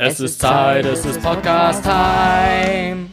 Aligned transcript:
Es 0.00 0.20
ist 0.20 0.40
Zeit, 0.40 0.86
es 0.86 1.04
ist 1.04 1.20
Podcast-Time. 1.20 3.10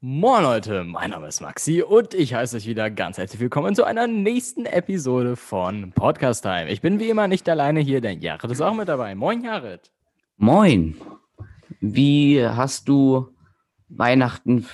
Moin 0.00 0.42
Leute, 0.44 0.84
mein 0.84 1.10
Name 1.10 1.26
ist 1.26 1.40
Maxi 1.40 1.82
und 1.82 2.14
ich 2.14 2.34
heiße 2.34 2.56
euch 2.56 2.68
wieder 2.68 2.88
ganz 2.88 3.18
herzlich 3.18 3.40
willkommen 3.40 3.74
zu 3.74 3.82
einer 3.82 4.06
nächsten 4.06 4.64
Episode 4.64 5.34
von 5.34 5.90
Podcast 5.90 6.44
Time. 6.44 6.70
Ich 6.70 6.80
bin 6.80 7.00
wie 7.00 7.10
immer 7.10 7.26
nicht 7.26 7.48
alleine 7.48 7.80
hier, 7.80 8.00
denn 8.00 8.20
Jared 8.20 8.48
ist 8.48 8.60
auch 8.60 8.74
mit 8.74 8.86
dabei. 8.86 9.16
Moin 9.16 9.42
Jared. 9.42 9.90
Moin. 10.36 10.94
Wie 11.80 12.46
hast 12.46 12.88
du 12.88 13.34
Weihnachten 13.88 14.68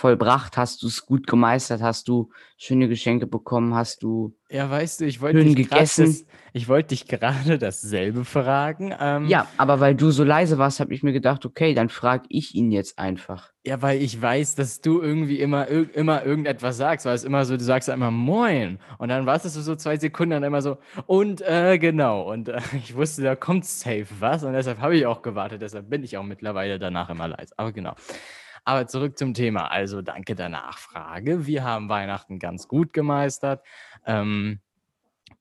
vollbracht? 0.00 0.56
Hast 0.56 0.82
du 0.82 0.86
es 0.86 1.04
gut 1.04 1.26
gemeistert? 1.26 1.82
Hast 1.82 2.08
du 2.08 2.30
schöne 2.56 2.88
Geschenke 2.88 3.26
bekommen? 3.26 3.74
Hast 3.74 4.02
du 4.02 4.34
Ja, 4.48 4.68
weißt 4.68 5.00
du, 5.00 5.04
ich 5.04 5.20
wollte 5.20 5.38
schön 5.38 5.54
dich 5.54 5.68
gegessen? 5.68 6.06
Das, 6.06 6.24
ich 6.54 6.68
wollte 6.68 6.88
dich 6.88 7.06
gerade 7.06 7.58
dasselbe 7.58 8.24
fragen. 8.24 8.94
Ähm, 8.98 9.26
Ja, 9.26 9.46
aber 9.58 9.78
weil 9.78 9.94
du 9.94 10.10
so 10.10 10.24
leise 10.24 10.58
warst, 10.58 10.80
habe 10.80 10.94
ich 10.94 11.02
mir 11.02 11.12
gedacht, 11.12 11.44
okay, 11.44 11.74
dann 11.74 11.90
frage 11.90 12.24
ich 12.30 12.54
ihn 12.54 12.72
jetzt 12.72 12.98
einfach. 12.98 13.50
Ja, 13.62 13.82
weil 13.82 14.00
ich 14.00 14.20
weiß, 14.20 14.54
dass 14.54 14.80
du 14.80 15.02
irgendwie 15.02 15.38
immer, 15.38 15.68
irg 15.68 15.94
immer 15.94 16.24
irgendetwas 16.24 16.78
sagst, 16.78 17.04
weil 17.04 17.14
es 17.14 17.24
immer 17.24 17.44
so, 17.44 17.58
du 17.58 17.62
sagst 17.62 17.90
immer 17.90 18.10
Moin 18.10 18.78
und 18.96 19.10
dann 19.10 19.26
wartest 19.26 19.54
du 19.54 19.60
so 19.60 19.76
zwei 19.76 19.98
Sekunden 19.98 20.34
und 20.34 20.42
immer 20.44 20.62
so 20.62 20.78
und 21.04 21.42
äh, 21.42 21.78
genau 21.78 22.22
und 22.32 22.48
äh, 22.48 22.58
ich 22.82 22.96
wusste, 22.96 23.22
da 23.22 23.36
kommt 23.36 23.66
safe 23.66 24.06
was 24.18 24.44
und 24.44 24.54
deshalb 24.54 24.78
habe 24.80 24.96
ich 24.96 25.04
auch 25.04 25.20
gewartet, 25.20 25.60
deshalb 25.60 25.90
bin 25.90 26.02
ich 26.02 26.16
auch 26.16 26.22
mittlerweile 26.22 26.78
danach 26.78 27.10
immer 27.10 27.28
leise, 27.28 27.52
aber 27.58 27.72
genau. 27.72 27.94
Aber 28.64 28.86
zurück 28.86 29.18
zum 29.18 29.34
Thema, 29.34 29.70
also 29.70 30.02
danke 30.02 30.34
der 30.34 30.48
Nachfrage. 30.48 31.46
Wir 31.46 31.64
haben 31.64 31.88
Weihnachten 31.88 32.38
ganz 32.38 32.68
gut 32.68 32.92
gemeistert. 32.92 33.64
Ähm, 34.06 34.60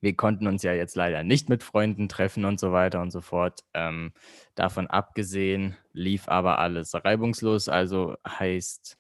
wir 0.02 0.16
konnten 0.16 0.48
uns 0.48 0.64
ja 0.64 0.74
jetzt 0.74 0.96
leider 0.96 1.24
nicht 1.24 1.50
mit 1.50 1.64
Freunden 1.64 2.08
treffen 2.08 2.46
und 2.46 2.60
so 2.60 2.72
weiter 2.72 3.02
und 3.02 3.12
so 3.12 3.22
fort. 3.22 3.64
Ähm, 3.74 4.14
davon 4.56 4.88
abgesehen 4.88 5.76
lief 5.94 6.30
aber 6.30 6.60
alles 6.60 6.94
reibungslos. 6.94 7.68
Also 7.68 8.16
heißt, 8.28 8.98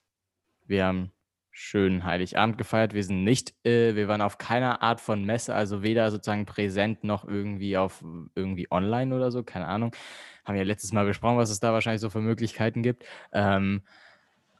wir 0.67 0.85
haben 0.85 1.11
schön 1.51 2.05
Heiligabend 2.05 2.57
gefeiert. 2.57 2.93
Wir 2.93 3.03
sind 3.03 3.23
nicht, 3.23 3.53
äh, 3.65 3.95
wir 3.95 4.07
waren 4.07 4.21
auf 4.21 4.37
keiner 4.37 4.81
Art 4.81 5.01
von 5.01 5.25
Messe, 5.25 5.53
also 5.53 5.83
weder 5.83 6.09
sozusagen 6.11 6.45
präsent 6.45 7.03
noch 7.03 7.25
irgendwie 7.27 7.77
auf 7.77 8.03
irgendwie 8.35 8.67
online 8.71 9.13
oder 9.13 9.31
so, 9.31 9.43
keine 9.43 9.67
Ahnung. 9.67 9.93
Haben 10.45 10.55
ja 10.55 10.63
letztes 10.63 10.93
Mal 10.93 11.05
besprochen, 11.05 11.37
was 11.37 11.49
es 11.49 11.59
da 11.59 11.73
wahrscheinlich 11.73 12.01
so 12.01 12.09
für 12.09 12.21
Möglichkeiten 12.21 12.81
gibt. 12.81 13.05
Ähm, 13.33 13.81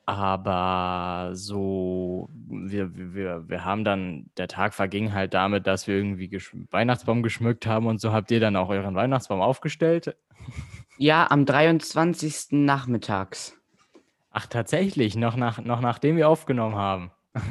aber 0.10 1.36
so, 1.36 2.30
wir, 2.48 2.92
wir- 2.96 3.48
wir, 3.48 3.66
haben 3.66 3.84
dann, 3.84 4.26
der 4.38 4.48
Tag 4.48 4.74
verging 4.74 5.14
halt 5.14 5.34
damit, 5.34 5.68
dass 5.68 5.88
wir 5.88 5.96
irgendwie 5.96 6.28
gesch 6.30 6.56
Weihnachtsbaum 6.72 7.24
geschmückt 7.24 7.66
haben 7.68 7.88
und 7.88 8.00
so 8.02 8.12
habt 8.14 8.32
ihr 8.32 8.40
dann 8.40 8.56
auch 8.56 8.70
euren 8.70 8.96
Weihnachtsbaum 8.96 9.42
aufgestellt. 9.42 10.16
Ja, 11.02 11.32
am 11.32 11.46
23. 11.46 12.48
nachmittags. 12.52 13.56
Ach, 14.32 14.48
tatsächlich, 14.48 15.16
noch, 15.16 15.38
nach, 15.38 15.60
noch 15.64 15.80
nachdem 15.80 16.18
wir 16.18 16.28
aufgenommen 16.28 16.76
haben. 16.76 17.12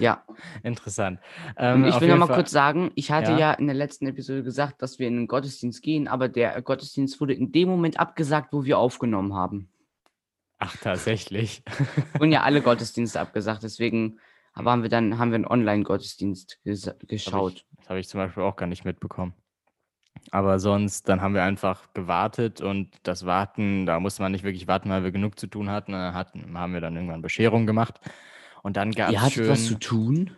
Ja. 0.00 0.24
Interessant. 0.64 1.20
Ähm, 1.56 1.84
ich 1.84 2.00
will 2.00 2.08
noch 2.08 2.16
mal 2.16 2.26
Fall- 2.26 2.34
kurz 2.36 2.50
sagen, 2.50 2.90
ich 2.96 3.12
hatte 3.12 3.30
Ja. 3.32 3.38
ja. 3.38 3.52
in 3.52 3.66
der 3.66 3.76
letzten 3.76 4.08
Episode 4.08 4.42
gesagt, 4.42 4.82
dass 4.82 4.98
wir 4.98 5.06
in 5.06 5.14
den 5.18 5.28
Gottesdienst 5.28 5.82
gehen, 5.82 6.08
aber 6.08 6.28
der 6.28 6.60
Gottesdienst 6.62 7.20
wurde 7.20 7.34
in 7.34 7.52
dem 7.52 7.68
Moment 7.68 8.00
abgesagt, 8.00 8.52
wo 8.52 8.64
wir 8.64 8.76
aufgenommen 8.78 9.34
haben. 9.34 9.68
Ach, 10.58 10.76
tatsächlich. 10.76 11.62
Wurden 12.18 12.32
ja 12.32 12.42
alle 12.42 12.62
Gottesdienste 12.62 13.20
abgesagt, 13.20 13.62
deswegen 13.62 14.18
haben 14.54 14.82
wir 14.82 14.88
dann 14.88 15.18
haben 15.18 15.30
wir 15.30 15.36
einen 15.36 15.46
Online-Gottesdienst 15.46 16.60
geschaut. 16.62 17.52
Ich, 17.54 17.78
das 17.78 17.88
habe 17.88 18.00
ich 18.00 18.08
zum 18.08 18.18
Beispiel 18.18 18.44
auch 18.44 18.56
gar 18.56 18.66
nicht 18.66 18.84
mitbekommen. 18.84 19.34
Aber 20.30 20.58
sonst, 20.58 21.08
dann 21.08 21.20
haben 21.20 21.34
wir 21.34 21.42
einfach 21.42 21.92
gewartet 21.92 22.60
und 22.60 22.96
das 23.02 23.26
Warten, 23.26 23.84
da 23.84 24.00
musste 24.00 24.22
man 24.22 24.32
nicht 24.32 24.44
wirklich 24.44 24.66
warten, 24.66 24.88
weil 24.88 25.04
wir 25.04 25.12
genug 25.12 25.38
zu 25.38 25.46
tun 25.46 25.70
hatten. 25.70 25.92
Dann 25.92 26.14
hatten, 26.14 26.56
haben 26.56 26.72
wir 26.72 26.80
dann 26.80 26.94
irgendwann 26.96 27.20
Bescherung 27.20 27.66
gemacht. 27.66 28.00
Und 28.62 28.76
dann 28.76 28.92
gab 28.92 29.10
Ihr 29.10 29.18
es 29.18 29.22
hattet 29.22 29.34
schön. 29.34 29.48
was 29.48 29.66
zu 29.66 29.78
tun? 29.78 30.36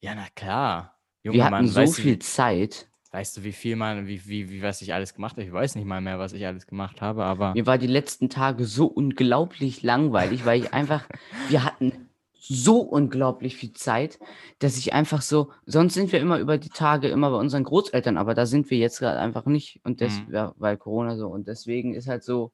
ja, 0.00 0.14
na 0.14 0.26
klar. 0.34 0.98
Junge 1.22 1.38
Wir 1.38 1.44
hatten 1.44 1.52
Mann, 1.52 1.68
so 1.68 1.86
viel 1.86 2.14
wie, 2.14 2.18
Zeit. 2.18 2.88
Weißt 3.12 3.36
du, 3.36 3.44
wie 3.44 3.52
viel 3.52 3.76
man, 3.76 4.06
wie, 4.06 4.26
wie, 4.26 4.50
wie, 4.50 4.62
was 4.62 4.82
ich 4.82 4.92
alles 4.94 5.14
gemacht 5.14 5.32
habe? 5.32 5.44
Ich 5.44 5.52
weiß 5.52 5.74
nicht 5.76 5.86
mal 5.86 6.00
mehr, 6.00 6.18
was 6.18 6.32
ich 6.32 6.46
alles 6.46 6.66
gemacht 6.66 7.00
habe, 7.00 7.24
aber. 7.24 7.54
Mir 7.54 7.66
war 7.66 7.78
die 7.78 7.86
letzten 7.86 8.28
Tage 8.28 8.64
so 8.64 8.86
unglaublich 8.86 9.82
langweilig, 9.82 10.44
weil 10.44 10.60
ich 10.62 10.74
einfach, 10.74 11.08
wir 11.48 11.64
hatten 11.64 11.92
so 12.38 12.80
unglaublich 12.80 13.56
viel 13.56 13.72
Zeit, 13.72 14.18
dass 14.60 14.76
ich 14.76 14.92
einfach 14.92 15.20
so, 15.22 15.50
sonst 15.64 15.94
sind 15.94 16.12
wir 16.12 16.20
immer 16.20 16.38
über 16.38 16.58
die 16.58 16.68
Tage 16.68 17.08
immer 17.08 17.30
bei 17.30 17.38
unseren 17.38 17.64
Großeltern, 17.64 18.16
aber 18.16 18.34
da 18.34 18.46
sind 18.46 18.70
wir 18.70 18.78
jetzt 18.78 19.00
gerade 19.00 19.18
einfach 19.18 19.46
nicht 19.46 19.80
und 19.84 20.00
das, 20.00 20.20
Mhm. 20.28 20.34
ja, 20.34 20.54
weil 20.56 20.76
Corona 20.76 21.16
so 21.16 21.28
und 21.28 21.48
deswegen 21.48 21.94
ist 21.94 22.06
halt 22.06 22.22
so, 22.22 22.52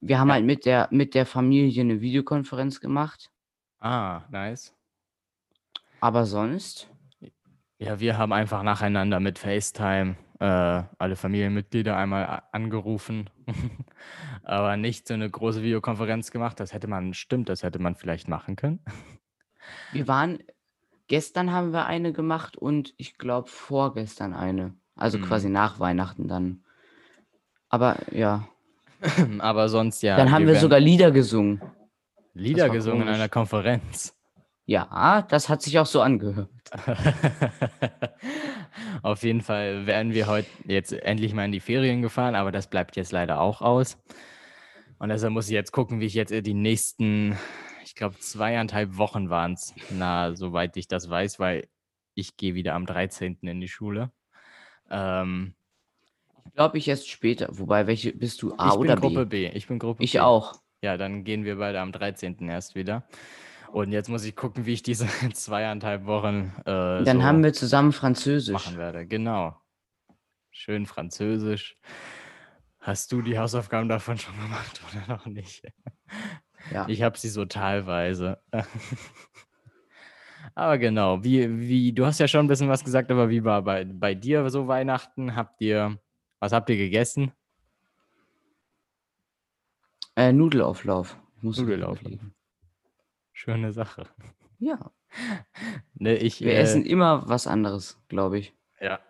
wir 0.00 0.20
haben 0.20 0.28
Ja. 0.28 0.34
halt 0.34 0.44
mit 0.44 0.64
der, 0.64 0.86
mit 0.92 1.14
der 1.14 1.26
Familie 1.26 1.82
eine 1.82 2.00
Videokonferenz 2.00 2.78
gemacht, 2.80 3.30
Ah, 3.80 4.22
nice. 4.30 4.72
aber 6.00 6.24
sonst, 6.26 6.88
Ja, 7.78 8.00
wir 8.00 8.18
haben 8.18 8.32
einfach 8.32 8.62
nacheinander 8.62 9.20
mit 9.20 9.38
FaceTime 9.38 10.16
äh, 10.40 10.82
alle 10.98 11.16
Familienmitglieder 11.16 11.96
einmal 11.96 12.42
angerufen, 12.52 13.30
aber 14.42 14.76
nicht 14.76 15.06
so 15.06 15.14
eine 15.14 15.30
große 15.30 15.62
Videokonferenz 15.62 16.30
gemacht. 16.30 16.58
Das 16.60 16.72
hätte 16.72 16.88
man, 16.88 17.14
stimmt, 17.14 17.48
das 17.48 17.62
hätte 17.62 17.78
man 17.78 17.94
vielleicht 17.94 18.28
machen 18.28 18.56
können. 18.56 18.80
wir 19.92 20.08
waren, 20.08 20.38
gestern 21.06 21.52
haben 21.52 21.72
wir 21.72 21.86
eine 21.86 22.12
gemacht 22.12 22.56
und 22.56 22.94
ich 22.96 23.16
glaube 23.16 23.48
vorgestern 23.48 24.34
eine, 24.34 24.74
also 24.96 25.18
Mhm. 25.18 25.22
quasi 25.22 25.48
nach 25.48 25.78
Weihnachten 25.78 26.26
dann. 26.26 26.64
Aber 27.68 27.96
ja. 28.12 28.48
Aber 29.38 29.68
sonst 29.68 30.02
ja. 30.02 30.16
Dann 30.16 30.32
haben 30.32 30.42
wir 30.42 30.54
werden 30.54 30.60
sogar 30.60 30.80
Lieder 30.80 31.12
gesungen. 31.12 31.62
Lieder 32.34 32.68
gesungen 32.70 33.02
in 33.02 33.06
komisch. 33.06 33.16
einer 33.16 33.28
Konferenz. 33.28 34.17
Ja, 34.68 35.22
das 35.30 35.48
hat 35.48 35.62
sich 35.62 35.78
auch 35.78 35.86
so 35.86 36.02
angehört. 36.02 36.50
Auf 39.02 39.22
jeden 39.22 39.40
Fall 39.40 39.86
werden 39.86 40.12
wir 40.12 40.26
heute 40.26 40.46
jetzt 40.66 40.92
endlich 40.92 41.32
mal 41.32 41.46
in 41.46 41.52
die 41.52 41.60
Ferien 41.60 42.02
gefahren, 42.02 42.34
aber 42.34 42.52
das 42.52 42.68
bleibt 42.68 42.94
jetzt 42.96 43.10
leider 43.10 43.40
auch 43.40 43.62
aus. 43.62 43.96
Und 44.98 45.08
deshalb 45.08 45.32
muss 45.32 45.46
ich 45.46 45.54
jetzt 45.54 45.72
gucken, 45.72 46.00
wie 46.00 46.04
ich 46.04 46.12
jetzt 46.12 46.32
die 46.32 46.52
nächsten, 46.52 47.38
ich 47.82 47.94
glaube, 47.94 48.18
zweieinhalb 48.18 48.98
Wochen 48.98 49.30
waren 49.30 49.54
es, 49.54 49.74
na, 49.88 50.34
soweit 50.34 50.76
ich 50.76 50.86
das 50.86 51.08
weiß, 51.08 51.38
weil 51.38 51.66
ich 52.14 52.36
gehe 52.36 52.52
wieder 52.54 52.74
am 52.74 52.84
13. 52.84 53.38
in 53.48 53.62
die 53.62 53.68
Schule. 53.68 54.12
Ähm, 54.90 55.54
Ich 56.44 56.52
glaube, 56.52 56.76
ich 56.76 56.88
erst 56.88 57.08
später. 57.08 57.48
Wobei, 57.52 57.86
welche 57.86 58.12
bist 58.12 58.42
du? 58.42 58.52
A 58.58 58.66
ich 58.66 58.72
bin 58.72 58.80
oder 58.80 58.96
Gruppe 58.96 59.24
B? 59.24 59.48
B. 59.48 59.56
Ich 59.56 59.66
bin 59.66 59.78
Gruppe 59.78 60.04
Ich 60.04 60.12
B. 60.12 60.20
auch. 60.20 60.60
Ja, 60.82 60.98
dann 60.98 61.24
gehen 61.24 61.44
wir 61.44 61.56
beide 61.56 61.80
am 61.80 61.90
13. 61.90 62.50
erst 62.50 62.74
wieder. 62.74 63.08
Und 63.72 63.92
jetzt 63.92 64.08
muss 64.08 64.24
ich 64.24 64.34
gucken, 64.34 64.66
wie 64.66 64.72
ich 64.72 64.82
diese 64.82 65.06
zweieinhalb 65.32 66.06
Wochen 66.06 66.52
äh, 66.60 67.04
Dann 67.04 67.18
so 67.18 67.22
haben 67.22 67.42
wir 67.42 67.52
zusammen 67.52 67.92
Französisch. 67.92 68.52
machen 68.52 68.78
werde. 68.78 69.06
Genau. 69.06 69.56
Schön 70.50 70.86
Französisch. 70.86 71.76
Hast 72.80 73.12
du 73.12 73.22
die 73.22 73.38
Hausaufgaben 73.38 73.88
davon 73.88 74.18
schon 74.18 74.34
gemacht 74.40 74.80
oder 74.92 75.16
noch 75.16 75.26
nicht? 75.26 75.62
Ja. 76.72 76.86
Ich 76.88 77.02
habe 77.02 77.18
sie 77.18 77.28
so 77.28 77.44
teilweise. 77.44 78.40
aber 80.54 80.78
genau, 80.78 81.22
wie, 81.22 81.60
wie, 81.60 81.92
du 81.92 82.06
hast 82.06 82.18
ja 82.18 82.28
schon 82.28 82.46
ein 82.46 82.48
bisschen 82.48 82.68
was 82.68 82.84
gesagt, 82.84 83.10
aber 83.10 83.28
wie 83.28 83.44
war 83.44 83.62
bei, 83.62 83.84
bei 83.84 84.14
dir 84.14 84.48
so 84.50 84.68
Weihnachten? 84.68 85.36
Habt 85.36 85.60
ihr, 85.60 85.98
was 86.40 86.52
habt 86.52 86.70
ihr 86.70 86.76
gegessen? 86.76 87.32
Äh, 90.16 90.32
Nudelauflauf. 90.32 91.16
Nudelauflauf. 91.42 92.00
überlegen. 92.00 92.34
Schöne 93.38 93.72
Sache. 93.72 94.02
Ja. 94.58 94.90
Ne, 95.94 96.16
ich, 96.16 96.40
Wir 96.40 96.52
äh, 96.52 96.60
essen 96.60 96.84
immer 96.84 97.22
was 97.28 97.46
anderes, 97.46 97.98
glaube 98.08 98.38
ich. 98.38 98.52
Ja. 98.80 99.00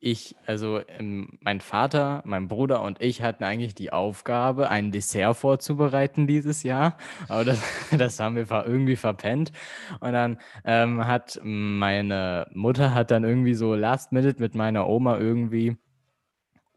Ich, 0.00 0.36
also 0.46 0.80
ähm, 0.88 1.38
mein 1.40 1.60
Vater, 1.60 2.22
mein 2.26 2.48
Bruder 2.48 2.82
und 2.82 3.00
ich 3.00 3.22
hatten 3.22 3.44
eigentlich 3.44 3.74
die 3.74 3.92
Aufgabe, 3.92 4.68
ein 4.68 4.90
Dessert 4.90 5.36
vorzubereiten 5.36 6.26
dieses 6.26 6.62
Jahr. 6.64 6.98
Aber 7.28 7.44
das, 7.44 7.62
das 7.96 8.18
haben 8.20 8.36
wir 8.36 8.50
irgendwie 8.66 8.96
verpennt. 8.96 9.52
Und 10.00 10.12
dann 10.12 10.40
ähm, 10.64 11.06
hat 11.06 11.38
meine 11.42 12.48
Mutter 12.52 12.94
hat 12.94 13.10
dann 13.10 13.24
irgendwie 13.24 13.54
so 13.54 13.74
last 13.74 14.12
minute 14.12 14.40
mit 14.40 14.54
meiner 14.54 14.88
Oma 14.88 15.18
irgendwie 15.18 15.76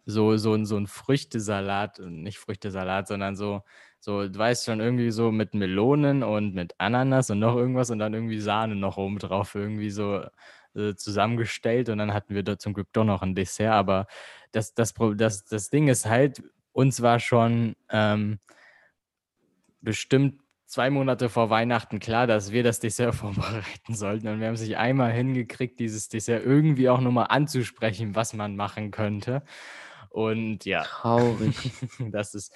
so, 0.06 0.38
so, 0.38 0.63
so 0.63 0.77
ein 0.77 0.88
Früchtesalat, 0.88 2.00
nicht 2.00 2.38
Früchtesalat, 2.38 3.07
sondern 3.07 3.35
so, 3.35 3.63
so, 3.99 4.27
du 4.27 4.38
weißt 4.38 4.65
schon, 4.65 4.79
irgendwie 4.79 5.11
so 5.11 5.31
mit 5.31 5.53
Melonen 5.53 6.23
und 6.23 6.55
mit 6.55 6.73
Ananas 6.77 7.29
und 7.29 7.39
noch 7.39 7.55
irgendwas 7.55 7.89
und 7.89 7.99
dann 7.99 8.13
irgendwie 8.13 8.39
Sahne 8.39 8.75
noch 8.75 8.97
oben 8.97 9.19
drauf, 9.19 9.55
irgendwie 9.55 9.89
so 9.89 10.23
äh, 10.75 10.95
zusammengestellt 10.95 11.89
und 11.89 11.97
dann 11.97 12.13
hatten 12.13 12.35
wir 12.35 12.44
da 12.44 12.57
zum 12.57 12.73
Glück 12.73 12.88
doch 12.94 13.03
noch 13.03 13.21
ein 13.21 13.35
Dessert, 13.35 13.73
aber 13.73 14.07
das, 14.51 14.73
das, 14.73 14.94
das, 15.15 15.45
das 15.45 15.69
Ding 15.69 15.88
ist 15.88 16.05
halt, 16.05 16.41
uns 16.71 17.01
war 17.01 17.19
schon 17.19 17.75
ähm, 17.89 18.39
bestimmt 19.81 20.41
zwei 20.67 20.89
Monate 20.89 21.29
vor 21.29 21.49
Weihnachten 21.49 21.99
klar, 21.99 22.27
dass 22.27 22.51
wir 22.51 22.61
das 22.61 22.79
Dessert 22.79 23.15
vorbereiten 23.15 23.95
sollten. 23.95 24.27
Und 24.27 24.39
wir 24.39 24.47
haben 24.47 24.57
sich 24.57 24.77
einmal 24.77 25.11
hingekriegt, 25.11 25.79
dieses 25.79 26.09
Dessert 26.09 26.45
irgendwie 26.45 26.89
auch 26.89 27.01
nochmal 27.01 27.27
anzusprechen, 27.29 28.15
was 28.15 28.33
man 28.33 28.55
machen 28.55 28.91
könnte. 28.91 29.44
Und 30.17 30.65
ja, 30.65 30.81
Traurig. 30.81 31.55
das 32.11 32.33
ist, 32.33 32.51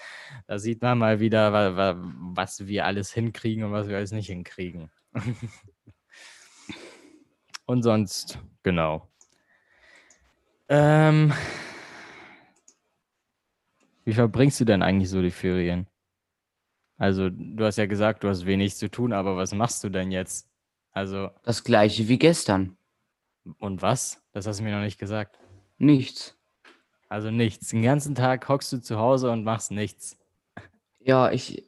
da 0.48 0.58
sieht 0.58 0.82
man 0.82 0.98
mal 0.98 1.20
wieder, 1.20 1.54
wa- 1.54 1.76
wa- 1.78 1.96
was 2.34 2.66
wir 2.66 2.86
alles 2.88 3.14
hinkriegen 3.14 3.64
und 3.64 3.72
was 3.72 3.88
wir 3.88 3.98
alles 3.98 4.12
nicht 4.12 4.26
hinkriegen. 4.28 4.90
Und 7.68 7.84
sonst, 7.84 8.40
genau. 8.64 9.08
Ähm, 10.70 11.32
wie 14.06 14.14
verbringst 14.14 14.60
du 14.60 14.66
denn 14.66 14.82
eigentlich 14.82 15.10
so 15.12 15.22
die 15.22 15.30
Ferien? 15.32 15.86
Also, 16.98 17.30
du 17.30 17.64
hast 17.64 17.78
ja 17.78 17.86
gesagt, 17.86 18.24
du 18.24 18.28
hast 18.30 18.46
wenig 18.48 18.76
zu 18.76 18.90
tun, 18.90 19.14
aber 19.14 19.38
was 19.38 19.54
machst 19.54 19.84
du 19.84 19.90
denn 19.90 20.12
jetzt? 20.12 20.50
Also, 20.92 21.30
Das 21.44 21.64
gleiche 21.64 22.08
wie 22.10 22.18
gestern. 22.18 22.76
und 23.60 23.82
was? 23.84 24.22
Das 24.34 24.48
hast 24.48 24.60
du 24.60 24.64
mir 24.64 24.76
noch 24.76 24.84
nicht 24.84 25.00
gesagt. 25.00 25.40
Nichts. 25.78 26.36
Also 27.12 27.30
nichts. 27.30 27.68
Den 27.68 27.84
ganzen 27.84 28.16
Tag 28.16 28.48
hockst 28.48 28.72
du 28.72 28.78
zu 28.78 28.98
Hause 28.98 29.32
und 29.32 29.44
machst 29.44 29.70
nichts. 29.72 30.16
Ja, 31.04 31.30
ich, 31.30 31.66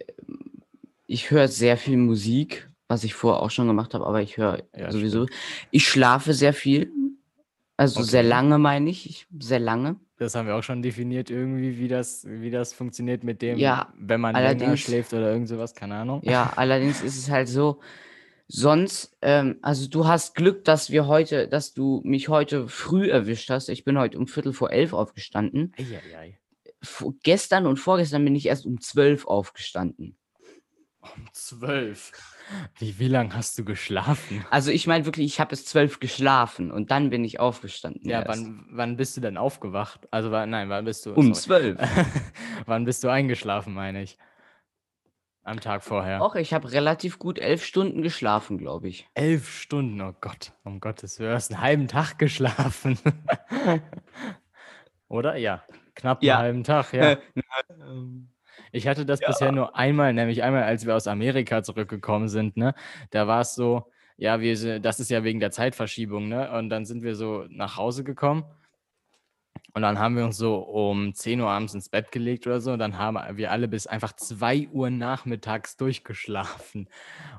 ich 1.06 1.32
höre 1.32 1.50
sehr 1.50 1.76
viel 1.76 1.98
Musik, 1.98 2.70
was 2.88 3.04
ich 3.04 3.14
vorher 3.14 3.42
auch 3.42 3.52
schon 3.52 3.68
gemacht 3.68 3.94
habe, 3.94 4.08
aber 4.08 4.22
ich 4.22 4.38
höre 4.38 4.64
Ja, 4.74 4.90
sowieso. 4.90 5.26
Ich 5.70 5.86
schlafe 5.86 6.34
sehr 6.34 6.54
viel. 6.54 6.94
Also 7.76 8.04
sehr 8.04 8.22
Okay. 8.22 8.30
lange, 8.30 8.58
meine 8.58 8.90
ich. 8.90 9.10
ich. 9.10 9.28
Sehr 9.38 9.60
lange. 9.60 9.98
Das 10.18 10.34
haben 10.34 10.48
wir 10.48 10.56
auch 10.56 10.64
schon 10.64 10.82
definiert 10.82 11.30
irgendwie, 11.30 11.78
wie 11.78 11.90
das, 11.90 12.26
wie 12.26 12.50
das 12.50 12.72
funktioniert 12.72 13.26
mit 13.26 13.42
dem, 13.42 13.60
Ja, 13.60 13.92
wenn 14.00 14.22
man 14.22 14.36
länger 14.36 14.78
schläft 14.78 15.12
oder 15.12 15.30
irgend 15.30 15.50
sowas, 15.50 15.76
keine 15.76 15.96
Ahnung. 15.96 16.22
Ja, 16.24 16.52
allerdings 16.56 17.02
ist 17.02 17.18
es 17.18 17.30
halt 17.30 17.50
so, 17.50 17.82
sonst, 18.48 19.16
ähm, 19.22 19.58
also 19.62 19.88
du 19.88 20.08
hast 20.08 20.36
Glück, 20.36 20.64
dass 20.66 20.90
wir 20.92 21.08
heute, 21.08 21.48
dass 21.48 21.74
du 21.74 22.02
mich 22.04 22.30
heute 22.30 22.68
früh 22.68 23.10
erwischt 23.10 23.50
hast. 23.50 23.70
Ich 23.70 23.84
bin 23.84 23.98
heute 23.98 24.18
um 24.18 24.28
Viertel 24.28 24.54
vor 24.54 24.72
elf 24.72 24.94
aufgestanden. 24.94 25.74
Eieiei. 25.78 26.40
Vor, 26.82 27.14
gestern 27.24 27.66
und 27.66 27.78
vorgestern 27.78 28.26
bin 28.26 28.36
ich 28.36 28.48
erst 28.48 28.66
um 28.66 28.82
zwölf 28.82 29.26
aufgestanden. 29.26 30.18
Um 31.02 31.28
zwölf. 31.34 32.12
Wie, 32.78 32.98
wie 33.00 33.08
lange 33.08 33.34
hast 33.36 33.58
du 33.58 33.66
geschlafen? 33.66 34.46
Also 34.50 34.72
ich 34.72 34.88
meine 34.88 35.06
wirklich, 35.06 35.26
ich 35.26 35.40
habe 35.40 35.50
bis 35.50 35.66
zwölf 35.66 36.00
geschlafen 36.00 36.72
und 36.72 36.92
dann 36.92 37.10
bin 37.10 37.24
ich 37.26 37.40
aufgestanden. 37.40 38.10
Ja, 38.10 38.22
erst. 38.22 38.30
wann, 38.30 38.66
wann 38.70 38.98
bist 38.98 39.18
du 39.18 39.22
denn 39.22 39.38
aufgewacht? 39.38 40.08
Also, 40.12 40.30
nein, 40.30 40.70
wann 40.70 40.86
bist 40.86 41.06
du? 41.06 41.14
Um 41.14 41.34
sorry. 41.34 41.76
zwölf. 41.76 41.80
wann 42.66 42.86
bist 42.86 43.04
du 43.04 43.10
eingeschlafen, 43.10 43.74
meine 43.74 44.04
ich? 44.04 44.18
Am 45.46 45.60
Tag 45.60 45.84
vorher. 45.84 46.22
Och, 46.22 46.36
ich 46.36 46.54
habe 46.54 46.72
relativ 46.72 47.20
gut 47.20 47.38
elf 47.38 47.66
Stunden 47.66 48.02
geschlafen, 48.02 48.58
glaube 48.58 48.88
ich. 48.88 49.08
Elf 49.14 49.50
Stunden, 49.60 50.00
oh 50.02 50.14
Gott, 50.22 50.54
um 50.64 50.80
Gottes 50.80 51.20
Willen, 51.20 51.32
du 51.32 51.36
hast 51.36 51.52
einen 51.52 51.62
halben 51.62 51.88
Tag 51.90 52.18
geschlafen. 52.18 52.98
Oder? 55.10 55.36
Ja, 55.36 55.64
knapp 55.96 56.24
Ja. 56.24 56.36
einen 56.36 56.44
halben 56.44 56.64
Tag, 56.64 56.94
ja. 56.94 57.18
Ich 58.72 58.88
hatte 58.88 59.06
das 59.06 59.20
bisher 59.20 59.52
nur 59.52 59.76
einmal, 59.76 60.14
nämlich 60.14 60.42
einmal, 60.44 60.64
als 60.64 60.86
wir 60.86 60.96
aus 60.96 61.08
Amerika 61.08 61.62
zurückgekommen 61.62 62.28
sind, 62.28 62.58
ne? 62.58 62.74
Da 63.12 63.28
war 63.28 63.42
es 63.42 63.54
so, 63.54 63.92
ja, 64.18 64.42
wir, 64.42 64.80
das 64.80 65.00
ist 65.00 65.12
ja 65.12 65.24
wegen 65.24 65.40
der 65.40 65.52
Zeitverschiebung, 65.52 66.28
ne? 66.28 66.52
Und 66.52 66.70
dann 66.70 66.86
sind 66.86 67.04
wir 67.04 67.16
so 67.16 67.46
nach 67.50 67.78
Hause 67.78 68.04
gekommen 68.04 68.46
und 69.76 69.82
dann 69.82 69.98
haben 69.98 70.16
wir 70.16 70.24
uns 70.24 70.38
so 70.38 70.58
um 70.58 71.16
10 71.16 71.42
Uhr 71.42 71.50
abends 71.50 71.74
ins 71.74 71.90
Bett 71.90 72.12
gelegt 72.12 72.46
oder 72.46 72.62
so 72.62 72.74
und 72.74 72.80
dann 72.80 73.00
haben 73.00 73.18
wir 73.38 73.52
alle 73.52 73.68
bis 73.68 73.88
einfach 73.88 74.14
2 74.14 74.70
Uhr 74.72 74.92
nachmittags 74.92 75.78
durchgeschlafen. 75.78 76.88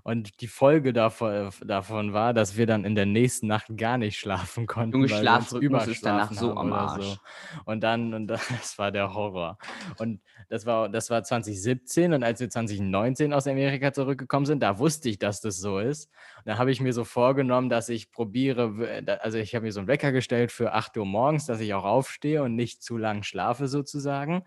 Und 0.03 0.41
die 0.41 0.49
Folge 0.49 0.93
davon, 0.93 1.51
davon 1.65 2.13
war, 2.13 2.35
dass 2.35 2.57
wir 2.57 2.67
dann 2.67 2.85
in 2.85 2.97
der 2.97 3.07
nächsten 3.07 3.47
Nacht 3.47 3.77
gar 3.77 3.99
nicht 3.99 4.19
schlafen 4.19 4.67
konnten. 4.67 4.97
Junge, 4.97 5.09
Schlafrhythmus 5.09 5.87
ist 5.87 6.05
danach 6.05 6.33
so 6.33 6.57
am 6.57 6.73
Arsch. 6.73 7.19
Und 7.67 7.85
dann, 7.85 8.13
und 8.13 8.27
das 8.27 8.79
war 8.79 8.91
der 8.91 9.15
Horror. 9.15 9.57
Und 9.99 10.21
das 10.49 10.67
war, 10.67 10.89
das 10.89 11.11
war 11.11 11.23
2017 11.23 12.13
und 12.13 12.25
als 12.25 12.41
wir 12.41 12.51
2019 12.51 13.33
aus 13.33 13.47
Amerika 13.47 13.93
zurückgekommen 13.93 14.45
sind, 14.45 14.61
da 14.61 14.81
wusste 14.81 15.09
ich, 15.09 15.21
dass 15.21 15.41
das 15.41 15.59
so 15.59 15.79
ist. 15.79 16.11
Und 16.39 16.47
da 16.47 16.59
habe 16.59 16.73
ich 16.73 16.81
mir 16.81 16.93
so 16.93 17.05
vorgenommen, 17.05 17.69
dass 17.69 17.89
ich 17.89 18.11
probiere, 18.11 19.07
also 19.23 19.39
ich 19.39 19.55
habe 19.55 19.67
mir 19.67 19.73
so 19.73 19.81
einen 19.81 19.89
Wecker 19.89 20.11
gestellt 20.11 20.51
für 20.51 20.73
8 20.73 20.97
Uhr 20.97 21.07
morgens, 21.07 21.47
dass 21.47 21.61
ich 21.61 21.73
auch 21.75 21.85
aufstehe 22.05 22.43
und 22.43 22.55
nicht 22.55 22.83
zu 22.83 22.99
lang 22.99 23.23
schlafe 23.23 23.67
sozusagen. 23.67 24.45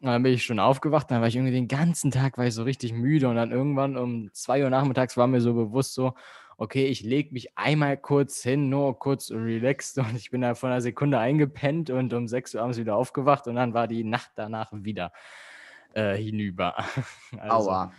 Und 0.00 0.06
dann 0.06 0.22
bin 0.22 0.34
ich 0.34 0.44
schon 0.44 0.58
aufgewacht, 0.58 1.10
dann 1.10 1.22
war 1.22 1.28
ich 1.28 1.36
irgendwie 1.36 1.52
den 1.52 1.68
ganzen 1.68 2.10
Tag 2.10 2.36
war 2.36 2.46
ich 2.46 2.54
so 2.54 2.62
richtig 2.62 2.92
müde 2.92 3.28
und 3.28 3.36
dann 3.36 3.52
irgendwann 3.52 3.96
um 3.96 4.30
2 4.32 4.64
Uhr 4.64 4.70
nachmittags 4.70 5.16
war 5.16 5.26
mir 5.26 5.40
so 5.40 5.54
bewusst 5.54 5.94
so, 5.94 6.12
okay, 6.58 6.86
ich 6.88 7.02
lege 7.02 7.32
mich 7.32 7.56
einmal 7.56 7.96
kurz 7.96 8.42
hin, 8.42 8.68
nur 8.68 8.98
kurz 8.98 9.30
relaxed 9.30 9.96
und 9.96 10.14
ich 10.14 10.30
bin 10.30 10.42
da 10.42 10.54
von 10.54 10.70
einer 10.70 10.82
Sekunde 10.82 11.18
eingepennt 11.18 11.88
und 11.88 12.12
um 12.12 12.28
6 12.28 12.54
Uhr 12.54 12.60
abends 12.60 12.78
wieder 12.78 12.96
aufgewacht 12.96 13.46
und 13.46 13.54
dann 13.54 13.72
war 13.72 13.88
die 13.88 14.04
Nacht 14.04 14.32
danach 14.34 14.70
wieder 14.72 15.12
äh, 15.94 16.16
hinüber. 16.16 16.76
Also, 17.38 17.70
Aua. 17.70 17.92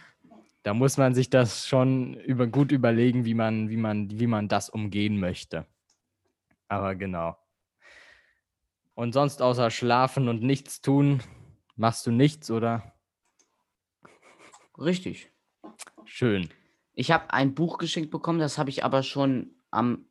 da 0.61 0.75
muss 0.75 0.97
man 0.97 1.15
sich 1.15 1.31
das 1.31 1.67
schon 1.67 2.13
über, 2.13 2.45
gut 2.45 2.71
überlegen, 2.71 3.25
wie 3.25 3.33
man, 3.33 3.69
wie, 3.69 3.77
man, 3.77 4.19
wie 4.19 4.27
man 4.27 4.47
das 4.47 4.69
umgehen 4.69 5.19
möchte. 5.19 5.65
Aber 6.67 6.93
genau. 6.93 7.40
Und 8.93 9.13
sonst 9.13 9.41
außer 9.41 9.71
schlafen 9.71 10.27
und 10.27 10.43
nichts 10.43 10.81
tun, 10.81 11.21
machst 11.75 12.05
du 12.05 12.11
nichts 12.11 12.51
oder? 12.51 12.93
Richtig. 14.77 15.31
Schön. 16.05 16.49
Ich 16.93 17.11
habe 17.11 17.33
ein 17.33 17.55
Buch 17.55 17.77
geschenkt 17.77 18.11
bekommen, 18.11 18.39
das 18.39 18.57
habe 18.57 18.69
ich 18.69 18.83
aber 18.83 19.03
schon 19.03 19.55
am 19.71 20.05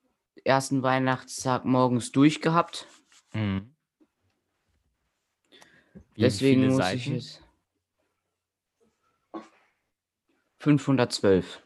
ersten 0.44 0.82
Weihnachtstag 0.82 1.65
morgens 1.65 2.12
durchgehabt. 2.12 2.87
Mhm. 3.32 3.75
Wie 6.15 6.23
Deswegen 6.23 6.67
muss 6.67 6.77
Seiten? 6.77 6.99
ich 6.99 7.06
jetzt. 7.06 7.43
512. 10.59 11.62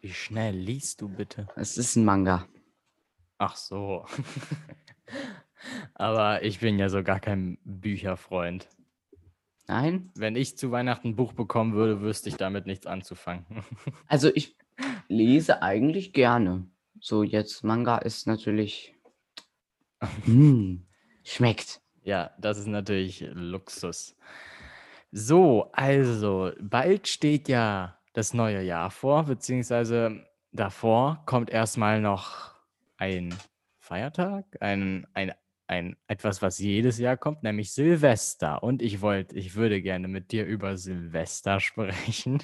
Wie 0.00 0.12
schnell 0.12 0.56
liest 0.56 1.00
du 1.00 1.08
bitte? 1.08 1.48
Es 1.54 1.76
ist 1.76 1.96
ein 1.96 2.04
Manga. 2.04 2.48
Ach 3.38 3.56
so. 3.56 4.06
Aber 5.98 6.44
ich 6.44 6.60
bin 6.60 6.78
ja 6.78 6.88
so 6.88 7.02
gar 7.02 7.20
kein 7.20 7.58
Bücherfreund. 7.64 8.68
Nein? 9.66 10.10
Wenn 10.14 10.36
ich 10.36 10.56
zu 10.56 10.70
Weihnachten 10.70 11.08
ein 11.08 11.16
Buch 11.16 11.34
bekommen 11.34 11.74
würde, 11.74 12.00
wüsste 12.00 12.30
ich 12.30 12.36
damit 12.36 12.66
nichts 12.66 12.86
anzufangen. 12.86 13.44
Also 14.06 14.30
ich 14.34 14.56
lese 15.08 15.60
eigentlich 15.60 16.12
gerne. 16.12 16.66
So 17.00 17.22
jetzt 17.22 17.64
Manga 17.64 17.98
ist 17.98 18.26
natürlich. 18.26 18.94
Mm, 20.24 20.76
schmeckt. 21.24 21.80
Ja, 22.02 22.30
das 22.38 22.58
ist 22.58 22.68
natürlich 22.68 23.26
Luxus. 23.34 24.16
So, 25.10 25.70
also, 25.72 26.52
bald 26.60 27.08
steht 27.08 27.48
ja 27.48 27.98
das 28.12 28.34
neue 28.34 28.62
Jahr 28.62 28.90
vor, 28.90 29.24
beziehungsweise 29.24 30.24
davor 30.52 31.22
kommt 31.26 31.50
erstmal 31.50 32.00
noch 32.00 32.54
ein 32.98 33.34
Feiertag, 33.78 34.44
ein, 34.60 35.06
ein, 35.14 35.32
ein 35.68 35.96
etwas, 36.06 36.42
was 36.42 36.58
jedes 36.58 36.98
Jahr 36.98 37.16
kommt, 37.16 37.42
nämlich 37.42 37.72
Silvester. 37.72 38.62
Und 38.62 38.82
ich 38.82 39.00
wollte, 39.00 39.36
ich 39.36 39.54
würde 39.54 39.80
gerne 39.82 40.08
mit 40.08 40.32
dir 40.32 40.44
über 40.46 40.76
Silvester 40.76 41.60
sprechen. 41.60 42.42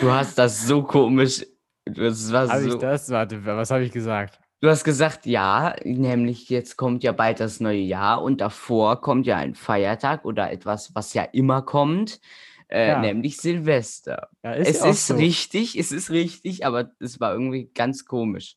Du 0.00 0.10
hast 0.10 0.36
das 0.38 0.66
so 0.66 0.82
komisch. 0.82 1.46
Das 1.84 2.32
war 2.32 2.48
Habe 2.48 2.62
so, 2.62 2.68
ich 2.68 2.74
das? 2.74 3.10
Warte, 3.10 3.44
was 3.46 3.70
habe 3.70 3.84
ich 3.84 3.92
gesagt? 3.92 4.40
Du 4.60 4.68
hast 4.68 4.84
gesagt, 4.84 5.26
ja, 5.26 5.76
nämlich 5.84 6.48
jetzt 6.48 6.76
kommt 6.76 7.04
ja 7.04 7.12
bald 7.12 7.40
das 7.40 7.60
neue 7.60 7.78
Jahr 7.78 8.22
und 8.22 8.40
davor 8.40 9.00
kommt 9.00 9.26
ja 9.26 9.36
ein 9.36 9.54
Feiertag 9.54 10.24
oder 10.24 10.50
etwas, 10.50 10.94
was 10.94 11.12
ja 11.14 11.22
immer 11.22 11.62
kommt, 11.62 12.20
äh, 12.68 12.88
Ja. 12.88 13.00
nämlich 13.00 13.36
Silvester. 13.36 14.28
Ja, 14.42 14.54
es 14.54 14.80
ja 14.80 14.90
ist 14.90 15.06
so. 15.06 15.14
richtig, 15.14 15.78
es 15.78 15.92
ist 15.92 16.10
richtig, 16.10 16.64
aber 16.66 16.90
es 16.98 17.20
war 17.20 17.32
irgendwie 17.32 17.70
ganz 17.74 18.06
komisch. 18.06 18.56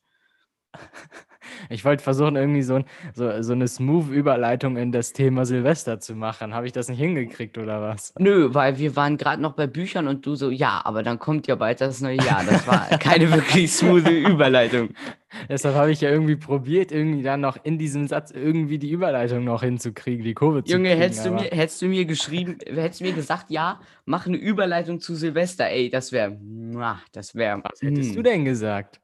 Ich 1.68 1.84
wollte 1.84 2.02
versuchen, 2.02 2.36
irgendwie 2.36 2.62
so, 2.62 2.76
ein, 2.76 2.84
so, 3.14 3.42
so 3.42 3.52
eine 3.52 3.68
smooth 3.68 4.10
Überleitung 4.10 4.76
in 4.76 4.92
das 4.92 5.12
Thema 5.12 5.44
Silvester 5.44 6.00
zu 6.00 6.14
machen. 6.14 6.54
Habe 6.54 6.66
ich 6.66 6.72
das 6.72 6.88
nicht 6.88 6.98
hingekriegt 6.98 7.58
oder 7.58 7.80
was? 7.80 8.14
Nö, 8.18 8.48
weil 8.52 8.78
wir 8.78 8.96
waren 8.96 9.16
gerade 9.16 9.40
noch 9.40 9.52
bei 9.52 9.66
Büchern 9.66 10.08
und 10.08 10.24
du 10.26 10.34
so, 10.34 10.50
ja, 10.50 10.80
aber 10.84 11.02
dann 11.02 11.18
kommt 11.18 11.46
ja 11.46 11.54
bald 11.54 11.80
das 11.80 12.00
neue 12.00 12.16
Jahr. 12.16 12.44
Das 12.44 12.66
war 12.66 12.86
keine 12.98 13.30
wirklich 13.32 13.72
smooth 13.72 14.08
Überleitung. 14.08 14.90
Deshalb 15.48 15.76
habe 15.76 15.92
ich 15.92 16.00
ja 16.00 16.10
irgendwie 16.10 16.36
probiert, 16.36 16.90
irgendwie 16.90 17.22
dann 17.22 17.40
noch 17.40 17.56
in 17.62 17.78
diesem 17.78 18.08
Satz 18.08 18.30
irgendwie 18.32 18.78
die 18.78 18.90
Überleitung 18.90 19.44
noch 19.44 19.62
hinzukriegen, 19.62 20.24
die 20.24 20.34
Kurve 20.34 20.64
zu 20.64 20.72
Junge, 20.72 20.88
kriegen. 20.90 21.00
hättest 21.00 21.26
du, 21.26 21.30
mir, 21.30 21.44
hättest 21.44 21.82
du 21.82 21.86
mir 21.86 22.04
geschrieben, 22.04 22.58
hättest 22.66 23.00
du 23.00 23.04
mir 23.04 23.12
gesagt, 23.12 23.50
ja, 23.50 23.80
mach 24.04 24.26
eine 24.26 24.36
Überleitung 24.36 25.00
zu 25.00 25.14
Silvester, 25.14 25.68
ey, 25.68 25.88
das 25.88 26.10
wäre, 26.10 26.36
das 27.12 27.34
wäre. 27.34 27.62
Was 27.62 27.80
hättest 27.80 28.16
du 28.16 28.22
denn 28.22 28.44
gesagt? 28.44 29.00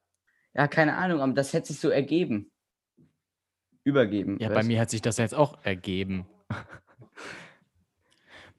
Ja, 0.57 0.69
keine 0.69 0.97
Ahnung, 0.97 1.21
aber 1.21 1.35
das 1.35 1.53
hätte 1.53 1.69
sich 1.69 1.81
so 1.81 1.91
ergeben. 1.91 2.51
Übergeben. 3.85 4.39
Ja, 4.41 4.49
bei 4.49 4.63
du? 4.63 4.69
mir 4.69 4.81
hat 4.81 4.89
sich 4.89 5.03
das 5.03 5.19
jetzt 5.19 5.35
auch 5.35 5.63
ergeben. 5.65 6.27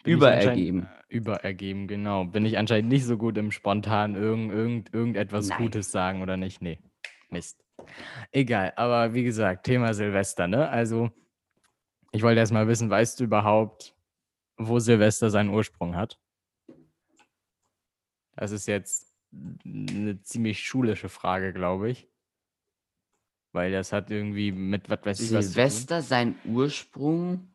Überergeben. 0.06 0.88
Überergeben, 1.10 1.88
genau. 1.88 2.26
Bin 2.26 2.46
ich 2.46 2.58
anscheinend 2.58 2.90
nicht 2.90 3.06
so 3.06 3.18
gut 3.18 3.38
im 3.38 3.52
spontan 3.52 4.16
irgend, 4.16 4.54
irgend, 4.54 4.94
irgendetwas 4.94 5.48
Nein. 5.48 5.58
Gutes 5.58 5.92
sagen 5.92 6.22
oder 6.22 6.38
nicht? 6.38 6.62
Nee. 6.62 6.80
Mist. 7.30 7.64
Egal, 8.32 8.74
aber 8.76 9.14
wie 9.14 9.24
gesagt, 9.24 9.66
Thema 9.66 9.94
Silvester, 9.94 10.48
ne? 10.48 10.70
Also, 10.70 11.12
Ich 12.12 12.22
wollte 12.22 12.40
erst 12.40 12.54
mal 12.54 12.68
wissen, 12.68 12.90
weißt 12.90 13.20
du 13.20 13.26
überhaupt, 13.26 13.96
wo 14.58 14.80
Silvester 14.80 15.30
seinen 15.30 15.50
Ursprung 15.50 15.96
hat? 15.96 16.20
Das 18.36 18.52
ist 18.52 18.68
jetzt 18.68 19.07
eine 19.34 20.22
ziemlich 20.22 20.64
schulische 20.64 21.10
Frage, 21.10 21.54
glaube 21.54 21.90
ich. 21.92 22.08
Weil 23.52 23.72
das 23.72 23.92
hat 23.92 24.12
irgendwie 24.12 24.52
mit 24.52 24.90
was 24.90 25.00
weiß 25.04 25.20
ich 25.20 25.34
was. 25.34 25.48
Silvester, 25.48 26.02
sein 26.02 26.36
Ursprung. 26.46 27.52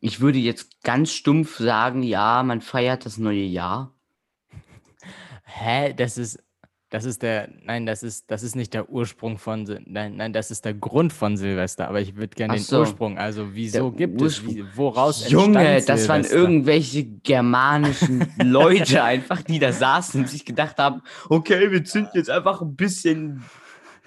Ich 0.00 0.20
würde 0.20 0.38
jetzt 0.38 0.82
ganz 0.82 1.12
stumpf 1.12 1.58
sagen, 1.58 2.02
ja, 2.02 2.42
man 2.42 2.60
feiert 2.60 3.04
das 3.04 3.18
neue 3.18 3.44
Jahr. 3.44 3.94
Hä? 5.44 5.92
Das 5.94 6.18
ist, 6.18 6.42
das 6.90 7.04
ist 7.04 7.22
der, 7.22 7.50
nein, 7.62 7.84
das 7.84 8.02
ist, 8.02 8.30
das 8.30 8.42
ist 8.42 8.56
nicht 8.56 8.72
der 8.72 8.88
Ursprung 8.88 9.36
von, 9.36 9.64
nein, 9.86 10.16
nein, 10.16 10.32
das 10.32 10.50
ist 10.50 10.64
der 10.64 10.72
Grund 10.72 11.12
von 11.12 11.36
Silvester. 11.36 11.88
Aber 11.88 12.00
ich 12.00 12.16
würde 12.16 12.34
gerne 12.34 12.54
Ach 12.54 12.56
den 12.56 12.64
so. 12.64 12.80
Ursprung, 12.80 13.18
also 13.18 13.54
wieso 13.54 13.92
gibt 13.92 14.20
Ursprung. 14.20 14.50
es, 14.50 14.56
wie, 14.56 14.64
woraus 14.76 15.28
Junge, 15.28 15.82
das 15.82 16.08
waren 16.08 16.24
irgendwelche 16.24 17.04
germanischen 17.04 18.26
Leute 18.42 19.02
einfach, 19.04 19.42
die 19.42 19.58
da 19.58 19.72
saßen 19.72 20.22
und 20.22 20.28
sich 20.28 20.46
gedacht 20.46 20.78
haben, 20.78 21.02
okay, 21.28 21.70
wir 21.70 21.84
zünden 21.84 22.12
jetzt 22.14 22.30
einfach 22.30 22.62
ein 22.62 22.74
bisschen 22.74 23.44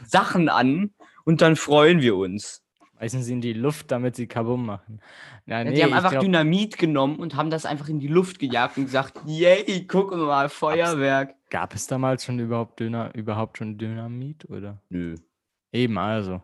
Sachen 0.04 0.50
an 0.50 0.92
und 1.24 1.42
dann 1.42 1.56
freuen 1.56 2.02
wir 2.02 2.16
uns. 2.16 2.64
Schmeißen 3.02 3.24
sie 3.24 3.34
in 3.34 3.42
die 3.42 3.54
Luft, 3.54 3.90
damit 3.90 4.16
sie 4.16 4.28
Kabum 4.28 4.64
machen. 4.64 5.02
Ja, 5.48 5.64
nee, 5.64 5.74
die 5.74 5.84
haben 5.84 5.94
einfach 5.94 6.12
glaub, 6.12 6.24
Dynamit 6.24 6.78
genommen 6.78 7.16
und 7.16 7.36
haben 7.36 7.50
das 7.50 7.66
einfach 7.66 7.90
in 7.90 8.00
die 8.00 8.08
Luft 8.08 8.38
gejagt 8.38 8.78
und 8.78 8.86
gesagt, 8.86 9.20
yay, 9.26 9.88
guck 9.88 10.16
mal, 10.16 10.50
Feuerwerk. 10.50 11.34
gab 11.50 11.74
es 11.74 11.88
damals 11.88 12.24
schon 12.24 12.38
überhaupt, 12.38 12.80
Döner, 12.80 13.12
überhaupt 13.16 13.58
schon 13.58 13.80
Dynamit, 13.80 14.48
oder? 14.52 14.84
Nö. 14.90 15.16
Eben, 15.72 15.98
also. 15.98 16.44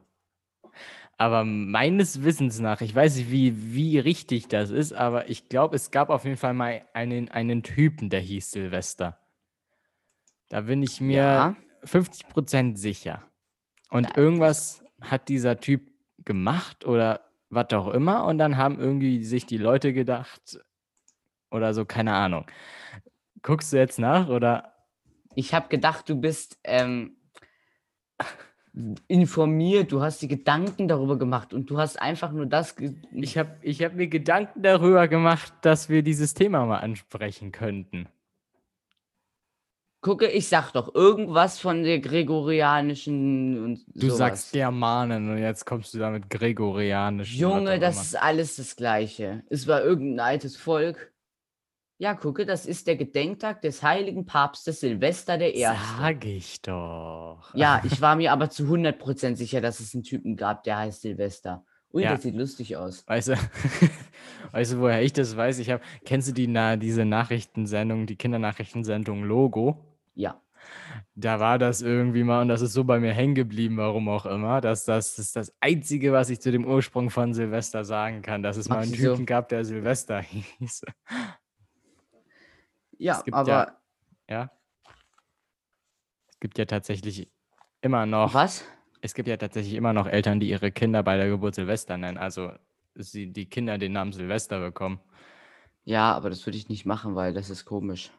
Aber 1.19 1.45
meines 1.45 2.23
Wissens 2.23 2.59
nach, 2.59 2.81
ich 2.81 2.95
weiß 2.95 3.17
nicht, 3.17 3.29
wie, 3.29 3.75
wie 3.75 3.99
richtig 3.99 4.47
das 4.47 4.71
ist, 4.71 4.93
aber 4.93 5.29
ich 5.29 5.49
glaube, 5.49 5.75
es 5.75 5.91
gab 5.91 6.09
auf 6.09 6.25
jeden 6.25 6.37
Fall 6.37 6.55
mal 6.55 6.81
einen, 6.93 7.29
einen 7.29 7.61
Typen, 7.61 8.09
der 8.09 8.21
hieß 8.21 8.49
Silvester. 8.49 9.19
Da 10.49 10.61
bin 10.61 10.81
ich 10.81 11.01
mir 11.01 11.17
Ja. 11.17 11.55
50% 11.83 12.77
sicher. 12.77 13.21
Und 13.91 14.17
irgendwas 14.17 14.83
hat 15.01 15.29
dieser 15.29 15.59
Typ 15.59 15.91
gemacht 16.27 16.85
oder 16.85 17.21
was 17.49 17.73
auch 17.73 17.87
immer. 17.87 18.25
Und 18.25 18.37
dann 18.37 18.57
haben 18.57 18.79
irgendwie 18.79 19.23
sich 19.23 19.47
die 19.47 19.57
Leute 19.57 19.93
gedacht 19.93 20.59
oder 21.49 21.73
so, 21.73 21.85
keine 21.85 22.13
Ahnung. 22.13 22.45
Guckst 23.41 23.73
du 23.73 23.77
jetzt 23.77 23.97
nach 23.97 24.29
oder? 24.29 24.73
Ich 25.33 25.53
habe 25.53 25.69
gedacht, 25.69 26.09
du 26.09 26.19
bist 26.19 26.59
ähm, 26.63 27.15
informiert, 29.07 29.91
du 29.91 30.01
hast 30.01 30.21
dir 30.21 30.27
Gedanken 30.27 30.87
darüber 30.87 31.17
gemacht 31.17 31.53
und 31.53 31.69
du 31.69 31.79
hast 31.79 31.99
einfach 32.01 32.31
nur 32.31 32.45
das. 32.45 32.75
Ich 33.11 33.37
habe 33.37 33.57
ich 33.61 33.81
hab 33.83 33.93
mir 33.93 34.07
Gedanken 34.07 34.61
darüber 34.61 35.07
gemacht, 35.07 35.53
dass 35.61 35.89
wir 35.89 36.03
dieses 36.03 36.33
Thema 36.33 36.65
mal 36.65 36.79
ansprechen 36.79 37.51
könnten. 37.51 38.07
Gucke, 40.07 40.27
ich 40.27 40.47
sag 40.47 40.71
doch 40.71 40.95
irgendwas 40.95 41.59
von 41.59 41.83
der 41.83 41.99
gregorianischen 41.99 43.61
und 43.61 43.85
Du 43.93 44.07
sowas. 44.07 44.17
sagst 44.17 44.51
Germanen 44.53 45.29
und 45.29 45.37
jetzt 45.37 45.65
kommst 45.65 45.93
du 45.93 45.97
da 45.99 46.11
mit 46.11 46.29
Gregorianisch. 46.29 47.33
Junge, 47.35 47.77
das 47.77 48.01
ist 48.01 48.15
alles 48.15 48.55
das 48.55 48.77
Gleiche. 48.77 49.43
Es 49.49 49.67
war 49.67 49.83
irgendein 49.83 50.25
altes 50.25 50.55
Volk. 50.55 51.11
Ja, 51.97 52.13
gucke, 52.13 52.45
das 52.45 52.65
ist 52.65 52.87
der 52.87 52.95
Gedenktag 52.95 53.61
des 53.63 53.83
heiligen 53.83 54.25
Papstes 54.25 54.79
Silvester 54.79 55.37
der 55.37 55.53
Erste. 55.55 55.83
Sag 55.99 56.23
ich 56.25 56.61
doch. 56.61 57.53
Ja, 57.53 57.81
ich 57.83 57.99
war 57.99 58.15
mir 58.15 58.31
aber 58.31 58.49
zu 58.49 58.63
100% 58.63 59.35
sicher, 59.35 59.59
dass 59.59 59.81
es 59.81 59.93
einen 59.93 60.03
Typen 60.03 60.37
gab, 60.37 60.63
der 60.63 60.77
heißt 60.77 61.01
Silvester. 61.01 61.65
Ui, 61.93 62.03
Ja. 62.03 62.11
das 62.13 62.23
sieht 62.23 62.35
lustig 62.35 62.77
aus. 62.77 63.03
Weißt 63.07 63.27
du, 63.29 63.33
weißt 64.53 64.71
du, 64.71 64.79
woher 64.79 65.01
ich 65.01 65.11
das 65.11 65.35
weiß? 65.35 65.59
Ich 65.59 65.69
habe, 65.69 65.83
kennst 66.05 66.29
du 66.29 66.33
die 66.33 66.47
na, 66.47 66.77
diese 66.77 67.03
Nachrichtensendung, 67.03 68.05
die 68.05 68.15
Kindernachrichtensendung 68.15 69.23
Logo? 69.23 69.83
Ja. 70.17 70.41
Da 71.15 71.39
war 71.39 71.59
das 71.59 71.81
irgendwie 71.81 72.23
mal, 72.23 72.41
und 72.41 72.47
das 72.47 72.61
ist 72.61 72.73
so 72.73 72.83
bei 72.83 72.99
mir 72.99 73.13
hängen 73.13 73.35
geblieben, 73.35 73.77
warum 73.77 74.09
auch 74.09 74.25
immer, 74.25 74.59
dass 74.61 74.83
das, 74.83 75.15
das 75.15 75.27
ist 75.27 75.35
das 75.35 75.55
Einzige, 75.61 76.11
was 76.11 76.29
ich 76.31 76.41
zu 76.41 76.51
dem 76.51 76.65
Ursprung 76.65 77.09
von 77.11 77.33
Silvester 77.33 77.85
sagen 77.85 78.21
kann, 78.23 78.41
dass 78.41 78.57
es 78.57 78.67
mal 78.67 78.79
einen 78.79 78.89
Maxi, 78.89 79.03
so- 79.03 79.11
Typen 79.13 79.25
gab, 79.27 79.47
der 79.49 79.63
Silvester 79.63 80.19
hieß. 80.59 80.81
Ja, 82.97 83.13
Es 83.17 83.23
gibt 83.23 83.35
aber 83.37 83.49
ja- 83.49 83.77
Ja. 84.29 84.51
Es 86.29 86.39
gibt 86.39 86.57
ja 86.57 86.65
tatsächlich 86.65 87.31
immer 87.81 88.05
noch, 88.05 88.33
was? 88.33 88.65
es 89.01 89.13
gibt 89.13 89.27
ja 89.27 89.37
tatsächlich 89.37 89.75
immer 89.75 89.93
noch 89.93 90.07
Eltern, 90.07 90.39
die 90.39 90.49
ihre 90.49 90.71
Kinder 90.71 91.03
bei 91.03 91.17
der 91.17 91.29
Geburt 91.29 91.55
Silvester 91.55 91.97
nennen. 91.97 92.17
Also 92.17 92.51
sie, 92.95 93.31
die 93.31 93.47
Kinder 93.47 93.77
den 93.77 93.93
Namen 93.93 94.13
Silvester 94.13 94.59
bekommen. 94.59 94.99
Ja, 95.83 96.13
aber 96.13 96.29
das 96.29 96.45
würde 96.45 96.57
ich 96.57 96.69
nicht 96.69 96.85
machen, 96.85 97.15
weil 97.15 97.33
das 97.33 97.49
ist 97.49 97.65
komisch. 97.65 98.11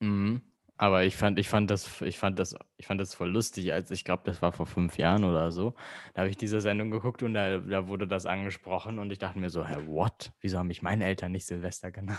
Mhm. 0.00 0.40
Aber 0.82 1.04
ich 1.04 1.14
fand, 1.14 1.38
ich 1.38 1.48
fand 1.48 1.70
das, 1.70 2.02
ich 2.02 2.18
fand 2.18 2.40
das, 2.40 2.56
ich 2.76 2.88
fand 2.88 3.00
das 3.00 3.14
voll 3.14 3.30
lustig, 3.30 3.72
als 3.72 3.92
ich 3.92 4.02
glaube, 4.02 4.24
das 4.26 4.42
war 4.42 4.50
vor 4.50 4.66
fünf 4.66 4.98
Jahren 4.98 5.22
oder 5.22 5.52
so. 5.52 5.76
Da 6.12 6.22
habe 6.22 6.30
ich 6.30 6.36
diese 6.36 6.60
Sendung 6.60 6.90
geguckt 6.90 7.22
und 7.22 7.34
da, 7.34 7.58
da 7.58 7.86
wurde 7.86 8.08
das 8.08 8.26
angesprochen 8.26 8.98
und 8.98 9.12
ich 9.12 9.20
dachte 9.20 9.38
mir 9.38 9.48
so, 9.48 9.64
hä, 9.64 9.76
what? 9.86 10.32
Wieso 10.40 10.58
haben 10.58 10.66
mich 10.66 10.82
meine 10.82 11.04
Eltern 11.04 11.30
nicht 11.30 11.46
Silvester 11.46 11.92
genannt? 11.92 12.18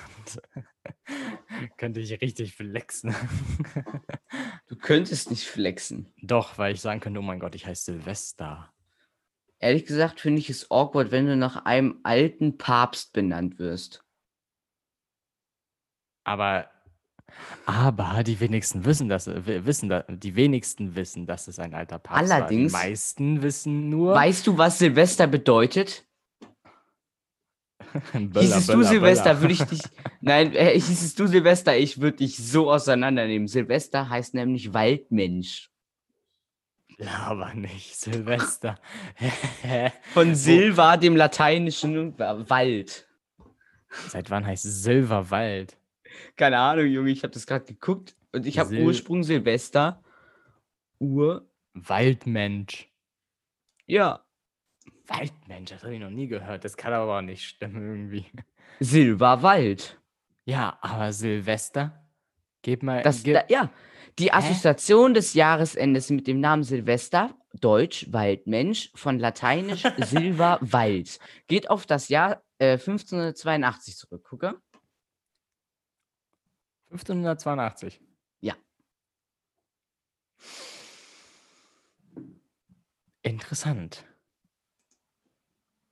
Könnte 1.78 2.00
ich 2.00 2.22
richtig 2.22 2.56
flexen. 2.56 3.14
Du 4.68 4.78
könntest 4.78 5.30
nicht 5.30 5.46
flexen. 5.46 6.14
Doch, 6.22 6.58
weil 6.58 6.74
ich 6.74 6.82
sagen 6.82 7.02
könnte, 7.02 7.20
oh 7.20 7.24
mein 7.24 7.40
Gott, 7.40 7.54
ich 7.54 7.68
heiße 7.68 7.92
Silvester. 7.92 8.74
Ehrlich 9.60 9.86
gesagt 9.86 10.22
finde 10.22 10.40
ich 10.40 10.50
es 10.50 10.72
awkward, 10.72 11.12
wenn 11.12 11.28
du 11.28 11.36
nach 11.36 11.66
einem 11.66 12.00
alten 12.04 12.58
Papst 12.58 13.12
benannt 13.12 13.60
wirst. 13.60 14.04
Aber, 16.24 16.73
aber 17.66 18.24
die 18.24 18.40
wenigsten 18.40 18.86
wissen 18.86 19.10
das, 19.10 19.28
äh, 19.28 19.66
wissen 19.66 19.90
da, 19.90 20.02
die 20.10 20.36
wenigsten 20.36 20.96
wissen, 20.96 21.26
dass 21.26 21.48
es 21.48 21.60
ein 21.60 21.74
alter 21.74 22.00
Papst 22.00 22.32
Allerdings- 22.32 22.74
war. 22.74 22.82
Die 22.84 22.90
meisten 22.90 23.42
wissen 23.42 23.90
nur. 23.90 24.14
Weißt 24.16 24.46
du, 24.48 24.58
was 24.58 24.80
Silvester 24.80 25.28
bedeutet? 25.28 26.06
Böller, 28.14 28.42
Hießest 28.42 28.70
du 28.70 28.74
Böller, 28.74 28.88
Silvester, 28.88 29.24
Böller. 29.36 29.42
würde 29.42 29.54
ich 29.54 29.64
dich. 29.64 29.82
Nein, 30.22 30.54
äh, 30.56 30.74
hießest 30.74 31.20
du 31.20 31.28
Silvester, 31.28 31.78
ich 31.78 32.02
würde 32.02 32.18
dich 32.18 32.38
so 32.38 32.72
auseinandernehmen. 32.72 33.48
Silvester 33.48 34.10
heißt 34.10 34.34
nämlich 34.34 34.74
Waldmensch. 34.74 35.70
Aber 37.26 37.54
nicht 37.54 37.96
Silvester. 37.96 38.80
Von 40.14 40.36
Silva, 40.36 40.98
dem 40.98 41.16
lateinischen 41.16 42.18
Wa- 42.18 42.50
Wald. 42.50 43.08
Seit 44.10 44.30
wann 44.32 44.46
heißt 44.46 44.64
Silberwald? 44.64 45.78
Keine 46.36 46.58
Ahnung, 46.60 46.86
Junge, 46.88 47.12
ich 47.12 47.24
habe 47.24 47.34
das 47.34 47.46
gerade 47.48 47.66
geguckt 47.66 48.16
und 48.32 48.46
ich 48.46 48.60
habe 48.60 48.70
Sil- 48.72 48.84
Ursprung 48.86 49.24
Silvester. 49.24 50.04
Ur. 51.00 51.48
Waldmensch. 51.74 52.90
Ja. 53.86 54.24
Waldmensch, 55.08 55.72
das 55.72 55.84
habe 55.84 55.96
ich 55.96 56.00
noch 56.00 56.10
nie 56.10 56.28
gehört. 56.28 56.64
Das 56.64 56.78
kann 56.78 56.94
aber 56.94 57.18
auch 57.18 57.22
nicht 57.22 57.44
stimmen 57.44 57.82
irgendwie. 58.12 58.26
Silberwald. 58.80 60.00
Ja, 60.46 60.78
aber 60.82 61.12
Silvester? 61.14 62.06
Gib 62.62 62.84
mal. 62.84 63.02
Das, 63.02 63.24
gib, 63.24 63.34
da, 63.36 63.44
ja, 63.50 63.70
die 64.20 64.32
Assoziation 64.32 65.14
des 65.14 65.34
Jahresendes 65.34 66.10
mit 66.10 66.28
dem 66.28 66.40
Namen 66.40 66.64
Silvester, 66.64 67.36
Deutsch 67.60 68.08
Waldmensch, 68.12 68.92
von 68.96 69.20
Lateinisch 69.20 69.84
Silva 69.98 70.60
Wald, 70.62 71.20
geht 71.48 71.70
auf 71.70 71.86
das 71.86 72.10
Jahr 72.10 72.44
äh, 72.60 72.74
1582 72.74 73.98
zurück. 73.98 74.24
Gucke. 74.24 74.62
1582. 76.94 78.02
Ja. 78.42 78.56
Interessant. 83.22 84.06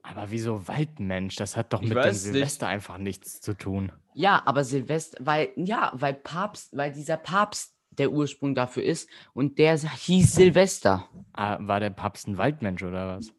Aber 0.02 0.30
wieso 0.30 0.66
Waldmensch? 0.68 1.36
Das 1.36 1.56
hat 1.56 1.72
doch 1.72 1.80
Ich 1.80 1.88
mit 1.88 1.96
dem 1.96 2.04
weiß 2.04 2.24
nicht. 2.24 2.32
Silvester 2.32 2.66
einfach 2.68 2.98
nichts 2.98 3.40
zu 3.40 3.54
tun. 3.54 3.92
Ja, 4.14 4.42
aber 4.44 4.64
Silvester, 4.64 5.18
weil, 5.24 5.52
ja, 5.56 5.92
weil 5.94 6.14
Papst, 6.14 6.76
weil 6.76 6.92
dieser 6.92 7.16
Papst 7.16 7.74
der 7.90 8.10
Ursprung 8.10 8.54
dafür 8.54 8.82
ist 8.82 9.08
und 9.32 9.58
der 9.58 9.78
hieß 9.78 10.34
Silvester. 10.34 11.08
Ah, 11.32 11.58
war 11.60 11.80
der 11.80 11.90
Papst 11.90 12.26
ein 12.26 12.36
Waldmensch 12.38 12.82
oder 12.82 13.16
was? 13.16 13.32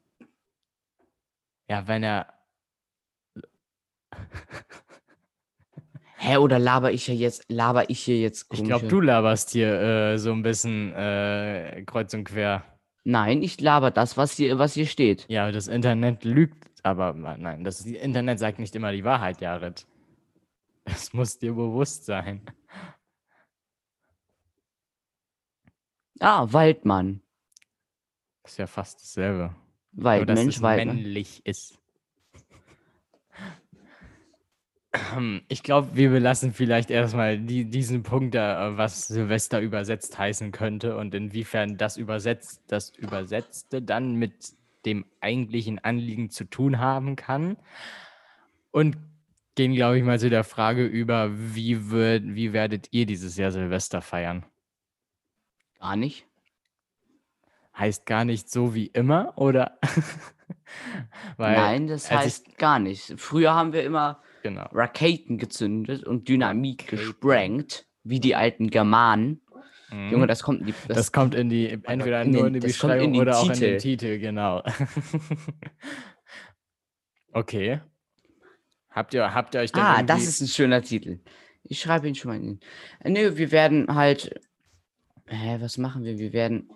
Ja, 1.68 1.88
wenn 1.88 2.04
er. 2.04 2.34
Hä, 6.26 6.38
oder 6.38 6.58
laber 6.58 6.94
ich 6.94 7.04
hier 7.06 7.16
jetzt, 7.16 7.44
laber 7.50 7.90
ich 7.90 8.00
hier 8.00 8.18
jetzt 8.18 8.48
Ich 8.54 8.64
glaube, 8.64 8.86
komische- 8.86 8.88
du 8.88 9.02
laberst 9.02 9.50
hier 9.50 9.74
äh, 9.82 10.18
so 10.18 10.32
ein 10.32 10.42
bisschen 10.42 10.94
äh, 10.94 11.84
kreuz 11.86 12.14
und 12.14 12.24
quer. 12.24 12.64
Nein, 13.04 13.42
ich 13.44 13.60
laber 13.60 13.92
das, 13.92 14.16
was 14.16 14.32
hier, 14.38 14.58
was 14.58 14.74
hier 14.74 14.86
steht. 14.86 15.26
Ja, 15.28 15.52
das 15.52 15.68
Internet 15.68 16.24
lügt, 16.24 16.70
aber 16.82 17.12
nein, 17.14 17.66
das 17.66 17.82
Internet 17.86 18.40
sagt 18.40 18.60
nicht 18.60 18.74
immer 18.74 18.94
die 18.94 19.04
Wahrheit, 19.04 19.42
Jared. 19.42 19.86
Das 20.86 21.12
muss 21.12 21.38
dir 21.40 21.54
bewusst 21.54 22.06
sein. 22.06 22.42
Ah, 26.22 26.48
Waldmann. 26.52 27.22
Ist 28.46 28.58
ja 28.60 28.68
fast 28.68 29.02
dasselbe. 29.02 29.54
Weil 29.92 30.20
Nur, 30.20 30.26
dass 30.28 30.40
Mensch, 30.40 30.56
es 30.56 30.62
weil. 30.62 30.86
männlich 30.86 31.46
ist. 31.46 31.80
Ich 35.48 35.64
glaube, 35.64 35.96
wir 35.96 36.10
belassen 36.10 36.54
vielleicht 36.54 36.92
erstmal 36.92 37.40
die, 37.40 37.66
diesen 37.66 38.04
Punkt 38.04 38.36
da, 38.36 38.70
äh, 38.70 38.78
was 38.78 39.08
Silvester 39.08 39.60
übersetzt 39.60 40.18
heißen 40.18 40.52
könnte 40.52 40.98
und 40.98 41.14
inwiefern 41.16 41.78
das 41.78 41.98
übersetzt, 41.98 42.62
das 42.68 42.90
Übersetzte 42.92 43.82
dann 43.82 44.16
mit 44.16 44.54
dem 44.86 45.06
eigentlichen 45.22 45.80
Anliegen 45.80 46.30
zu 46.30 46.46
tun 46.46 46.80
haben 46.80 47.16
kann. 47.16 47.58
Und 48.72 48.98
gehen, 49.56 49.74
glaube 49.74 49.98
ich, 49.98 50.04
mal 50.04 50.20
zu 50.20 50.30
der 50.30 50.44
Frage 50.44 50.86
über, 50.86 51.30
wie, 51.32 51.90
wird, 51.92 52.24
wie 52.26 52.54
werdet 52.54 52.88
ihr 52.92 53.06
dieses 53.06 53.38
Jahr 53.38 53.52
Silvester 53.52 54.02
feiern? 54.02 54.46
Gar 55.80 55.96
nicht. 55.96 56.26
Heißt 57.78 58.06
gar 58.06 58.26
nicht 58.26 58.50
so 58.50 58.76
wie 58.76 58.88
immer, 58.88 59.34
oder? 59.36 59.80
Nein, 61.38 61.88
das 61.88 62.12
heißt 62.12 62.58
gar 62.58 62.80
nicht. 62.80 63.14
Früher 63.18 63.54
haben 63.54 63.74
wir 63.74 63.84
immer 63.84 64.22
genau. 64.44 64.68
Raketen 64.72 65.40
gezündet 65.40 66.04
und 66.04 66.30
Dynamit 66.30 66.84
Raketen. 66.84 66.98
gesprengt, 66.98 67.88
wie 68.04 68.20
die 68.20 68.36
alten 68.36 68.70
Germanen. 68.70 69.42
Mhm. 69.90 70.12
Junge, 70.12 70.28
das 70.28 70.44
kommt 70.44 70.62
in 70.62 70.68
die. 70.68 70.74
Das, 70.88 71.12
kommt 71.12 71.34
in 71.34 71.50
die, 71.50 71.70
entweder 71.84 72.22
in 72.22 72.32
nur 72.32 72.46
in 72.48 72.54
die 72.54 72.60
das 72.60 72.72
in 72.72 72.74
Beschreibung 72.74 73.14
den 73.14 73.22
oder 73.22 73.40
auch 73.40 73.50
in 73.50 73.60
den 73.60 73.80
Titel. 73.80 73.80
Titel, 73.80 74.20
genau. 74.20 74.62
okay. 77.34 77.82
Habt 78.90 79.14
ihr, 79.14 79.34
habt 79.34 79.56
ihr 79.56 79.62
euch 79.62 79.72
denn 79.72 79.82
Ah, 79.82 80.04
das 80.04 80.18
irgendwie- 80.20 80.30
ist 80.30 80.42
ein 80.42 80.48
schöner 80.48 80.82
Titel. 80.84 81.20
Ich 81.64 81.82
schreibe 81.82 82.08
ihn 82.08 82.16
schon 82.16 82.30
mal 82.30 82.38
in. 82.38 82.60
Äh, 83.00 83.10
Nö, 83.10 83.38
wir 83.38 83.52
werden 83.52 83.94
halt. 83.96 84.40
Hä, 85.26 85.58
was 85.62 85.78
machen 85.78 86.04
wir? 86.04 86.20
Wir 86.20 86.34
werden. 86.34 86.70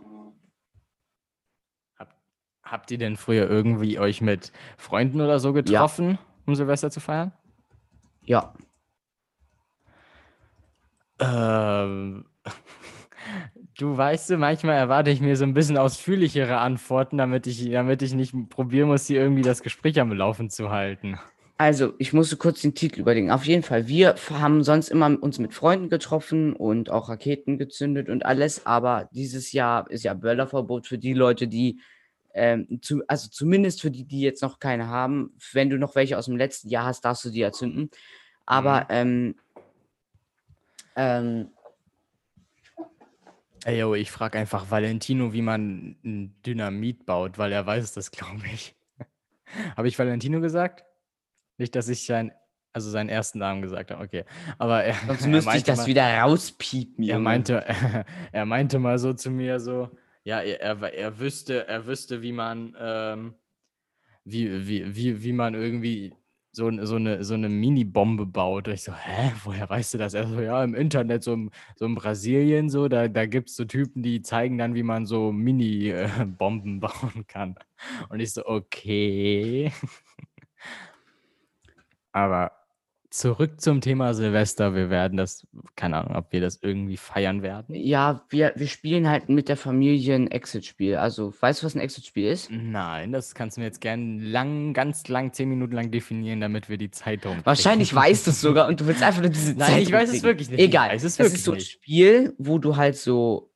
Habt 2.64 2.92
ihr 2.92 2.98
denn 2.98 3.16
früher 3.16 3.50
irgendwie 3.50 3.98
euch 3.98 4.20
mit 4.22 4.52
Freunden 4.78 5.22
oder 5.22 5.40
so 5.40 5.54
getroffen, 5.54 6.18
um 6.46 6.54
Silvester 6.56 6.92
zu 6.92 7.00
feiern? 7.00 7.32
Ja, 8.28 8.54
Ähm, 11.20 12.26
du 13.78 13.98
weißt, 13.98 14.30
du, 14.30 14.38
manchmal 14.38 14.76
erwarte 14.76 15.10
ich 15.10 15.22
mir 15.22 15.36
so 15.36 15.44
ein 15.44 15.54
bisschen 15.54 15.78
ausführlichere 15.78 16.58
Antworten, 16.58 17.18
damit 17.18 17.48
ich, 17.48 17.70
damit 17.72 18.02
ich 18.02 18.14
nicht 18.14 18.34
probieren 18.50 18.90
muss, 18.90 19.08
hier 19.08 19.22
irgendwie 19.22 19.42
das 19.42 19.62
Gespräch 19.62 20.00
am 20.00 20.12
Laufen 20.12 20.50
zu 20.50 20.70
halten. 20.70 21.18
also 21.58 21.94
ich 21.98 22.14
musste 22.14 22.38
kurz 22.38 22.62
den 22.62 22.76
Titel 22.76 23.02
überlegen. 23.02 23.32
Auf 23.32 23.46
jeden 23.46 23.64
Fall, 23.64 23.88
wir 23.88 24.16
haben 24.32 24.64
sonst 24.64 24.90
immer 24.90 25.18
uns 25.22 25.40
mit 25.40 25.54
Freunden 25.54 25.90
getroffen 25.90 26.54
und 26.54 26.92
auch 26.92 27.10
Raketen 27.10 27.58
gezündet 27.58 28.10
und 28.10 28.26
alles, 28.26 28.66
aber 28.66 29.10
dieses 29.12 29.52
Jahr 29.54 29.90
ist 29.90 30.04
ja 30.04 30.14
Böllerverbot 30.14 30.86
für 30.88 31.00
die 31.00 31.14
Leute, 31.14 31.48
die, 31.48 31.80
ähm, 32.38 32.80
zu, 32.82 33.02
also 33.08 33.30
zumindest 33.30 33.82
für 33.82 33.92
die, 33.92 34.06
die 34.06 34.22
jetzt 34.22 34.42
noch 34.42 34.60
keine 34.60 34.88
haben. 34.88 35.36
Wenn 35.52 35.70
du 35.70 35.78
noch 35.78 35.96
welche 35.96 36.18
aus 36.18 36.26
dem 36.26 36.38
letzten 36.38 36.70
Jahr 36.70 36.86
hast, 36.86 37.02
darfst 37.02 37.26
du 37.26 37.30
die 37.30 37.40
ja 37.40 37.52
zünden. 37.52 37.90
Aber, 38.46 38.88
ähm, 38.90 39.36
ähm, 40.96 41.50
Ey, 43.66 43.80
yo, 43.80 43.96
ich 43.96 44.12
frage 44.12 44.38
einfach 44.38 44.72
Valentino, 44.72 45.34
wie 45.34 45.42
man 45.42 45.98
ein 46.06 46.36
Dynamit 46.46 47.06
baut, 47.06 47.38
weil 47.38 47.52
er 47.52 47.66
weiß 47.66 47.94
das, 47.94 48.12
glaube 48.12 48.44
ich. 48.54 48.76
habe 49.76 49.88
ich 49.88 50.00
Valentino 50.00 50.40
gesagt? 50.40 50.86
Nicht, 51.58 51.76
dass 51.76 51.90
ich 51.90 52.06
sein, 52.06 52.32
also 52.72 52.90
seinen 52.92 53.10
ersten 53.10 53.40
Namen 53.40 53.64
gesagt 53.64 53.92
habe, 53.92 54.04
okay. 54.04 54.26
Aber 54.60 54.84
er, 54.84 54.96
sonst 55.08 55.26
müsste 55.26 55.58
ich 55.58 55.64
das 55.64 55.80
mal, 55.80 55.88
wieder 55.88 56.18
rauspiepen. 56.20 57.04
Er 57.04 57.20
meinte, 57.20 57.66
er 58.32 58.46
meinte 58.46 58.78
mal 58.80 59.00
so 59.00 59.14
zu 59.14 59.32
mir 59.32 59.60
so, 59.60 59.90
ja, 60.28 60.42
er, 60.42 60.82
er, 60.82 61.20
wüsste, 61.20 61.68
er 61.70 61.86
wüsste, 61.86 62.22
wie 62.22 62.34
man, 62.34 62.76
ähm, 62.78 63.36
wie, 64.26 64.68
wie, 64.68 64.94
wie, 64.94 65.24
wie 65.24 65.32
man 65.32 65.54
irgendwie 65.54 66.14
so, 66.52 66.70
so 66.86 66.98
eine, 66.98 67.24
so 67.24 67.34
eine 67.34 67.48
Mini-Bombe 67.48 68.26
baut. 68.26 68.68
Und 68.68 68.74
ich 68.74 68.84
so, 68.84 68.94
hä, 68.94 69.32
woher 69.46 69.70
weißt 69.70 69.94
du 69.94 69.98
das? 70.00 70.14
Er 70.16 70.28
so, 70.28 70.42
ja, 70.42 70.62
im 70.66 70.76
Internet, 70.76 71.24
so, 71.24 71.38
so 71.78 71.86
in 71.86 71.96
Brasilien, 71.96 72.70
so, 72.70 72.90
da, 72.90 73.08
da 73.08 73.26
gibt 73.26 73.50
es 73.50 73.56
so 73.56 73.64
Typen, 73.64 74.04
die 74.04 74.22
zeigen 74.22 74.58
dann, 74.58 74.76
wie 74.76 74.84
man 74.84 75.06
so 75.06 75.32
Mini-Bomben 75.32 76.80
bauen 76.82 77.26
kann. 77.28 77.56
Und 78.10 78.20
ich 78.20 78.34
so, 78.34 78.46
okay. 78.46 79.72
Aber 82.12 82.52
zurück 83.10 83.62
zum 83.62 83.82
Thema 83.82 84.14
Silvester. 84.14 84.76
Wir 84.76 84.90
werden 84.90 85.18
das, 85.18 85.48
keine 85.76 85.98
Ahnung, 85.98 86.16
ob 86.16 86.32
wir 86.32 86.42
das 86.42 86.60
irgendwie 86.62 86.98
feiern 86.98 87.42
werden. 87.42 87.74
Ja, 87.76 88.26
wir, 88.30 88.54
wir 88.56 88.68
spielen 88.68 89.10
halt 89.10 89.30
mit 89.30 89.50
der 89.50 89.58
Familie 89.58 90.16
ein 90.16 90.28
Exit-Spiel. 90.30 90.96
Also, 90.98 91.34
weißt 91.40 91.62
du, 91.62 91.66
was 91.66 91.76
ein 91.76 91.80
Exit-Spiel 91.82 92.28
ist? 92.28 92.52
Nein, 92.52 93.12
das 93.12 93.34
kannst 93.34 93.58
du 93.58 93.62
mir 93.62 93.68
jetzt 93.68 93.82
gern 93.82 94.20
lang, 94.20 94.74
ganz 94.74 95.08
lang, 95.08 95.34
zehn 95.34 95.50
Minuten 95.50 95.74
lang 95.74 95.92
definieren, 95.92 96.42
damit 96.42 96.70
wir 96.70 96.78
die 96.78 96.92
Zeit 96.92 97.26
um. 97.26 97.40
Wahrscheinlich 97.44 97.94
weißt 97.94 98.28
du 98.28 98.32
es 98.32 98.42
sogar 98.42 98.68
und 98.68 98.80
du 98.82 98.88
willst 98.88 99.02
einfach 99.04 99.22
nur 99.22 99.32
diese 99.32 99.54
Nein, 99.58 99.72
Zeit 99.72 99.82
ich 99.84 99.92
weiß 99.92 100.10
es 100.14 100.24
wirklich 100.24 100.50
nicht. 100.50 100.60
Ich 100.60 100.66
Egal. 100.68 100.96
es 100.96 101.04
das 101.04 101.18
wirklich 101.20 101.36
ist 101.36 101.46
so 101.46 101.54
ein. 101.54 101.60
Spiel, 101.60 102.34
wo 102.38 102.58
du 102.60 102.76
halt 102.76 102.96
so 102.98 103.52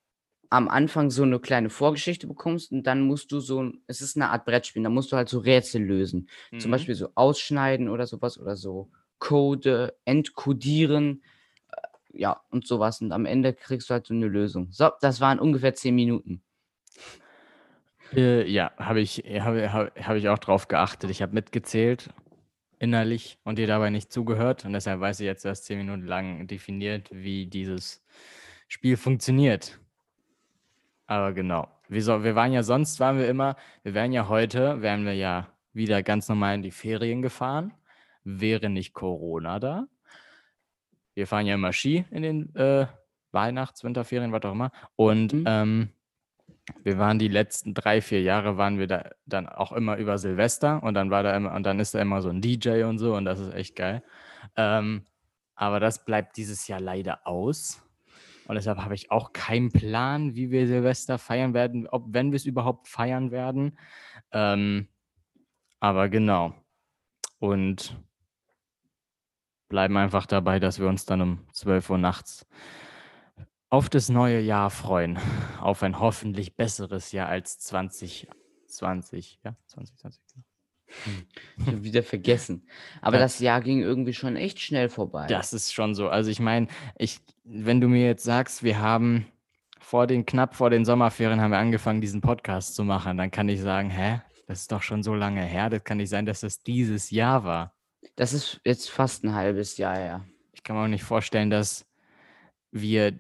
am 0.50 0.68
Anfang 0.68 1.10
so 1.10 1.24
eine 1.24 1.40
kleine 1.40 1.70
Vorgeschichte 1.70 2.28
bekommst 2.28 2.72
und 2.74 2.84
dann 2.86 3.02
musst 3.02 3.32
du 3.32 3.40
so, 3.40 3.72
es 3.88 4.02
ist 4.02 4.18
eine 4.18 4.30
Art 4.32 4.44
Brettspiel, 4.46 4.84
da 4.84 4.90
musst 4.90 5.12
du 5.12 5.16
halt 5.16 5.30
so 5.30 5.40
Rätsel 5.40 5.82
lösen. 5.82 6.28
Zum 6.58 6.70
Mhm. 6.70 6.72
Beispiel 6.74 6.96
so 6.96 7.08
ausschneiden 7.16 7.88
oder 7.88 8.06
sowas 8.06 8.38
oder 8.38 8.58
so 8.58 8.92
Code, 9.22 9.96
entkodieren, 10.04 11.24
äh, 11.72 12.20
ja, 12.20 12.42
und 12.50 12.68
sowas. 12.68 13.00
Und 13.00 13.14
am 13.14 13.26
Ende 13.26 13.54
kriegst 13.54 13.90
du 13.90 13.94
halt 13.94 14.08
so 14.08 14.14
eine 14.14 14.28
Lösung. 14.28 14.68
So, 14.72 14.90
das 15.00 15.22
waren 15.22 15.40
ungefähr 15.40 15.74
zehn 15.74 15.96
Minuten. 15.96 16.42
Äh, 18.14 18.50
ja, 18.52 18.72
habe 18.78 19.00
ich, 19.00 19.20
hab, 19.20 19.96
hab 19.96 20.16
ich 20.18 20.28
auch 20.28 20.40
drauf 20.40 20.68
geachtet. 20.68 21.10
Ich 21.10 21.22
habe 21.22 21.34
mitgezählt 21.34 22.10
innerlich 22.80 23.38
und 23.44 23.60
dir 23.60 23.68
dabei 23.68 23.92
nicht 23.92 24.12
zugehört. 24.12 24.66
Und 24.66 24.74
deshalb 24.74 25.00
weiß 25.00 25.20
ich 25.20 25.26
jetzt 25.26 25.46
erst 25.46 25.66
zehn 25.66 25.78
Minuten 25.78 26.06
lang 26.06 26.48
definiert, 26.48 27.10
wie 27.12 27.46
dieses 27.46 28.04
Spiel 28.68 28.98
funktioniert. 28.98 29.80
Aber 31.06 31.32
genau. 31.32 31.68
Wir, 31.88 32.02
so, 32.02 32.24
wir 32.24 32.36
waren 32.36 32.54
ja 32.54 32.64
sonst, 32.64 33.00
waren 33.00 33.20
wir 33.20 33.30
immer, 33.30 33.56
wir 33.84 33.94
wären 33.94 34.12
ja 34.12 34.28
heute, 34.30 34.82
wären 34.82 35.06
wir 35.06 35.14
ja 35.14 35.48
wieder 35.74 36.02
ganz 36.02 36.28
normal 36.28 36.56
in 36.56 36.64
die 36.64 36.72
Ferien 36.72 37.22
gefahren. 37.22 37.74
Wäre 38.24 38.70
nicht 38.70 38.94
Corona 38.94 39.60
da. 39.60 39.88
Wir 41.14 41.28
fahren 41.28 41.46
ja 41.46 41.56
immer 41.56 41.74
Ski 41.74 42.06
in 42.12 42.24
den 42.24 42.56
äh, 42.56 42.88
Weihnachts-, 43.32 43.84
Winterferien, 43.84 44.32
was 44.32 44.44
auch 44.44 44.52
immer. 44.54 44.72
Und 44.96 45.34
Mhm. 45.34 45.44
ähm, 45.48 45.90
wir 46.84 46.98
waren 46.98 47.20
die 47.20 47.28
letzten 47.28 47.74
drei, 47.74 48.02
vier 48.02 48.22
Jahre 48.22 48.56
waren 48.58 48.78
wir 48.78 48.88
da 48.88 49.10
dann 49.26 49.50
auch 49.50 49.72
immer 49.72 49.98
über 49.98 50.18
Silvester 50.18 50.82
und 50.84 50.94
dann 50.94 51.10
war 51.10 51.24
da 51.24 51.36
immer, 51.36 51.54
und 51.54 51.64
dann 51.64 51.80
ist 51.80 51.96
da 51.96 52.00
immer 52.00 52.22
so 52.22 52.30
ein 52.30 52.42
DJ 52.42 52.84
und 52.84 53.00
so 53.00 53.16
und 53.16 53.26
das 53.26 53.40
ist 53.40 53.54
echt 53.54 53.76
geil. 53.76 54.04
Ähm, 54.56 55.06
aber 55.56 55.80
das 55.80 56.06
bleibt 56.06 56.38
dieses 56.38 56.68
Jahr 56.68 56.80
leider 56.80 57.26
aus. 57.28 57.84
Und 58.48 58.56
deshalb 58.56 58.80
habe 58.80 58.96
ich 58.96 59.12
auch 59.12 59.34
keinen 59.34 59.72
Plan, 59.72 60.36
wie 60.36 60.52
wir 60.52 60.68
Silvester 60.68 61.18
feiern 61.18 61.54
werden, 61.54 61.88
ob 61.88 62.06
wenn 62.14 62.32
wir 62.32 62.38
es 62.38 62.46
überhaupt 62.46 62.88
feiern 62.88 63.32
werden. 63.32 63.78
Ähm, 64.32 64.88
aber 65.80 66.10
genau. 66.10 66.54
Und 67.40 67.98
bleiben 69.72 69.98
einfach 69.98 70.28
dabei, 70.28 70.60
dass 70.60 70.78
wir 70.80 70.88
uns 70.88 71.06
dann 71.06 71.22
um 71.22 71.40
12 71.54 71.90
Uhr 71.90 71.98
nachts 71.98 72.46
auf 73.70 73.90
das 73.90 74.10
neue 74.10 74.40
Jahr 74.42 74.70
freuen. 74.70 75.18
Auf 75.60 75.82
ein 75.82 76.00
hoffentlich 76.00 76.56
besseres 76.56 77.12
Jahr 77.14 77.30
als 77.30 77.58
2020. 77.60 79.40
Ja, 79.44 79.56
2020. 79.68 80.22
genau. 80.36 80.46
Hab 81.72 81.84
wieder 81.84 82.04
vergessen. 82.04 82.68
Aber 83.02 83.16
Ja. 83.16 83.24
das 83.24 83.40
Jahr 83.40 83.62
ging 83.62 83.80
irgendwie 83.82 84.14
schon 84.14 84.36
echt 84.36 84.60
schnell 84.60 84.90
vorbei. 84.90 85.26
Das 85.28 85.54
ist 85.54 85.74
schon 85.74 85.96
so. 85.96 86.10
Also 86.10 86.30
ich 86.30 86.42
meine, 86.42 86.68
ich, 86.98 87.20
wenn 87.46 87.80
du 87.80 87.88
mir 87.88 88.06
jetzt 88.06 88.24
sagst, 88.26 88.62
wir 88.64 88.80
haben 88.80 89.26
vor 89.80 90.06
den, 90.06 90.26
knapp 90.26 90.54
vor 90.56 90.70
den 90.70 90.84
Sommerferien 90.86 91.40
haben 91.42 91.52
wir 91.52 91.58
angefangen, 91.60 92.02
diesen 92.02 92.20
Podcast 92.22 92.76
zu 92.76 92.84
machen, 92.84 93.18
dann 93.18 93.32
kann 93.32 93.48
ich 93.50 93.62
sagen, 93.62 93.90
hä, 93.90 94.22
das 94.48 94.62
ist 94.62 94.72
doch 94.74 94.82
schon 94.82 95.02
so 95.02 95.16
lange 95.16 95.44
her. 95.44 95.70
Das 95.70 95.84
kann 95.86 95.96
nicht 95.98 96.10
sein, 96.10 96.26
dass 96.26 96.42
das 96.42 96.60
dieses 96.62 97.10
Jahr 97.10 97.46
war. 97.46 97.74
Das 98.16 98.34
ist 98.34 98.60
jetzt 98.64 98.90
fast 98.90 99.24
ein 99.24 99.34
halbes 99.34 99.78
Jahr 99.78 99.96
her. 99.96 100.26
Ich 100.54 100.64
kann 100.64 100.76
mir 100.76 100.84
auch 100.84 100.88
nicht 100.88 101.04
vorstellen, 101.04 101.50
dass 101.50 101.86
wir, 102.72 103.14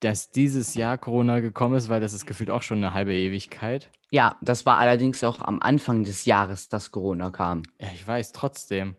dass 0.00 0.30
dieses 0.30 0.74
Jahr 0.74 0.98
Corona 0.98 1.40
gekommen 1.40 1.76
ist, 1.76 1.88
weil 1.88 2.00
das 2.00 2.12
ist 2.12 2.26
gefühlt 2.26 2.50
auch 2.50 2.62
schon 2.62 2.78
eine 2.78 2.94
halbe 2.94 3.14
Ewigkeit. 3.14 3.90
Ja, 4.10 4.36
das 4.42 4.66
war 4.66 4.78
allerdings 4.78 5.24
auch 5.24 5.40
am 5.40 5.60
Anfang 5.60 6.04
des 6.04 6.24
Jahres, 6.24 6.68
dass 6.68 6.90
Corona 6.90 7.30
kam. 7.30 7.62
Ja, 7.78 7.88
ich 7.94 8.06
weiß, 8.06 8.32
trotzdem. 8.32 8.96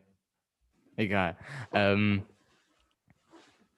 Egal. 0.96 1.38
Ähm, 1.72 2.24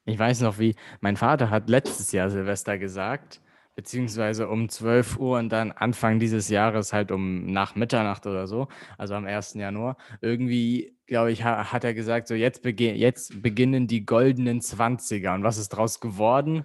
ich 0.06 0.20
weiß 0.20 0.42
noch, 0.42 0.60
wie 0.60 0.76
mein 1.02 1.18
Vater 1.18 1.50
hat 1.50 1.70
letztes 1.70 2.12
Jahr 2.12 2.30
Silvester 2.30 2.78
gesagt, 2.78 3.42
beziehungsweise 3.76 4.48
um 4.48 4.70
12 4.70 5.18
Uhr 5.18 5.38
und 5.38 5.50
dann 5.50 5.72
Anfang 5.72 6.20
dieses 6.20 6.50
Jahres 6.50 6.94
halt 6.94 7.12
um 7.12 7.46
nach 7.46 7.76
Mitternacht 7.76 8.26
oder 8.26 8.48
so, 8.48 8.68
also 8.98 9.16
am 9.16 9.26
1. 9.26 9.56
Januar. 9.56 9.98
Irgendwie, 10.22 10.98
glaube 11.08 11.32
ich, 11.32 11.44
ha 11.44 11.72
hat 11.72 11.84
er 11.84 11.94
gesagt, 11.94 12.28
so 12.28 12.34
jetzt, 12.34 12.64
bege 12.64 12.94
jetzt 12.94 13.42
beginnen 13.42 13.88
die 13.88 14.06
goldenen 14.06 14.62
20er. 14.62 15.36
Und 15.36 15.44
was 15.44 15.58
ist 15.58 15.70
draus 15.70 16.00
geworden? 16.00 16.64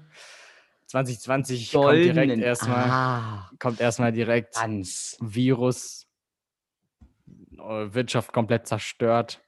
2020 0.87 1.73
kommt 1.73 1.95
direkt 1.95 2.39
erstmal 2.39 2.91
Ah, 2.91 3.51
kommt 3.59 3.81
erstmal 3.81 4.13
direkt 4.13 4.55
ganz. 4.55 5.17
Virus 5.21 6.07
Wirtschaft 7.51 8.33
komplett 8.33 8.67
zerstört. 8.67 9.41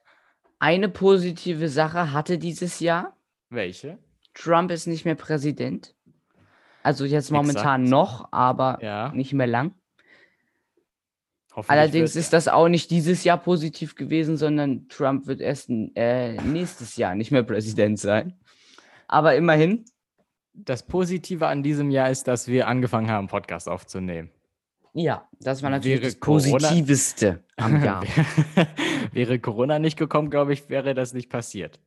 Eine 0.58 0.88
positive 0.88 1.68
Sache 1.68 2.12
hatte 2.12 2.38
dieses 2.38 2.78
Jahr. 2.80 3.16
Welche? 3.50 3.98
Trump 4.34 4.70
ist 4.70 4.86
nicht 4.86 5.04
mehr 5.04 5.14
Präsident. 5.14 5.94
Also 6.82 7.04
jetzt 7.04 7.26
Exakt. 7.30 7.32
momentan 7.46 7.84
noch, 7.84 8.28
aber 8.32 8.78
Ja. 8.82 9.12
nicht 9.14 9.32
mehr 9.32 9.46
lang. 9.46 9.72
Allerdings 11.68 12.16
ist 12.16 12.32
das 12.32 12.48
auch 12.48 12.68
nicht 12.68 12.90
dieses 12.90 13.24
Jahr 13.24 13.36
positiv 13.36 13.94
gewesen, 13.94 14.38
sondern 14.38 14.88
Trump 14.88 15.26
wird 15.26 15.40
erst 15.42 15.68
äh, 15.68 16.40
nächstes 16.40 16.96
Jahr 16.96 17.14
nicht 17.14 17.30
mehr 17.30 17.42
Präsident 17.42 17.98
sein. 17.98 18.38
Aber 19.06 19.34
immerhin, 19.36 19.84
das 20.54 20.82
Positive 20.86 21.46
an 21.46 21.62
diesem 21.62 21.90
Jahr 21.90 22.08
ist, 22.10 22.26
dass 22.26 22.48
wir 22.48 22.68
angefangen 22.68 23.10
haben, 23.10 23.26
Podcast 23.28 23.68
aufzunehmen. 23.68 24.30
ja, 24.94 25.28
das 25.40 25.62
war 25.62 25.68
natürlich 25.70 26.00
Wäre 26.00 26.12
das 26.12 26.20
Corona- 26.20 26.68
Positivste 26.68 27.44
am 27.56 27.82
Jahr. 27.84 28.02
wäre 29.12 29.38
Corona 29.38 29.78
nicht 29.78 29.98
gekommen, 29.98 30.30
glaube 30.30 30.54
ich, 30.54 30.70
wäre 30.70 30.94
das 30.94 31.12
nicht 31.12 31.28
passiert. 31.28 31.78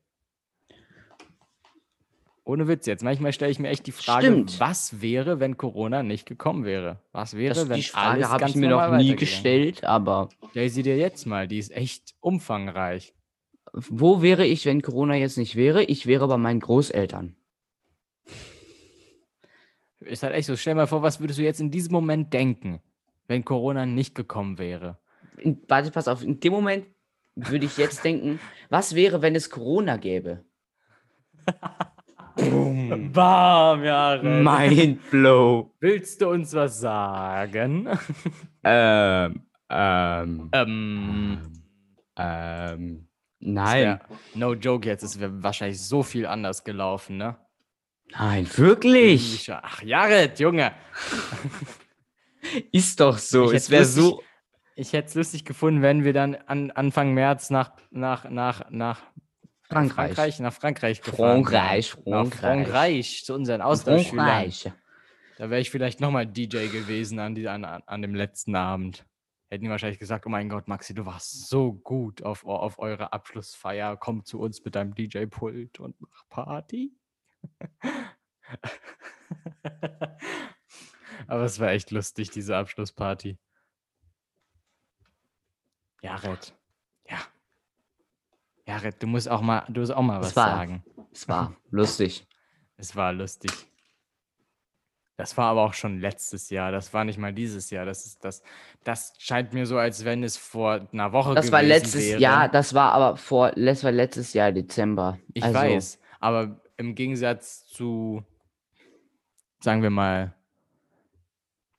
Ohne 2.46 2.68
Witz 2.68 2.86
jetzt. 2.86 3.04
Manchmal 3.04 3.34
stelle 3.34 3.52
ich 3.52 3.58
mir 3.58 3.70
echt 3.70 3.88
die 3.88 3.92
Frage, 3.92 4.28
Stimmt. 4.28 4.60
was 4.60 5.02
wäre, 5.02 5.40
wenn 5.40 5.58
Corona 5.58 6.04
nicht 6.04 6.28
gekommen 6.28 6.64
wäre? 6.64 7.00
Was 7.12 7.36
wäre, 7.36 7.56
Das, 7.56 7.68
wenn 7.70 7.78
die 7.78 7.82
Frage 7.84 8.30
habe 8.30 8.48
ich 8.48 8.56
mir 8.56 8.70
noch 8.70 8.96
nie 8.98 9.16
gestellt, 9.16 9.84
aber 9.84 10.30
Stell 10.52 10.70
sie 10.70 10.84
dir 10.84 10.96
jetzt 10.96 11.26
mal, 11.26 11.48
die 11.48 11.58
ist 11.58 11.76
echt 11.76 12.14
umfangreich. 12.20 13.16
wo 13.74 14.22
wäre 14.22 14.46
ich, 14.46 14.66
wenn 14.68 14.84
Corona 14.84 15.16
jetzt 15.16 15.40
nicht 15.40 15.56
wäre? 15.56 15.84
Ich 15.84 16.06
wäre 16.06 16.28
bei 16.28 16.38
meinen 16.38 16.60
Großeltern. 16.60 17.36
Ist 20.02 20.22
halt 20.22 20.36
echt 20.36 20.46
so. 20.46 20.56
Stell 20.56 20.76
mal 20.76 20.86
vor, 20.86 21.02
was 21.02 21.20
würdest 21.20 21.40
du 21.40 21.44
jetzt 21.44 21.60
in 21.60 21.72
diesem 21.72 21.94
Moment 21.94 22.32
denken, 22.32 22.80
wenn 23.28 23.44
Corona 23.44 23.88
nicht 23.88 24.14
gekommen 24.14 24.60
wäre? 24.60 25.00
In, 25.38 25.64
warte, 25.68 25.90
pass 25.90 26.08
auf, 26.08 26.22
in 26.22 26.40
dem 26.40 26.54
Moment 26.54 26.86
würde 27.36 27.66
ich 27.66 27.78
jetzt 27.78 28.04
denken, 28.04 28.40
was 28.70 28.94
wäre, 28.94 29.24
wenn 29.24 29.34
es 29.34 29.50
Corona 29.50 29.98
gäbe? 29.98 30.46
Bam, 32.36 33.84
ja. 33.84 34.20
Mind 34.22 35.10
blow. 35.10 35.74
Willst 35.80 36.22
du 36.22 36.30
uns 36.30 36.54
was 36.54 36.80
sagen? 36.80 37.90
Ähm, 38.68 39.44
ähm, 39.70 40.50
ähm, 40.52 41.40
ähm, 42.18 43.08
nein. 43.40 43.84
wär- 43.84 44.00
no 44.34 44.54
joke 44.56 44.88
jetzt, 44.88 45.04
es 45.04 45.20
wäre 45.20 45.44
wahrscheinlich 45.44 45.80
so 45.80 46.02
viel 46.02 46.26
anders 46.26 46.64
gelaufen, 46.64 47.18
ne? 47.18 47.38
Nein, 48.18 48.48
wirklich. 48.56 49.48
Ach, 49.52 49.84
Jared, 49.84 50.40
Junge. 50.40 50.72
Ist 52.72 53.00
doch 53.00 53.20
so. 53.20 53.52
Ich 53.52 53.58
Es 53.58 53.70
wäre 53.70 53.86
so. 53.86 54.24
Ich 54.76 54.94
hätte 54.94 55.10
es 55.10 55.14
lustig 55.14 55.46
gefunden, 55.46 55.84
wenn 55.84 56.04
wir 56.04 56.14
dann 56.14 56.34
an 56.48 56.72
Anfang 56.72 57.14
März 57.14 57.52
nach, 57.52 57.72
nach, 57.92 58.28
nach, 58.30 58.70
nach 58.72 59.02
Frankreich. 59.70 60.14
Frankreich, 60.14 60.40
nach 60.40 60.54
Frankreich 60.54 61.02
gefahren 61.02 61.44
Frankreich, 61.44 61.98
wären. 61.98 62.10
Nach 62.10 62.28
Frankreich. 62.28 62.40
Frankreich, 62.40 63.26
zu 63.26 63.34
unseren 63.34 63.62
Austauschschülern. 63.62 64.26
Frankreich. 64.26 64.72
Da 65.38 65.50
wäre 65.50 65.60
ich 65.60 65.72
vielleicht 65.72 66.00
nochmal 66.00 66.28
DJ 66.28 66.68
gewesen 66.68 67.20
an, 67.20 67.36
die, 67.36 67.48
an 67.50 67.66
an 67.66 68.02
dem 68.02 68.16
letzten 68.16 68.56
Abend. 68.56 69.06
Hätten 69.50 69.66
die 69.66 69.70
wahrscheinlich 69.70 70.00
gesagt, 70.00 70.26
oh 70.26 70.30
mein 70.30 70.50
Gott, 70.50 70.68
Maxi, 70.68 70.94
du 70.94 71.06
warst 71.06 71.48
so 71.48 71.74
gut 71.74 72.24
auf, 72.24 72.46
auf 72.46 72.80
eure 72.80 73.14
Abschlussfeier. 73.14 73.98
Komm 73.98 74.24
zu 74.26 74.40
uns 74.40 74.64
mit 74.64 74.76
deinem 74.76 74.96
DJ-Pult 74.96 75.80
und 75.80 75.96
mach 76.00 76.28
Party. 76.30 76.94
Aber 81.28 81.44
es 81.44 81.60
war 81.60 81.70
echt 81.70 81.92
lustig, 81.92 82.32
diese 82.32 82.56
Abschlussparty. 82.58 83.38
Jared. 86.02 86.54
Ja. 88.76 88.82
Jared, 88.82 89.02
du 89.02 89.08
musst 89.08 89.30
auch 89.30 89.42
mal, 89.42 89.64
du 89.70 89.82
musst 89.82 89.94
auch 89.94 90.02
mal 90.02 90.20
was 90.22 90.36
war- 90.36 90.50
sagen. 90.50 90.84
Es 91.12 91.28
war 91.28 91.56
lustig. 91.70 92.28
Es 92.78 92.94
war 92.94 93.14
lustig. 93.14 93.52
Das 95.16 95.38
war 95.38 95.46
aber 95.52 95.62
auch 95.62 95.74
schon 95.74 96.02
letztes 96.02 96.50
Jahr. 96.50 96.74
Das 96.74 96.94
war 96.94 97.06
nicht 97.06 97.18
mal 97.18 97.32
dieses 97.34 97.70
Jahr. 97.70 97.86
Das 97.86 98.06
ist 98.06 98.26
das. 98.26 98.44
Das 98.84 99.14
scheint 99.18 99.54
mir 99.54 99.66
so, 99.66 99.78
als 99.78 100.04
wenn 100.04 100.24
es 100.24 100.36
vor 100.36 100.86
einer 100.92 101.14
Woche 101.14 101.34
Das 101.36 101.54
war 101.54 101.62
gewesen 101.62 101.70
letztes 101.84 102.06
wäre. 102.06 102.20
Jahr, 102.20 102.50
das 102.50 102.74
war 102.74 102.92
aber 102.92 103.16
vor, 103.16 103.52
das 103.52 103.82
war 103.86 103.94
letztes 103.94 104.34
Jahr 104.34 104.52
Dezember. 104.52 105.18
Ich 105.34 105.42
also, 105.44 105.58
weiß. 105.58 106.00
Aber 106.20 106.60
im 106.76 106.96
Gegensatz 106.96 107.66
zu, 107.68 108.26
sagen 109.62 109.82
wir 109.82 109.90
mal, 109.90 110.36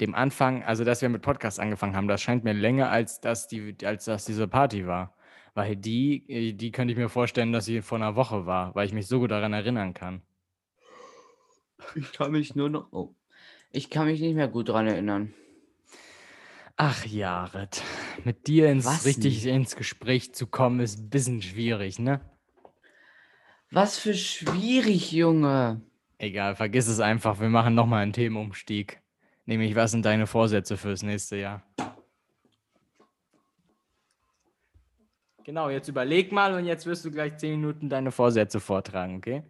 dem 0.00 0.14
Anfang, 0.14 0.62
also 0.64 0.84
dass 0.84 1.02
wir 1.02 1.10
mit 1.10 1.20
Podcast 1.20 1.60
angefangen 1.60 1.94
haben, 1.94 2.08
das 2.08 2.22
scheint 2.22 2.42
mir 2.44 2.54
länger 2.54 2.90
als 2.90 3.20
dass 3.20 3.48
die, 3.48 3.76
als 3.84 4.06
dass 4.06 4.24
diese 4.24 4.48
Party 4.48 4.86
war. 4.86 5.14
Weil 5.56 5.74
die, 5.74 6.22
äh, 6.28 6.52
die 6.52 6.70
könnte 6.70 6.92
ich 6.92 6.98
mir 6.98 7.08
vorstellen, 7.08 7.50
dass 7.50 7.64
sie 7.64 7.80
vor 7.80 7.96
einer 7.96 8.14
Woche 8.14 8.44
war, 8.44 8.74
weil 8.74 8.86
ich 8.86 8.92
mich 8.92 9.06
so 9.06 9.20
gut 9.20 9.30
daran 9.30 9.54
erinnern 9.54 9.94
kann. 9.94 10.20
Ich 11.94 12.12
kann 12.12 12.32
mich 12.32 12.54
nur 12.54 12.68
noch. 12.68 12.92
Oh. 12.92 13.14
Ich 13.72 13.88
kann 13.88 14.06
mich 14.06 14.20
nicht 14.20 14.34
mehr 14.34 14.48
gut 14.48 14.68
dran 14.68 14.86
erinnern. 14.86 15.32
Ach, 16.76 17.06
Jared, 17.06 17.82
mit 18.24 18.46
dir 18.48 18.70
ins 18.70 18.84
Was 18.84 19.06
richtig 19.06 19.44
denn? 19.44 19.62
ins 19.62 19.76
Gespräch 19.76 20.34
zu 20.34 20.46
kommen, 20.46 20.80
ist 20.80 20.98
ein 20.98 21.08
bisschen 21.08 21.40
schwierig, 21.40 21.98
ne? 21.98 22.20
Was 23.70 23.98
für 23.98 24.12
schwierig, 24.12 25.10
Junge. 25.10 25.80
Egal, 26.18 26.54
vergiss 26.54 26.86
es 26.86 27.00
einfach. 27.00 27.40
Wir 27.40 27.48
machen 27.48 27.74
nochmal 27.74 28.02
einen 28.02 28.12
Themenumstieg. 28.12 29.00
Nämlich, 29.46 29.74
was 29.74 29.92
sind 29.92 30.04
deine 30.04 30.26
Vorsätze 30.26 30.76
fürs 30.76 31.02
nächste 31.02 31.36
Jahr? 31.36 31.62
Genau, 35.46 35.70
jetzt 35.70 35.86
überleg 35.86 36.32
mal 36.32 36.54
und 36.54 36.64
jetzt 36.64 36.86
wirst 36.86 37.04
du 37.04 37.10
gleich 37.12 37.36
zehn 37.36 37.60
Minuten 37.60 37.88
deine 37.88 38.10
Vorsätze 38.10 38.58
vortragen, 38.58 39.18
okay? 39.18 39.44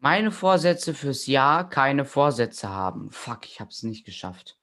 Meine 0.00 0.32
Vorsätze 0.32 0.92
fürs 0.92 1.28
Jahr, 1.28 1.70
keine 1.70 2.04
Vorsätze 2.04 2.68
haben. 2.68 3.12
Fuck, 3.12 3.46
ich 3.46 3.60
hab's 3.60 3.84
nicht 3.84 4.04
geschafft. 4.04 4.58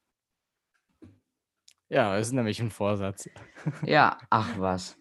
Ja, 1.87 2.17
das 2.17 2.27
ist 2.27 2.33
nämlich 2.33 2.59
ein 2.59 2.69
Vorsatz. 2.69 3.29
Ja, 3.85 4.17
ach 4.29 4.59
was. 4.59 4.97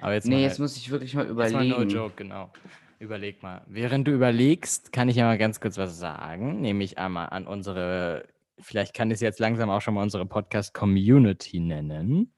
Aber 0.00 0.12
jetzt 0.14 0.28
Nee, 0.28 0.36
mal, 0.36 0.42
jetzt 0.42 0.60
muss 0.60 0.76
ich 0.76 0.90
wirklich 0.92 1.14
mal 1.14 1.26
jetzt 1.26 1.36
mal 1.36 1.50
überlegen. 1.50 1.70
no 1.70 1.82
joke, 1.82 2.14
genau. 2.14 2.52
Überleg 3.00 3.42
mal. 3.42 3.64
Während 3.66 4.06
du 4.06 4.12
überlegst, 4.12 4.92
kann 4.92 5.08
ich 5.08 5.16
ja 5.16 5.24
mal 5.24 5.36
ganz 5.36 5.60
kurz 5.60 5.76
was 5.78 5.98
sagen. 5.98 6.60
Nämlich 6.60 6.96
einmal 6.96 7.30
an 7.30 7.48
unsere, 7.48 8.28
vielleicht 8.60 8.94
kann 8.94 9.10
ich 9.10 9.16
es 9.16 9.20
jetzt 9.20 9.40
langsam 9.40 9.70
auch 9.70 9.80
schon 9.80 9.94
mal 9.94 10.02
unsere 10.02 10.26
Podcast-Community 10.26 11.60
nennen. 11.60 12.32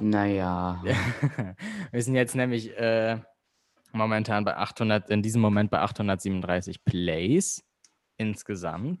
Naja. 0.00 0.82
Wir 1.92 2.02
sind 2.02 2.14
jetzt 2.14 2.34
nämlich 2.34 2.76
äh, 2.78 3.18
momentan 3.92 4.44
bei 4.44 4.56
800, 4.56 5.10
in 5.10 5.22
diesem 5.22 5.40
Moment 5.40 5.70
bei 5.70 5.80
837 5.80 6.84
Plays 6.84 7.64
insgesamt. 8.16 9.00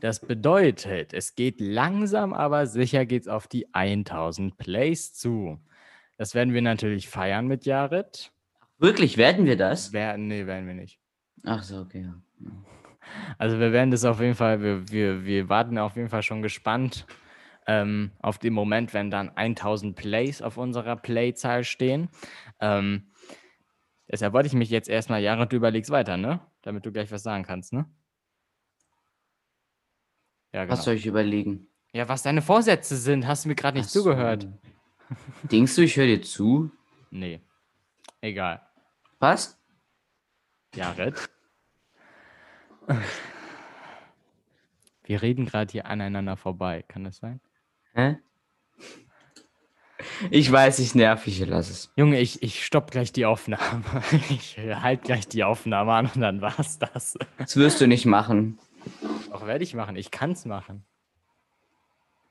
Das 0.00 0.20
bedeutet, 0.20 1.12
es 1.12 1.34
geht 1.34 1.60
langsam, 1.60 2.32
aber 2.32 2.66
sicher 2.66 3.04
geht's 3.04 3.26
auf 3.26 3.48
die 3.48 3.74
1000 3.74 4.56
Plays 4.56 5.12
zu. 5.12 5.58
Das 6.16 6.34
werden 6.34 6.54
wir 6.54 6.62
natürlich 6.62 7.08
feiern 7.08 7.46
mit 7.46 7.64
Jared. 7.64 8.32
Wirklich, 8.78 9.16
werden 9.16 9.44
wir 9.44 9.56
das? 9.56 9.92
Wer, 9.92 10.16
nee, 10.18 10.46
werden 10.46 10.66
wir 10.66 10.74
nicht. 10.74 11.00
Ach 11.44 11.62
so, 11.62 11.80
okay. 11.80 12.02
ja. 12.02 12.48
Also 13.38 13.58
wir 13.58 13.72
werden 13.72 13.90
das 13.90 14.04
auf 14.04 14.20
jeden 14.20 14.34
Fall, 14.34 14.62
wir, 14.62 14.88
wir, 14.90 15.24
wir 15.24 15.48
warten 15.48 15.78
auf 15.78 15.96
jeden 15.96 16.08
Fall 16.08 16.22
schon 16.22 16.42
gespannt 16.42 17.06
ähm, 17.66 18.12
auf 18.20 18.38
den 18.38 18.52
Moment, 18.52 18.94
wenn 18.94 19.10
dann 19.10 19.30
1000 19.30 19.96
Plays 19.96 20.42
auf 20.42 20.56
unserer 20.56 20.96
Playzahl 20.96 21.64
stehen. 21.64 22.08
Ähm, 22.60 23.12
deshalb 24.10 24.32
wollte 24.32 24.48
ich 24.48 24.54
mich 24.54 24.70
jetzt 24.70 24.88
erstmal, 24.88 25.22
Jared, 25.22 25.52
du 25.52 25.56
überlegst 25.56 25.90
weiter, 25.90 26.16
ne? 26.16 26.40
Damit 26.62 26.86
du 26.86 26.92
gleich 26.92 27.12
was 27.12 27.22
sagen 27.22 27.44
kannst, 27.44 27.72
ne? 27.72 27.86
Ja, 30.52 30.64
genau. 30.64 30.72
Was 30.72 30.84
soll 30.84 30.94
ich 30.94 31.06
überlegen? 31.06 31.68
ja, 31.92 32.08
was 32.08 32.22
deine 32.22 32.42
Vorsätze 32.42 32.96
sind, 32.96 33.26
hast 33.26 33.44
du 33.44 33.48
mir 33.48 33.54
gerade 33.54 33.78
nicht 33.78 33.90
so. 33.90 34.00
zugehört. 34.00 34.46
Denkst 35.50 35.74
du, 35.74 35.82
ich 35.82 35.96
höre 35.96 36.06
dir 36.06 36.22
zu? 36.22 36.70
Nee. 37.10 37.40
Egal. 38.20 38.62
Was? 39.18 39.58
Jared. 40.74 41.14
Wir 45.04 45.22
reden 45.22 45.46
gerade 45.46 45.72
hier 45.72 45.86
aneinander 45.86 46.36
vorbei, 46.36 46.84
kann 46.86 47.04
das 47.04 47.18
sein? 47.18 47.40
Hä? 47.94 48.18
Ich 50.30 50.50
weiß, 50.50 50.78
ich 50.78 50.94
nerv 50.94 51.24
dich, 51.24 51.44
lass 51.46 51.70
es. 51.70 51.92
Junge, 51.96 52.20
ich, 52.20 52.42
ich 52.42 52.64
stopp 52.64 52.90
gleich 52.90 53.12
die 53.12 53.26
Aufnahme. 53.26 53.82
Ich 54.30 54.56
halt 54.58 55.02
gleich 55.02 55.26
die 55.26 55.44
Aufnahme 55.44 55.92
an 55.92 56.10
und 56.14 56.20
dann 56.20 56.40
war's 56.40 56.78
das. 56.78 57.18
Das 57.36 57.56
wirst 57.56 57.80
du 57.80 57.88
nicht 57.88 58.06
machen. 58.06 58.58
Auch 59.32 59.46
werde 59.46 59.64
ich 59.64 59.74
machen. 59.74 59.96
Ich 59.96 60.10
kann's 60.10 60.44
machen. 60.44 60.84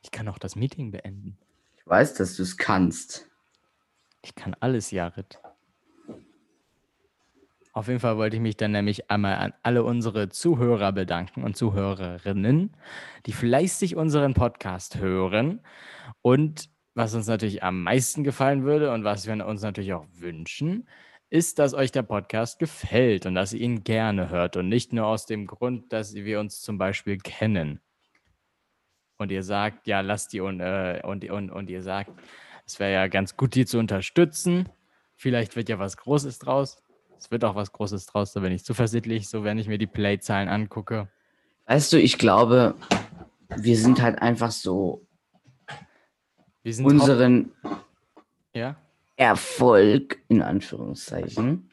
Ich 0.01 0.11
kann 0.11 0.27
auch 0.27 0.37
das 0.37 0.55
Meeting 0.55 0.91
beenden. 0.91 1.37
Ich 1.77 1.87
weiß, 1.87 2.13
dass 2.13 2.35
du 2.35 2.43
es 2.43 2.57
kannst. 2.57 3.29
Ich 4.21 4.35
kann 4.35 4.55
alles, 4.59 4.91
Jared. 4.91 5.39
Auf 7.77 7.89
jeden 7.89 7.99
Fall 7.99 8.17
wollte 8.17 8.37
ich 8.37 8.41
mich 8.41 8.57
dann 8.57 8.71
nämlich 8.71 9.11
einmal 9.11 9.35
an 9.35 9.53
alle 9.61 9.83
unsere 9.83 10.29
Zuhörer 10.29 10.91
bedanken 10.93 11.43
und 11.43 11.55
Zuhörerinnen, 11.55 12.75
die 13.27 13.31
fleißig 13.31 13.95
unseren 13.95 14.33
Podcast 14.33 14.97
hören. 14.97 15.61
Und 16.23 16.71
was 16.95 17.13
uns 17.13 17.27
natürlich 17.27 17.61
am 17.61 17.83
meisten 17.83 18.23
gefallen 18.23 18.63
würde 18.63 18.91
und 18.91 19.03
was 19.03 19.27
wir 19.27 19.45
uns 19.45 19.61
natürlich 19.61 19.93
auch 19.93 20.07
wünschen, 20.11 20.89
ist, 21.29 21.59
dass 21.59 21.75
euch 21.75 21.91
der 21.91 22.01
Podcast 22.01 22.57
gefällt 22.57 23.27
und 23.27 23.35
dass 23.35 23.53
ihr 23.53 23.61
ihn 23.61 23.83
gerne 23.83 24.31
hört 24.31 24.57
und 24.57 24.69
nicht 24.69 24.91
nur 24.91 25.05
aus 25.05 25.27
dem 25.27 25.45
Grund, 25.45 25.93
dass 25.93 26.15
wir 26.15 26.39
uns 26.39 26.61
zum 26.61 26.79
Beispiel 26.79 27.19
kennen. 27.19 27.79
Und 29.19 29.31
ihr 29.31 29.43
sagt, 29.43 29.85
ja, 29.85 30.01
lasst 30.01 30.33
die 30.33 30.41
und, 30.41 30.61
äh, 30.61 31.01
und, 31.03 31.29
und, 31.29 31.51
und 31.51 31.69
ihr 31.69 31.83
sagt, 31.83 32.09
es 32.65 32.79
wäre 32.79 32.93
ja 32.93 33.07
ganz 33.07 33.37
gut, 33.37 33.53
die 33.53 33.67
zu 33.67 33.77
unterstützen. 33.77 34.67
Vielleicht 35.15 35.55
wird 35.55 35.69
ja 35.69 35.77
was 35.77 35.95
Großes 35.97 36.39
draus. 36.39 36.81
Es 37.17 37.31
wird 37.31 37.43
auch 37.43 37.55
was 37.55 37.71
Großes 37.71 38.05
draus, 38.05 38.33
da 38.33 38.39
bin 38.41 38.51
ich 38.51 38.63
zuversichtlich, 38.63 39.27
so 39.29 39.43
wenn 39.43 39.57
ich 39.57 39.67
mir 39.67 39.77
die 39.77 39.87
Playzahlen 39.87 40.49
angucke. 40.49 41.07
Weißt 41.65 41.91
du, 41.91 41.99
ich 41.99 42.17
glaube, 42.17 42.75
wir 43.55 43.77
sind 43.77 44.01
halt 44.01 44.21
einfach 44.21 44.51
so 44.51 45.05
Wir 46.63 46.73
sind 46.73 46.85
unseren 46.85 47.51
ja? 48.53 48.77
Erfolg, 49.15 50.19
in 50.27 50.41
Anführungszeichen, 50.41 51.69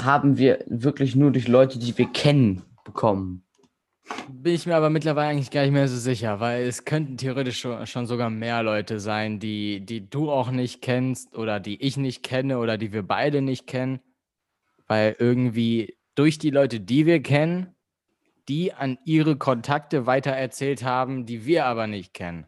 haben 0.00 0.38
wir 0.38 0.64
wirklich 0.66 1.16
nur 1.16 1.30
durch 1.30 1.48
Leute, 1.48 1.78
die 1.78 1.96
wir 1.96 2.06
kennen, 2.06 2.62
bekommen. 2.84 3.44
Bin 4.28 4.54
ich 4.54 4.66
mir 4.66 4.76
aber 4.76 4.90
mittlerweile 4.90 5.30
eigentlich 5.30 5.50
gar 5.50 5.62
nicht 5.62 5.72
mehr 5.72 5.88
so 5.88 5.96
sicher, 5.96 6.38
weil 6.38 6.64
es 6.66 6.84
könnten 6.84 7.16
theoretisch 7.16 7.60
schon, 7.60 7.86
schon 7.86 8.06
sogar 8.06 8.28
mehr 8.28 8.62
Leute 8.62 9.00
sein, 9.00 9.40
die, 9.40 9.80
die 9.80 10.08
du 10.08 10.30
auch 10.30 10.50
nicht 10.50 10.82
kennst 10.82 11.34
oder 11.34 11.58
die 11.58 11.82
ich 11.82 11.96
nicht 11.96 12.22
kenne 12.22 12.58
oder 12.58 12.76
die 12.76 12.92
wir 12.92 13.02
beide 13.02 13.40
nicht 13.40 13.66
kennen. 13.66 14.00
Weil 14.86 15.16
irgendwie 15.18 15.96
durch 16.14 16.38
die 16.38 16.50
Leute, 16.50 16.80
die 16.80 17.06
wir 17.06 17.22
kennen, 17.22 17.74
die 18.48 18.72
an 18.74 18.98
ihre 19.04 19.36
Kontakte 19.36 20.06
weitererzählt 20.06 20.84
haben, 20.84 21.26
die 21.26 21.46
wir 21.46 21.64
aber 21.66 21.86
nicht 21.86 22.12
kennen. 22.12 22.46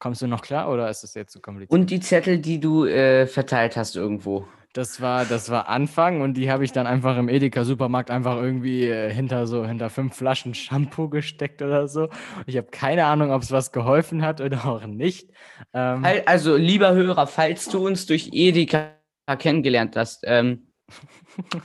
Kommst 0.00 0.20
du 0.20 0.26
noch 0.26 0.42
klar 0.42 0.68
oder 0.68 0.90
ist 0.90 1.04
das 1.04 1.14
jetzt 1.14 1.32
zu 1.32 1.40
kompliziert? 1.40 1.70
Und 1.70 1.90
die 1.90 2.00
Zettel, 2.00 2.38
die 2.38 2.58
du 2.58 2.86
äh, 2.86 3.26
verteilt 3.28 3.76
hast 3.76 3.94
irgendwo. 3.94 4.48
Das 4.72 5.00
war, 5.00 5.26
das 5.26 5.50
war 5.50 5.68
Anfang 5.68 6.22
und 6.22 6.34
die 6.34 6.50
habe 6.50 6.64
ich 6.64 6.72
dann 6.72 6.86
einfach 6.86 7.16
im 7.18 7.28
Edeka-Supermarkt 7.28 8.10
einfach 8.10 8.36
irgendwie 8.36 8.86
äh, 8.86 9.12
hinter 9.12 9.46
so 9.46 9.66
hinter 9.66 9.90
fünf 9.90 10.16
Flaschen 10.16 10.54
Shampoo 10.54 11.08
gesteckt 11.08 11.60
oder 11.62 11.86
so. 11.88 12.08
Ich 12.46 12.56
habe 12.56 12.68
keine 12.70 13.04
Ahnung, 13.04 13.30
ob 13.30 13.42
es 13.42 13.52
was 13.52 13.70
geholfen 13.70 14.22
hat 14.22 14.40
oder 14.40 14.64
auch 14.64 14.86
nicht. 14.86 15.30
Ähm, 15.74 16.04
Al- 16.04 16.22
Also, 16.24 16.56
lieber 16.56 16.94
Hörer, 16.94 17.26
falls 17.26 17.68
du 17.68 17.86
uns 17.86 18.06
durch 18.06 18.30
Edeka 18.32 18.96
kennengelernt 19.38 19.94
hast, 19.94 20.24
ähm, 20.26 20.71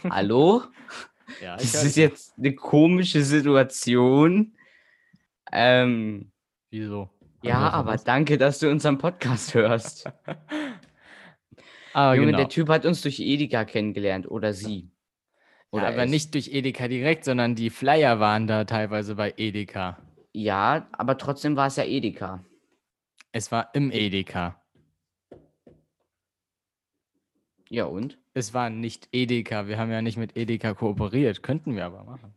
hallo? 0.09 0.63
ja, 1.41 1.57
Das 1.57 1.83
ist 1.83 1.95
jetzt 1.97 2.37
eine 2.37 2.55
komische 2.55 3.21
Situation. 3.23 4.55
Ähm, 5.51 6.31
Wieso? 6.69 7.09
ja, 7.41 7.55
Also, 7.65 7.77
aber 7.77 7.93
was? 7.93 8.03
danke, 8.03 8.37
dass 8.37 8.59
du 8.59 8.69
unseren 8.69 8.97
Podcast 8.97 9.53
hörst. 9.53 10.09
Ah, 11.93 12.13
Junge, 12.13 12.27
genau. 12.27 12.37
der 12.37 12.49
Typ 12.49 12.69
hat 12.69 12.85
uns 12.85 13.01
durch 13.01 13.19
Edeka 13.19 13.65
kennengelernt 13.65 14.29
oder 14.29 14.53
sie. 14.53 14.81
ja, 14.81 14.89
Oder 15.71 15.87
aber 15.87 16.03
es. 16.03 16.11
nicht 16.11 16.31
durch 16.35 16.49
Edeka 16.53 16.87
direkt, 16.87 17.25
sondern 17.25 17.55
die 17.55 17.71
Flyer 17.71 18.19
waren 18.19 18.45
da 18.45 18.65
teilweise 18.65 19.15
bei 19.15 19.33
Edeka. 19.35 19.97
Ja, 20.31 20.87
aber 20.91 21.17
trotzdem 21.17 21.55
war 21.55 21.65
es 21.67 21.75
ja 21.77 21.85
Edeka. 21.85 22.45
Es 23.31 23.51
war 23.51 23.71
im 23.73 23.89
Edeka. 23.89 24.61
Ja, 27.69 27.85
und? 27.85 28.19
Es 28.37 28.53
war 28.53 28.69
nicht 28.69 29.07
Edeka. 29.11 29.67
Wir 29.67 29.79
haben 29.79 29.89
ja 29.89 30.03
nicht 30.03 30.15
mit 30.15 30.37
Edeka 30.37 30.75
kooperiert. 30.75 31.41
Könnten 31.41 31.75
wir 31.75 31.85
aber 31.85 32.03
machen. 32.03 32.35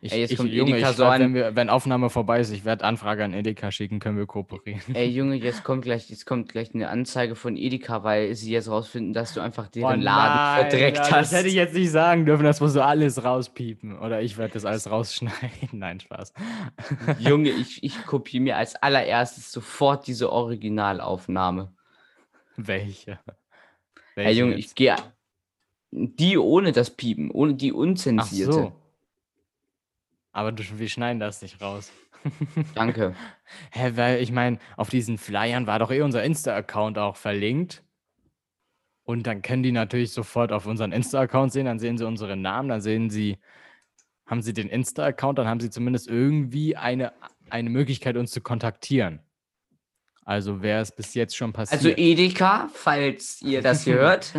Ich, 0.00 0.12
Ey, 0.12 0.20
jetzt 0.20 0.30
ich, 0.30 0.36
kommt 0.38 0.50
Junge, 0.52 0.70
Edeka 0.76 0.90
ich 0.90 0.96
so 0.96 1.04
an- 1.06 1.20
wenn, 1.20 1.34
wir, 1.34 1.56
wenn 1.56 1.68
Aufnahme 1.68 2.08
vorbei 2.08 2.38
ist, 2.38 2.52
ich 2.52 2.64
werde 2.64 2.84
Anfrage 2.84 3.24
an 3.24 3.34
Edeka 3.34 3.72
schicken, 3.72 3.98
können 3.98 4.16
wir 4.16 4.26
kooperieren. 4.26 4.94
Ey, 4.94 5.08
Junge, 5.10 5.34
jetzt 5.34 5.64
kommt 5.64 5.82
gleich, 5.82 6.08
jetzt 6.08 6.24
kommt 6.24 6.48
gleich 6.50 6.72
eine 6.72 6.88
Anzeige 6.88 7.34
von 7.34 7.56
Edeka, 7.56 8.04
weil 8.04 8.32
sie 8.36 8.52
jetzt 8.52 8.70
rausfinden, 8.70 9.12
dass 9.12 9.34
du 9.34 9.40
einfach 9.40 9.66
deren 9.66 10.00
Oh 10.00 10.04
Laden 10.04 10.36
nein, 10.36 10.70
verdreckt 10.70 10.96
ja, 10.98 11.02
hast. 11.02 11.32
Das 11.32 11.38
hätte 11.40 11.48
ich 11.48 11.54
jetzt 11.54 11.74
nicht 11.74 11.90
sagen 11.90 12.24
dürfen, 12.24 12.44
das 12.44 12.60
musst 12.60 12.76
du 12.76 12.84
alles 12.84 13.24
rauspiepen. 13.24 13.98
Oder 13.98 14.22
ich 14.22 14.38
werde 14.38 14.54
das 14.54 14.64
alles 14.64 14.88
rausschneiden. 14.88 15.68
Nein, 15.72 15.98
Spaß. 15.98 16.32
Junge, 17.18 17.50
ich, 17.50 17.82
ich 17.82 18.06
kopiere 18.06 18.42
mir 18.44 18.56
als 18.56 18.76
allererstes 18.76 19.50
sofort 19.50 20.06
diese 20.06 20.30
Originalaufnahme. 20.30 21.72
Welche? 22.56 23.18
Ey, 24.16 24.24
Welche 24.26 24.40
Junge, 24.40 24.56
jetzt? 24.56 24.66
ich 24.66 24.74
gehe. 24.74 24.96
Die 25.92 26.38
ohne 26.38 26.72
das 26.72 26.90
Piepen, 26.90 27.30
ohne 27.30 27.54
die 27.54 27.72
Ach 27.72 27.76
unzensierte. 27.76 28.52
so. 28.52 28.72
Aber 30.32 30.52
du, 30.52 30.62
wir 30.78 30.88
schneiden 30.88 31.18
das 31.18 31.42
nicht 31.42 31.60
raus. 31.60 31.90
Danke. 32.74 33.14
Hä, 33.72 33.92
weil 33.94 34.22
ich 34.22 34.30
meine, 34.30 34.58
auf 34.76 34.90
diesen 34.90 35.18
Flyern 35.18 35.66
war 35.66 35.78
doch 35.78 35.90
eh 35.90 36.02
unser 36.02 36.22
Insta-Account 36.22 36.98
auch 36.98 37.16
verlinkt. 37.16 37.82
Und 39.02 39.26
dann 39.26 39.42
können 39.42 39.62
die 39.64 39.72
natürlich 39.72 40.12
sofort 40.12 40.52
auf 40.52 40.66
unseren 40.66 40.92
Insta-Account 40.92 41.52
sehen, 41.52 41.66
dann 41.66 41.80
sehen 41.80 41.98
sie 41.98 42.06
unsere 42.06 42.36
Namen, 42.36 42.68
dann 42.68 42.80
sehen 42.80 43.10
sie, 43.10 43.38
haben 44.26 44.42
sie 44.42 44.52
den 44.52 44.68
Insta-Account, 44.68 45.38
dann 45.38 45.48
haben 45.48 45.58
sie 45.58 45.70
zumindest 45.70 46.06
irgendwie 46.06 46.76
eine, 46.76 47.12
eine 47.48 47.70
Möglichkeit, 47.70 48.16
uns 48.16 48.30
zu 48.30 48.40
kontaktieren. 48.40 49.20
Also 50.30 50.62
wäre 50.62 50.80
es 50.80 50.92
bis 50.92 51.14
jetzt 51.14 51.36
schon 51.36 51.52
passiert. 51.52 51.80
Also 51.82 51.88
Edeka, 51.88 52.68
falls 52.72 53.42
ihr 53.42 53.62
das 53.62 53.82
hier 53.82 53.94
hört. 53.98 54.32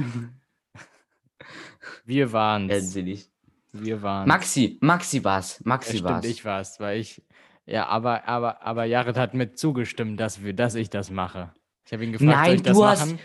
wir. 2.05 2.81
Sie 2.81 3.03
nicht. 3.03 3.29
Wir 3.73 4.01
waren. 4.01 4.25
Maxi, 4.27 4.77
Maxi 4.81 5.21
war's. 5.23 5.59
Maxi 5.65 5.97
ja, 5.97 6.03
war's. 6.03 6.19
stimmt, 6.19 6.33
ich 6.33 6.45
war's, 6.45 6.79
weil 6.79 6.99
ich. 7.01 7.21
Ja, 7.65 7.87
aber, 7.87 8.25
aber, 8.27 8.63
aber 8.63 8.85
Jared 8.85 9.17
hat 9.17 9.33
mit 9.33 9.59
zugestimmt, 9.59 10.17
dass, 10.19 10.41
wir, 10.43 10.53
dass 10.53 10.75
ich 10.75 10.89
das 10.89 11.09
mache. 11.11 11.53
Ich 11.85 11.91
habe 11.93 12.05
ihn 12.05 12.13
gefragt, 12.13 12.31
soll 12.31 12.41
Nein, 12.41 12.55
ich 12.55 12.61
das 12.63 12.77
du 12.77 12.85
hast- 12.85 13.05
machen? 13.07 13.19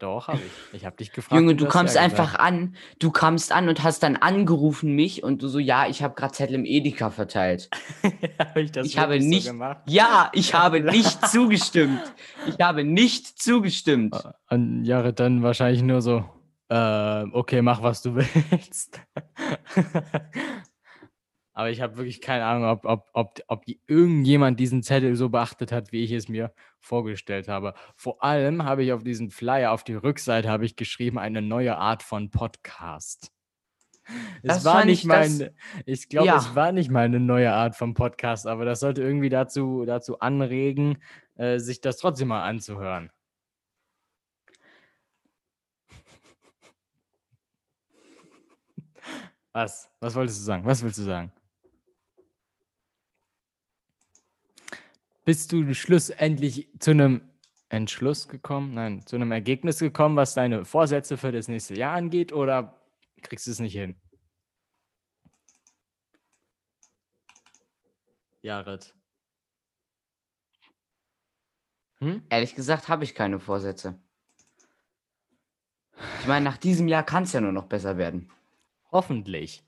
Doch, 0.00 0.28
habe 0.28 0.38
ich. 0.38 0.80
Ich 0.80 0.86
habe 0.86 0.96
dich 0.96 1.12
gefragt. 1.12 1.38
Junge, 1.38 1.54
du 1.54 1.66
ja 1.66 2.00
einfach 2.00 2.32
gesagt. 2.32 2.40
an, 2.40 2.74
du 2.98 3.10
kamst 3.10 3.52
an 3.52 3.68
und 3.68 3.82
hast 3.82 4.02
dann 4.02 4.16
angerufen 4.16 4.94
mich 4.94 5.22
und 5.22 5.42
du 5.42 5.48
so, 5.48 5.58
ja, 5.58 5.86
ich 5.88 6.02
habe 6.02 6.14
gerade 6.14 6.32
Zettel 6.32 6.54
im 6.54 6.64
Edeka 6.64 7.10
verteilt. 7.10 7.68
habe 8.38 8.62
ich 8.62 8.72
das 8.72 8.86
ich 8.86 8.96
habe 8.96 9.20
nicht, 9.20 9.44
so 9.44 9.52
gemacht? 9.52 9.82
ja, 9.84 10.30
ich 10.32 10.54
habe 10.54 10.80
nicht 10.90 11.28
zugestimmt. 11.28 12.00
Ich 12.48 12.58
habe 12.64 12.82
nicht 12.82 13.42
zugestimmt. 13.42 14.16
Und 14.48 14.84
Jared 14.84 15.20
dann 15.20 15.42
wahrscheinlich 15.42 15.82
nur 15.82 16.00
so, 16.00 16.24
äh, 16.70 17.24
okay, 17.32 17.60
mach, 17.60 17.82
was 17.82 18.00
du 18.00 18.16
willst. 18.16 19.02
Aber 21.60 21.68
ich 21.68 21.82
habe 21.82 21.98
wirklich 21.98 22.22
keine 22.22 22.46
Ahnung, 22.46 22.70
ob, 22.70 22.86
ob, 22.86 23.10
ob, 23.12 23.38
ob 23.46 23.64
irgendjemand 23.86 24.58
diesen 24.58 24.82
Zettel 24.82 25.14
so 25.14 25.28
beachtet 25.28 25.72
hat, 25.72 25.92
wie 25.92 26.02
ich 26.02 26.10
es 26.10 26.26
mir 26.26 26.54
vorgestellt 26.78 27.48
habe. 27.48 27.74
Vor 27.96 28.24
allem 28.24 28.64
habe 28.64 28.82
ich 28.82 28.94
auf 28.94 29.02
diesen 29.02 29.28
Flyer, 29.30 29.70
auf 29.72 29.84
die 29.84 29.92
Rückseite, 29.92 30.48
habe 30.48 30.64
ich 30.64 30.74
geschrieben, 30.74 31.18
eine 31.18 31.42
neue 31.42 31.76
Art 31.76 32.02
von 32.02 32.30
Podcast. 32.30 33.30
Es 34.42 34.54
Das 34.54 34.64
war 34.64 34.86
nicht 34.86 35.02
ich 35.02 35.08
das- 35.10 35.38
mein, 35.38 35.50
ich 35.84 36.08
glaube, 36.08 36.28
Ja. 36.28 36.38
es 36.38 36.54
war 36.54 36.72
nicht 36.72 36.90
mal 36.90 37.04
eine 37.04 37.20
neue 37.20 37.52
Art 37.52 37.76
von 37.76 37.92
Podcast, 37.92 38.46
aber 38.46 38.64
das 38.64 38.80
sollte 38.80 39.02
irgendwie 39.02 39.28
dazu, 39.28 39.84
dazu 39.84 40.18
anregen, 40.18 40.96
äh, 41.34 41.58
sich 41.58 41.82
das 41.82 41.98
trotzdem 41.98 42.28
mal 42.28 42.42
anzuhören. 42.42 43.10
Was? 49.52 49.90
Was 50.00 50.14
wolltest 50.14 50.40
du 50.40 50.44
sagen? 50.44 50.64
Was 50.64 50.82
willst 50.82 50.98
du 50.98 51.02
sagen? 51.02 51.32
Bist 55.24 55.52
du 55.52 55.74
schlussendlich 55.74 56.68
zu 56.78 56.92
einem 56.92 57.22
Entschluss 57.68 58.28
gekommen? 58.28 58.74
Nein, 58.74 59.06
zu 59.06 59.16
einem 59.16 59.32
Ergebnis 59.32 59.78
gekommen, 59.78 60.16
was 60.16 60.34
deine 60.34 60.64
Vorsätze 60.64 61.16
für 61.16 61.30
das 61.30 61.48
nächste 61.48 61.74
Jahr 61.74 61.94
angeht, 61.94 62.32
oder 62.32 62.80
kriegst 63.22 63.46
du 63.46 63.50
es 63.50 63.60
nicht 63.60 63.74
hin? 63.74 64.00
Jared. 68.42 68.94
Hm? 71.98 72.22
Ehrlich 72.30 72.54
gesagt 72.54 72.88
habe 72.88 73.04
ich 73.04 73.14
keine 73.14 73.38
Vorsätze. 73.38 74.00
Ich 76.20 76.26
meine, 76.26 76.44
nach 76.44 76.56
diesem 76.56 76.88
Jahr 76.88 77.02
kann 77.02 77.24
es 77.24 77.32
ja 77.34 77.42
nur 77.42 77.52
noch 77.52 77.66
besser 77.66 77.98
werden. 77.98 78.32
Hoffentlich. 78.90 79.62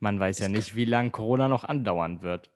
Man 0.00 0.18
weiß 0.18 0.38
ja 0.38 0.46
Es 0.46 0.52
nicht, 0.52 0.74
wie 0.74 0.86
lange 0.86 1.10
Corona 1.10 1.48
noch 1.48 1.64
andauern 1.64 2.22
wird. 2.22 2.50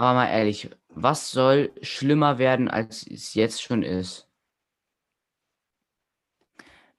Aber 0.00 0.14
mal 0.14 0.30
ehrlich, 0.30 0.70
was 0.88 1.30
soll 1.30 1.72
schlimmer 1.82 2.38
werden, 2.38 2.68
als 2.68 3.06
es 3.06 3.34
jetzt 3.34 3.60
schon 3.62 3.82
ist? 3.82 4.30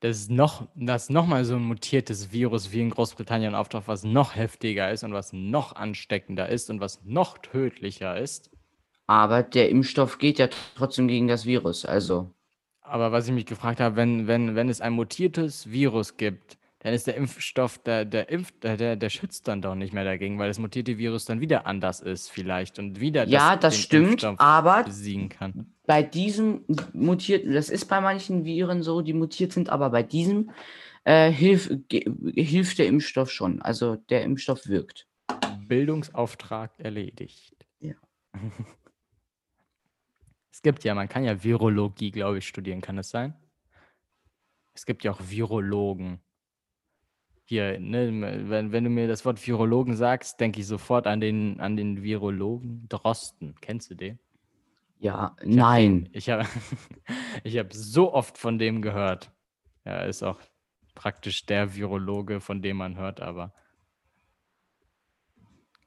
Das 0.01 0.17
ist 0.17 0.29
noch, 0.29 0.67
dass 0.75 1.09
nochmal 1.09 1.43
so 1.43 1.55
ein 1.55 1.63
mutiertes 1.63 2.31
Virus 2.31 2.71
wie 2.71 2.81
in 2.81 2.91
Großbritannien 2.91 3.55
auftaucht, 3.55 3.87
was 3.87 4.03
noch 4.03 4.35
heftiger 4.35 4.91
ist 4.91 5.03
und 5.03 5.13
was 5.13 5.33
noch 5.33 5.75
ansteckender 5.75 6.49
ist 6.49 6.69
und 6.69 6.79
was 6.79 7.03
noch 7.03 7.39
tödlicher 7.39 8.17
ist. 8.19 8.51
Aber 9.07 9.43
der 9.43 9.69
Impfstoff 9.69 10.17
geht 10.17 10.39
ja 10.39 10.47
trotzdem 10.75 11.07
gegen 11.07 11.27
das 11.27 11.45
Virus. 11.45 11.85
Also, 11.85 12.33
Aber 12.81 13.11
was 13.11 13.27
ich 13.27 13.33
mich 13.33 13.47
gefragt 13.47 13.79
habe, 13.79 13.95
wenn, 13.95 14.27
wenn, 14.27 14.55
wenn 14.55 14.69
es 14.69 14.81
ein 14.81 14.93
mutiertes 14.93 15.71
Virus 15.71 16.17
gibt, 16.17 16.57
dann 16.83 16.93
ist 16.95 17.05
der 17.05 17.15
Impfstoff, 17.15 17.77
der, 17.79 18.05
der 18.05 18.29
Impf, 18.29 18.51
der, 18.59 18.75
der, 18.75 18.95
der 18.95 19.09
schützt 19.09 19.47
dann 19.47 19.61
doch 19.61 19.75
nicht 19.75 19.93
mehr 19.93 20.03
dagegen, 20.03 20.39
weil 20.39 20.47
das 20.47 20.57
mutierte 20.57 20.97
Virus 20.97 21.25
dann 21.25 21.39
wieder 21.39 21.67
anders 21.67 21.99
ist 22.01 22.29
vielleicht 22.29 22.79
und 22.79 22.99
wieder 22.99 23.27
Ja, 23.27 23.55
das 23.55 23.75
den 23.75 23.81
stimmt, 23.81 24.09
Impfstoff 24.09 24.39
aber 24.39 24.83
besiegen 24.83 25.29
kann. 25.29 25.73
bei 25.85 26.01
diesem 26.01 26.65
mutierten, 26.93 27.53
das 27.53 27.69
ist 27.69 27.85
bei 27.85 28.01
manchen 28.01 28.45
Viren 28.45 28.81
so, 28.81 29.01
die 29.01 29.13
mutiert 29.13 29.53
sind, 29.53 29.69
aber 29.69 29.91
bei 29.91 30.01
diesem 30.01 30.51
äh, 31.03 31.31
hilf, 31.31 31.71
hilft 32.35 32.79
der 32.79 32.87
Impfstoff 32.87 33.31
schon. 33.31 33.61
Also 33.61 33.95
der 33.95 34.23
Impfstoff 34.23 34.67
wirkt. 34.67 35.07
Bildungsauftrag 35.67 36.73
erledigt. 36.79 37.55
Ja. 37.79 37.93
Es 40.53 40.61
gibt 40.61 40.83
ja, 40.83 40.93
man 40.93 41.09
kann 41.09 41.23
ja 41.23 41.43
Virologie, 41.43 42.11
glaube 42.11 42.37
ich, 42.37 42.47
studieren, 42.47 42.81
kann 42.81 42.97
es 42.99 43.09
sein? 43.09 43.33
Es 44.75 44.85
gibt 44.85 45.03
ja 45.03 45.11
auch 45.11 45.19
Virologen. 45.19 46.19
Hier, 47.51 47.81
ne, 47.81 48.47
wenn, 48.49 48.71
wenn 48.71 48.85
du 48.85 48.89
mir 48.89 49.09
das 49.09 49.25
Wort 49.25 49.45
Virologen 49.45 49.97
sagst, 49.97 50.39
denke 50.39 50.61
ich 50.61 50.67
sofort 50.67 51.05
an 51.05 51.19
den, 51.19 51.59
an 51.59 51.75
den 51.75 52.01
Virologen 52.01 52.87
Drosten. 52.87 53.55
Kennst 53.59 53.91
du 53.91 53.95
den? 53.95 54.19
Ja, 54.99 55.35
Ich 55.35 55.41
hab 55.41 55.45
nein. 55.45 56.05
Den, 56.05 56.09
ich 56.13 56.29
habe 56.29 56.45
ich 57.43 57.57
hab 57.57 57.73
so 57.73 58.13
oft 58.13 58.37
von 58.37 58.57
dem 58.57 58.81
gehört. 58.81 59.33
Er 59.83 60.05
ist 60.05 60.23
auch 60.23 60.39
praktisch 60.95 61.45
der 61.45 61.75
Virologe, 61.75 62.39
von 62.39 62.61
dem 62.61 62.77
man 62.77 62.95
hört, 62.95 63.19
aber 63.19 63.53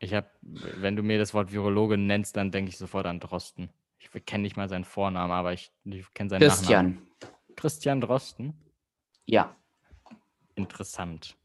ich 0.01 0.13
habe, 0.13 0.29
wenn 0.43 0.97
du 0.97 1.03
mir 1.03 1.17
das 1.17 1.33
Wort 1.33 1.51
Virologe 1.51 1.97
nennst, 1.97 2.37
dann 2.37 2.51
denke 2.51 2.69
ich 2.69 2.77
sofort 2.77 3.07
an 3.07 3.21
Drosten. 3.21 3.71
Ich 4.01 4.11
kenne 4.27 4.43
nicht 4.43 4.59
mal 4.59 4.69
seinen 4.69 4.85
Vornamen, 4.85 5.33
aber 5.33 5.55
ich, 5.55 5.73
ich 5.85 6.13
kenne 6.13 6.29
seinen 6.29 6.47
Nachnamen. 6.47 6.99
Christian. 6.99 7.57
Christian 7.57 8.01
Drosten? 8.03 8.53
Ja. 9.25 9.57
Interessant. 10.57 11.39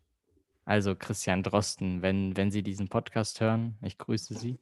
Also 0.65 0.95
Christian 0.95 1.43
Drosten, 1.43 2.02
wenn, 2.02 2.38
wenn 2.38 2.52
Sie 2.52 2.63
diesen 2.63 2.89
Podcast 2.89 3.41
hören, 3.41 3.76
ich 3.82 3.98
grüße 3.98 4.36
Sie. 4.36 4.60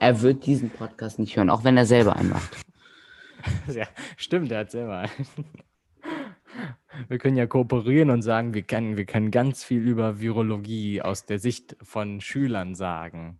Er 0.00 0.20
wird 0.20 0.44
diesen 0.46 0.70
Podcast 0.70 1.18
nicht 1.18 1.36
hören, 1.36 1.50
auch 1.50 1.64
wenn 1.64 1.76
er 1.76 1.86
selber 1.86 2.16
einen 2.16 2.30
macht. 2.30 2.56
Ja, 3.68 3.86
stimmt, 4.16 4.50
er 4.50 4.60
hat 4.60 4.72
selber 4.72 4.98
einen. 4.98 5.26
Wir 7.06 7.18
können 7.18 7.36
ja 7.36 7.46
kooperieren 7.46 8.10
und 8.10 8.22
sagen, 8.22 8.52
wir 8.52 8.62
können, 8.62 8.96
wir 8.96 9.04
können 9.04 9.30
ganz 9.30 9.62
viel 9.62 9.86
über 9.86 10.18
Virologie 10.18 11.02
aus 11.02 11.24
der 11.24 11.38
Sicht 11.38 11.76
von 11.80 12.20
Schülern 12.20 12.74
sagen. 12.74 13.38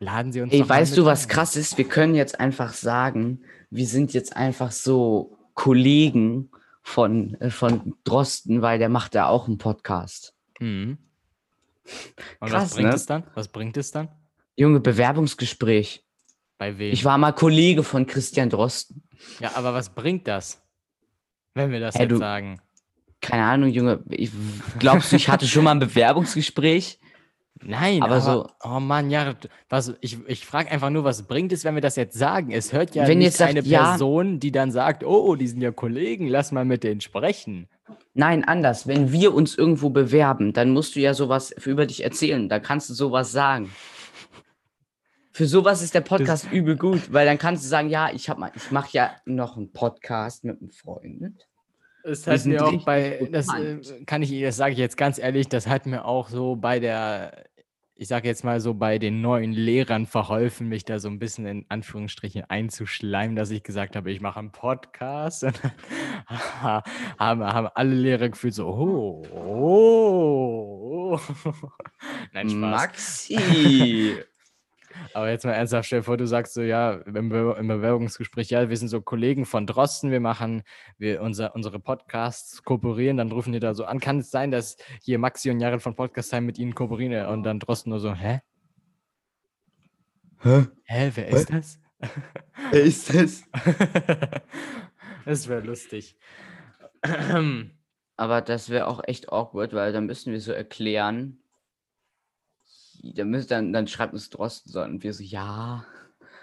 Laden 0.00 0.32
Sie 0.32 0.40
uns 0.40 0.52
Ey, 0.52 0.68
weißt 0.68 0.96
du, 0.96 1.04
was 1.04 1.24
ein. 1.24 1.28
krass 1.28 1.56
ist? 1.56 1.78
Wir 1.78 1.86
können 1.86 2.14
jetzt 2.14 2.40
einfach 2.40 2.72
sagen, 2.72 3.42
wir 3.70 3.86
sind 3.86 4.12
jetzt 4.14 4.36
einfach 4.36 4.72
so 4.72 5.36
Kollegen 5.54 6.50
von, 6.82 7.34
äh, 7.34 7.50
von 7.50 7.94
Drosten, 8.04 8.62
weil 8.62 8.78
der 8.78 8.88
macht 8.88 9.14
ja 9.14 9.28
auch 9.28 9.46
einen 9.46 9.58
Podcast. 9.58 10.34
Mhm. 10.60 10.98
Und 12.40 12.48
Krass, 12.50 12.64
was 12.64 12.74
bringt 12.74 12.88
ne? 12.90 12.94
es 12.94 13.06
dann? 13.06 13.24
Was 13.34 13.48
bringt 13.48 13.76
es 13.76 13.90
dann? 13.90 14.08
Junge, 14.56 14.80
Bewerbungsgespräch. 14.80 16.04
Bei 16.58 16.76
wem? 16.78 16.92
Ich 16.92 17.04
war 17.04 17.16
mal 17.18 17.32
Kollege 17.32 17.82
von 17.82 18.06
Christian 18.06 18.50
Drosten. 18.50 19.02
ja, 19.40 19.52
aber 19.54 19.72
was 19.74 19.88
bringt 19.90 20.26
das? 20.26 20.60
Wenn 21.54 21.70
wir 21.70 21.80
das 21.80 21.94
Hey, 21.94 22.02
jetzt 22.02 22.12
du- 22.12 22.18
sagen. 22.18 22.60
Keine 23.20 23.44
Ahnung, 23.44 23.70
Junge. 23.70 24.04
Ich, 24.10 24.30
glaubst 24.78 25.10
du, 25.12 25.16
ich 25.16 25.28
hatte 25.28 25.46
schon 25.48 25.64
mal 25.64 25.72
ein 25.72 25.78
Bewerbungsgespräch? 25.80 27.00
Nein, 27.62 28.02
Aber 28.02 28.16
aber, 28.16 28.20
so- 28.20 28.48
oh 28.64 28.80
Mann, 28.80 29.10
ja, 29.10 29.34
was, 29.68 29.94
ich, 30.00 30.18
ich 30.26 30.46
frage 30.46 30.70
einfach 30.70 30.90
nur, 30.90 31.04
was 31.04 31.22
bringt 31.24 31.52
es, 31.52 31.64
wenn 31.64 31.74
wir 31.74 31.80
das 31.80 31.96
jetzt 31.96 32.16
sagen? 32.16 32.52
Es 32.52 32.72
hört 32.72 32.94
ja 32.94 33.06
Wenn 33.06 33.18
nicht 33.18 33.34
sagt, 33.34 33.50
eine 33.50 33.62
ja- 33.62 33.90
Person, 33.90 34.38
die 34.40 34.52
dann 34.52 34.70
sagt, 34.70 35.04
oh, 35.04 35.24
oh, 35.26 35.34
die 35.36 35.48
sind 35.48 35.60
ja 35.60 35.70
Kollegen, 35.72 36.28
lass 36.28 36.52
mal 36.52 36.64
mit 36.64 36.84
denen 36.84 37.00
sprechen. 37.00 37.68
Nein, 38.14 38.44
anders. 38.44 38.86
Wenn 38.86 39.12
wir 39.12 39.34
uns 39.34 39.56
irgendwo 39.56 39.90
bewerben, 39.90 40.52
dann 40.52 40.70
musst 40.70 40.96
du 40.96 41.00
ja 41.00 41.14
sowas 41.14 41.50
über 41.64 41.86
dich 41.86 42.04
erzählen. 42.04 42.48
Da 42.48 42.58
kannst 42.58 42.90
du 42.90 42.94
sowas 42.94 43.32
sagen. 43.32 43.70
Für 45.32 45.46
sowas 45.46 45.82
ist 45.82 45.94
der 45.94 46.00
Podcast 46.00 46.50
übel 46.50 46.76
gut, 46.76 47.12
weil 47.12 47.24
dann 47.24 47.38
kannst 47.38 47.64
du 47.64 47.68
sagen, 47.68 47.88
ja, 47.90 48.10
ich 48.12 48.28
hab 48.28 48.38
mal, 48.38 48.50
ich 48.56 48.72
mache 48.72 48.88
ja 48.92 49.12
noch 49.24 49.56
einen 49.56 49.72
Podcast 49.72 50.42
mit 50.44 50.60
einem 50.60 50.70
Freund. 50.70 51.46
Wir 52.02 52.16
hat 52.34 52.44
mir 52.46 52.64
auch 52.66 52.84
bei, 52.84 53.28
das 53.30 53.46
äh, 53.54 53.78
kann 54.04 54.22
ich, 54.22 54.40
das 54.40 54.56
sage 54.56 54.72
ich 54.72 54.78
jetzt 54.78 54.96
ganz 54.96 55.18
ehrlich, 55.18 55.48
das 55.48 55.66
hat 55.68 55.86
mir 55.86 56.04
auch 56.06 56.28
so 56.28 56.56
bei 56.56 56.80
der, 56.80 57.44
ich 58.00 58.06
sage 58.06 58.28
jetzt 58.28 58.44
mal 58.44 58.60
so 58.60 58.74
bei 58.74 59.00
den 59.00 59.20
neuen 59.20 59.52
Lehrern 59.52 60.06
verholfen, 60.06 60.68
mich 60.68 60.84
da 60.84 61.00
so 61.00 61.08
ein 61.08 61.18
bisschen 61.18 61.46
in 61.46 61.66
Anführungsstrichen 61.68 62.44
einzuschleimen, 62.48 63.34
dass 63.34 63.50
ich 63.50 63.64
gesagt 63.64 63.96
habe, 63.96 64.12
ich 64.12 64.20
mache 64.20 64.38
einen 64.38 64.52
Podcast. 64.52 65.42
Und 65.44 65.60
haben, 66.28 67.42
haben 67.42 67.68
alle 67.74 67.94
Lehrer 67.96 68.28
gefühlt 68.28 68.54
so, 68.54 68.68
oh, 68.68 69.26
oh, 69.32 71.18
oh. 71.18 71.20
Nein, 72.32 72.50
Spaß. 72.50 72.60
Maxi! 72.60 74.22
Aber 75.14 75.30
jetzt 75.30 75.44
mal 75.44 75.52
ernsthaft, 75.52 75.86
stell 75.86 76.00
dir 76.00 76.04
vor, 76.04 76.16
du 76.16 76.26
sagst 76.26 76.54
so, 76.54 76.62
ja, 76.62 76.92
im, 76.92 77.28
Be 77.28 77.56
im 77.58 77.68
Bewerbungsgespräch, 77.68 78.50
ja, 78.50 78.68
wir 78.68 78.76
sind 78.76 78.88
so 78.88 79.00
Kollegen 79.00 79.46
von 79.46 79.66
Drosten, 79.66 80.10
wir 80.10 80.20
machen, 80.20 80.62
wir 80.98 81.22
unser, 81.22 81.54
unsere 81.54 81.80
Podcasts 81.80 82.62
kooperieren, 82.62 83.16
dann 83.16 83.32
rufen 83.32 83.52
die 83.52 83.60
da 83.60 83.74
so 83.74 83.84
an. 83.84 84.00
Kann 84.00 84.18
es 84.20 84.30
sein, 84.30 84.50
dass 84.50 84.76
hier 85.02 85.18
Maxi 85.18 85.50
und 85.50 85.60
Jared 85.60 85.82
von 85.82 85.94
Podcast 85.94 86.30
Time 86.30 86.42
mit 86.42 86.58
ihnen 86.58 86.74
kooperieren? 86.74 87.26
Und 87.26 87.42
dann 87.42 87.60
Drosten 87.60 87.90
nur 87.90 88.00
so, 88.00 88.14
hä? 88.14 88.40
Hä? 90.40 90.66
Hä, 90.84 91.10
wer 91.14 91.28
ist 91.28 91.52
das? 91.52 91.80
Wer 92.70 92.82
ist 92.82 93.14
das? 93.14 93.42
das 95.24 95.48
wäre 95.48 95.60
lustig. 95.60 96.16
Aber 98.16 98.40
das 98.40 98.68
wäre 98.68 98.86
auch 98.86 99.02
echt 99.04 99.32
awkward, 99.32 99.72
weil 99.72 99.92
dann 99.92 100.06
müssen 100.06 100.32
wir 100.32 100.40
so 100.40 100.52
erklären. 100.52 101.38
Dann, 103.02 103.30
müssen, 103.30 103.48
dann, 103.48 103.72
dann 103.72 103.86
schreibt 103.86 104.12
uns 104.12 104.30
Drosten 104.30 104.72
so 104.72 104.82
und 104.82 105.02
wir 105.02 105.12
so, 105.12 105.22
ja. 105.22 105.84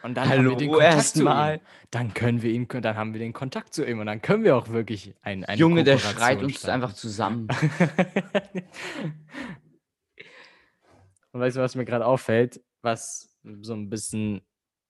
Und 0.04 0.16
dann 0.16 0.30
haben 0.30 0.44
wir 0.44 0.50
Hallo 0.52 0.56
den 0.56 0.72
Kontakt 0.72 0.92
zu 0.92 0.98
erstmal. 0.98 1.56
ihm. 1.56 1.62
Dann 1.92 2.14
können 2.14 2.42
wir 2.42 2.52
ihn, 2.52 2.68
dann 2.68 2.96
haben 2.96 3.14
wir 3.14 3.20
den 3.20 3.34
Kontakt 3.34 3.74
zu 3.74 3.86
ihm 3.86 4.00
und 4.00 4.06
dann 4.06 4.22
können 4.22 4.44
wir 4.44 4.56
auch 4.56 4.70
wirklich 4.70 5.16
ein, 5.22 5.44
eine 5.46 5.58
Junge, 5.58 5.84
der 5.84 5.98
schreit 5.98 6.44
uns 6.44 6.60
starten. 6.60 6.84
einfach 6.84 6.94
zusammen. 6.94 7.48
Und 11.36 11.42
weißt 11.42 11.58
du, 11.58 11.62
was 11.62 11.76
mir 11.76 11.84
gerade 11.84 12.06
auffällt, 12.06 12.62
was 12.82 13.36
so 13.60 13.74
ein 13.74 13.90
bisschen 13.90 14.40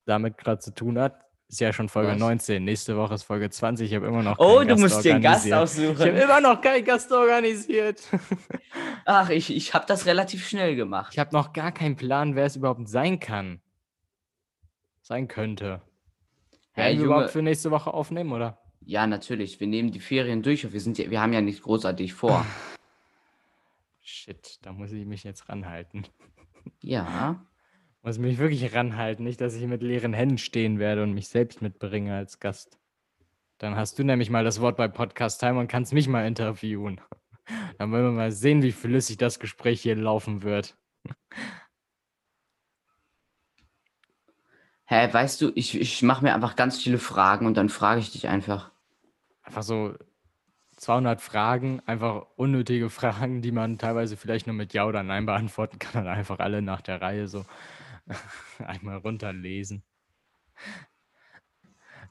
damit 0.05 0.37
gerade 0.37 0.59
zu 0.59 0.71
tun 0.75 0.99
hat? 0.99 1.24
Ist 1.55 1.61
ja 1.61 1.71
schon 1.71 1.87
Folge 1.87 2.11
Was? 2.11 2.19
19. 2.19 2.65
Nächste 2.65 2.97
Woche 2.97 3.13
ist 3.13 3.23
Folge 3.23 3.49
20. 3.49 3.89
Ich 3.89 3.95
habe 3.95 4.07
immer 4.07 4.21
noch. 4.21 4.39
Oh, 4.39 4.59
du 4.59 4.67
Gast 4.67 4.81
musst 4.81 5.05
dir 5.05 5.13
einen 5.13 5.23
Gast 5.23 5.45
organisiert. 5.49 5.93
Ich 5.93 5.99
habe 6.01 6.11
aussuchen. 6.11 6.17
immer 6.17 6.41
noch 6.41 6.59
keinen 6.59 6.83
Gast 6.83 7.11
organisiert. 7.13 8.01
Ach, 9.05 9.29
ich, 9.29 9.55
ich 9.55 9.73
habe 9.73 9.85
das 9.87 10.05
relativ 10.05 10.45
schnell 10.45 10.75
gemacht. 10.75 11.13
Ich 11.13 11.17
habe 11.17 11.31
noch 11.31 11.53
gar 11.53 11.71
keinen 11.71 11.95
Plan, 11.95 12.35
wer 12.35 12.43
es 12.43 12.57
überhaupt 12.57 12.89
sein 12.89 13.21
kann. 13.21 13.61
Sein 15.01 15.29
könnte. 15.29 15.81
Werden 16.73 16.97
wir 16.99 17.05
überhaupt 17.05 17.29
für 17.29 17.41
nächste 17.41 17.71
Woche 17.71 17.93
aufnehmen, 17.93 18.33
oder? 18.33 18.57
Ja, 18.81 19.07
natürlich. 19.07 19.57
Wir 19.61 19.67
nehmen 19.67 19.91
die 19.91 20.01
Ferien 20.01 20.43
durch 20.43 20.65
und 20.65 20.73
wir, 20.73 20.81
sind 20.81 20.97
ja, 20.97 21.09
wir 21.09 21.21
haben 21.21 21.31
ja 21.31 21.39
nichts 21.39 21.61
großartig 21.61 22.13
vor. 22.13 22.45
Shit, 24.01 24.59
da 24.61 24.73
muss 24.73 24.91
ich 24.91 25.05
mich 25.05 25.23
jetzt 25.23 25.47
ranhalten. 25.47 26.05
Ja. 26.81 27.45
Muss 28.05 28.19
mich 28.19 28.37
wirklich 28.37 28.75
ranhalten, 28.75 29.25
nicht, 29.25 29.41
dass 29.41 29.55
ich 29.55 29.65
mit 29.65 29.81
leeren 29.81 30.13
Händen 30.13 30.37
stehen 30.37 30.77
werde 30.77 31.01
und 31.01 31.13
mich 31.13 31.27
selbst 31.27 31.63
mitbringe 31.63 32.15
als 32.15 32.39
Gast. 32.39 32.77
Dann 33.57 33.75
hast 33.75 33.97
du 33.97 34.03
nämlich 34.03 34.29
mal 34.29 34.43
das 34.43 34.61
Wort 34.61 34.77
bei 34.77 34.87
Podcast 34.87 35.39
Time 35.39 35.59
und 35.59 35.67
kannst 35.67 35.91
mich 35.91 36.07
mal 36.07 36.27
interviewen. 36.27 37.01
Dann 37.79 37.91
wollen 37.91 38.03
wir 38.03 38.11
mal 38.11 38.31
sehen, 38.31 38.61
wie 38.61 38.73
flüssig 38.73 39.17
das 39.17 39.39
Gespräch 39.39 39.81
hier 39.81 39.95
laufen 39.95 40.43
wird. 40.43 40.77
Hä, 44.85 45.11
weißt 45.11 45.41
du, 45.41 45.51
ich, 45.55 45.73
ich 45.81 46.03
mache 46.03 46.23
mir 46.23 46.35
einfach 46.35 46.55
ganz 46.55 46.79
viele 46.79 46.99
Fragen 46.99 47.47
und 47.47 47.57
dann 47.57 47.69
frage 47.69 48.01
ich 48.01 48.11
dich 48.11 48.27
einfach. 48.27 48.71
Einfach 49.41 49.63
so 49.63 49.95
200 50.77 51.21
Fragen, 51.21 51.81
einfach 51.87 52.27
unnötige 52.35 52.91
Fragen, 52.91 53.41
die 53.41 53.51
man 53.51 53.79
teilweise 53.79 54.15
vielleicht 54.15 54.45
nur 54.45 54.55
mit 54.55 54.73
Ja 54.73 54.85
oder 54.85 55.01
Nein 55.01 55.25
beantworten 55.25 55.79
kann 55.79 56.03
und 56.03 56.07
einfach 56.07 56.37
alle 56.37 56.61
nach 56.61 56.81
der 56.81 57.01
Reihe 57.01 57.27
so 57.27 57.45
einmal 58.59 58.97
runterlesen. 58.97 59.83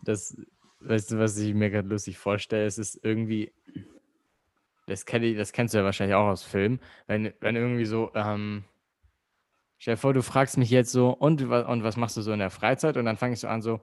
Das, 0.02 0.36
weißt 0.80 1.12
du, 1.12 1.18
was 1.18 1.38
ich 1.38 1.54
mir 1.54 1.70
gerade 1.70 1.88
lustig 1.88 2.18
vorstelle? 2.18 2.66
Es 2.66 2.78
ist 2.78 3.00
irgendwie, 3.02 3.52
das, 4.86 5.06
kenn 5.06 5.22
ich, 5.22 5.36
das 5.36 5.52
kennst 5.52 5.74
du 5.74 5.78
ja 5.78 5.84
wahrscheinlich 5.84 6.14
auch 6.14 6.28
aus 6.28 6.42
Filmen, 6.42 6.80
wenn, 7.06 7.32
wenn 7.40 7.56
irgendwie 7.56 7.86
so, 7.86 8.10
ähm, 8.14 8.64
stell 9.78 9.94
dir 9.94 10.00
vor, 10.00 10.12
du 10.14 10.22
fragst 10.22 10.58
mich 10.58 10.70
jetzt 10.70 10.92
so, 10.92 11.10
und, 11.10 11.42
und 11.42 11.82
was 11.84 11.96
machst 11.96 12.16
du 12.16 12.22
so 12.22 12.32
in 12.32 12.38
der 12.38 12.50
Freizeit? 12.50 12.96
Und 12.96 13.04
dann 13.06 13.16
fange 13.16 13.34
ich 13.34 13.40
so 13.40 13.48
an, 13.48 13.62
so, 13.62 13.80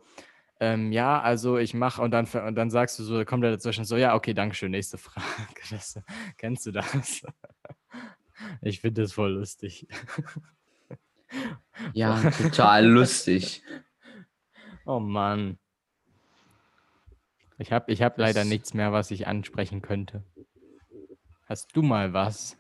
ähm, 0.60 0.92
ja, 0.92 1.20
also 1.20 1.58
ich 1.58 1.74
mache, 1.74 2.02
und 2.02 2.12
dann, 2.12 2.28
und 2.28 2.56
dann 2.56 2.70
sagst 2.70 3.00
du 3.00 3.04
so, 3.04 3.26
kommt 3.26 3.44
er 3.44 3.52
dazwischen 3.52 3.84
so, 3.84 3.98
ja, 3.98 4.14
okay, 4.16 4.34
danke 4.34 4.56
schön, 4.56 4.72
nächste 4.72 4.98
Frage. 4.98 5.26
Das, 5.72 6.00
kennst 6.38 6.66
du 6.66 6.72
das? 6.72 7.24
Ich 8.64 8.82
finde 8.82 9.04
das 9.04 9.14
voll 9.14 9.34
lustig. 9.34 9.88
Ja, 11.94 12.20
total 12.32 12.86
lustig. 12.86 13.64
Oh 14.86 15.00
Mann. 15.00 15.58
Ich 17.58 17.72
habe 17.72 17.92
ich 17.92 18.02
hab 18.02 18.18
leider 18.18 18.42
Das- 18.42 18.48
nichts 18.50 18.74
mehr, 18.74 18.92
was 18.92 19.12
ich 19.12 19.28
ansprechen 19.28 19.82
könnte. 19.82 20.24
Hast 21.48 21.76
du 21.76 21.82
mal 21.82 22.14
was? 22.14 22.58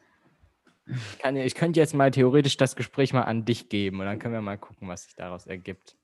Ich, 0.85 1.19
kann, 1.19 1.35
ich 1.37 1.55
könnte 1.55 1.79
jetzt 1.79 1.93
mal 1.93 2.11
theoretisch 2.11 2.57
das 2.57 2.75
Gespräch 2.75 3.13
mal 3.13 3.21
an 3.23 3.45
dich 3.45 3.69
geben 3.69 3.99
und 3.99 4.05
dann 4.05 4.19
können 4.19 4.33
wir 4.33 4.41
mal 4.41 4.57
gucken, 4.57 4.87
was 4.89 5.03
sich 5.03 5.15
daraus 5.15 5.45
ergibt. 5.47 5.95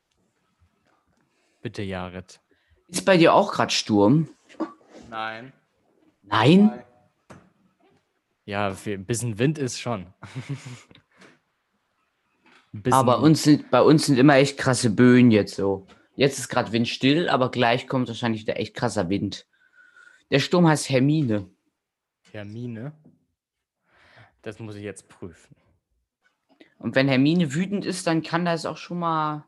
Bitte, 1.62 1.82
Jared. 1.84 2.40
Ist 2.88 3.04
bei 3.06 3.18
dir 3.18 3.34
auch 3.34 3.52
gerade 3.52 3.72
Sturm? 3.74 4.30
Nein. 5.10 5.52
Nein? 6.24 6.84
Ja, 8.46 8.74
ein 8.86 9.06
bisschen 9.06 9.38
Wind 9.40 9.58
ist 9.58 9.80
schon. 9.80 10.14
Aber 12.92 13.22
uns 13.22 13.44
sind, 13.44 13.70
bei 13.72 13.82
uns 13.82 14.06
sind 14.06 14.18
immer 14.18 14.36
echt 14.36 14.58
krasse 14.58 14.90
Böen 14.90 15.32
jetzt 15.32 15.56
so. 15.56 15.88
Jetzt 16.16 16.40
ist 16.40 16.50
gerade 16.50 16.72
windstill, 16.72 17.30
aber 17.30 17.52
gleich 17.52 17.88
kommt 17.88 18.08
wahrscheinlich 18.08 18.42
wieder 18.42 18.58
echt 18.58 18.76
krasser 18.76 19.10
Wind. 19.10 19.48
Der 20.32 20.40
Sturm 20.40 20.68
heißt 20.68 20.90
Hermine. 20.90 21.50
Hermine. 22.32 22.94
Das 24.42 24.60
muss 24.60 24.76
ich 24.76 24.84
jetzt 24.84 25.08
prüfen. 25.08 25.56
Und 26.80 26.96
wenn 26.96 27.08
Hermine 27.08 27.54
wütend 27.54 27.86
ist, 27.86 28.08
dann 28.08 28.22
kann 28.22 28.46
das 28.46 28.66
auch 28.66 28.78
schon 28.78 29.00
mal. 29.00 29.46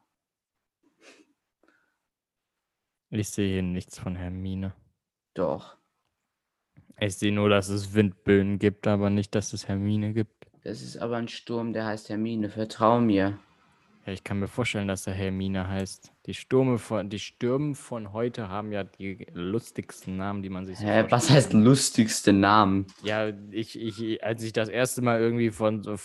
Ich 3.10 3.30
sehe 3.30 3.52
hier 3.52 3.64
nichts 3.64 3.98
von 3.98 4.16
Hermine. 4.16 4.74
Doch. 5.34 5.78
Ich 7.00 7.16
sehe 7.18 7.32
nur, 7.32 7.50
dass 7.50 7.70
es 7.70 7.94
Windböen 7.94 8.60
gibt, 8.60 8.88
aber 8.88 9.10
nicht, 9.10 9.34
dass 9.34 9.54
es 9.54 9.68
Hermine 9.68 10.14
gibt. 10.14 10.49
Das 10.64 10.82
ist 10.82 10.98
aber 10.98 11.18
ein 11.18 11.28
Sturm, 11.28 11.74
der 11.74 11.86
heißt 11.86 12.10
Hermine. 12.10 12.50
Vertrau 12.50 13.00
mir. 13.00 13.40
Ja, 14.06 14.14
ich 14.14 14.24
kann 14.24 14.40
mir 14.40 14.48
vorstellen, 14.48 14.88
dass 14.88 15.08
er 15.08 15.14
Hermine 15.14 15.68
heißt. 15.68 16.12
Die 16.26 16.34
Stürme 16.34 16.80
von, 16.80 17.10
die 17.10 17.20
Stürmen 17.20 17.76
von 17.76 18.12
heute 18.12 18.50
haben 18.50 18.72
ja 18.72 18.84
die 18.84 19.28
lustigsten 19.34 20.18
Namen, 20.18 20.42
die 20.42 20.50
man 20.50 20.66
sich 20.66 20.80
so 20.80 20.86
Hä, 20.86 21.06
was 21.10 21.28
vorstellen 21.28 21.30
heißt 21.30 21.54
lustigste 21.54 22.34
Namen? 22.34 22.88
Ja, 23.04 23.30
ich, 23.52 23.80
ich, 23.80 24.24
als 24.24 24.44
ich 24.44 24.52
das 24.52 24.70
erste 24.70 25.02
Mal 25.02 25.20
irgendwie 25.20 25.52
von 25.52 25.84
so 25.84 25.96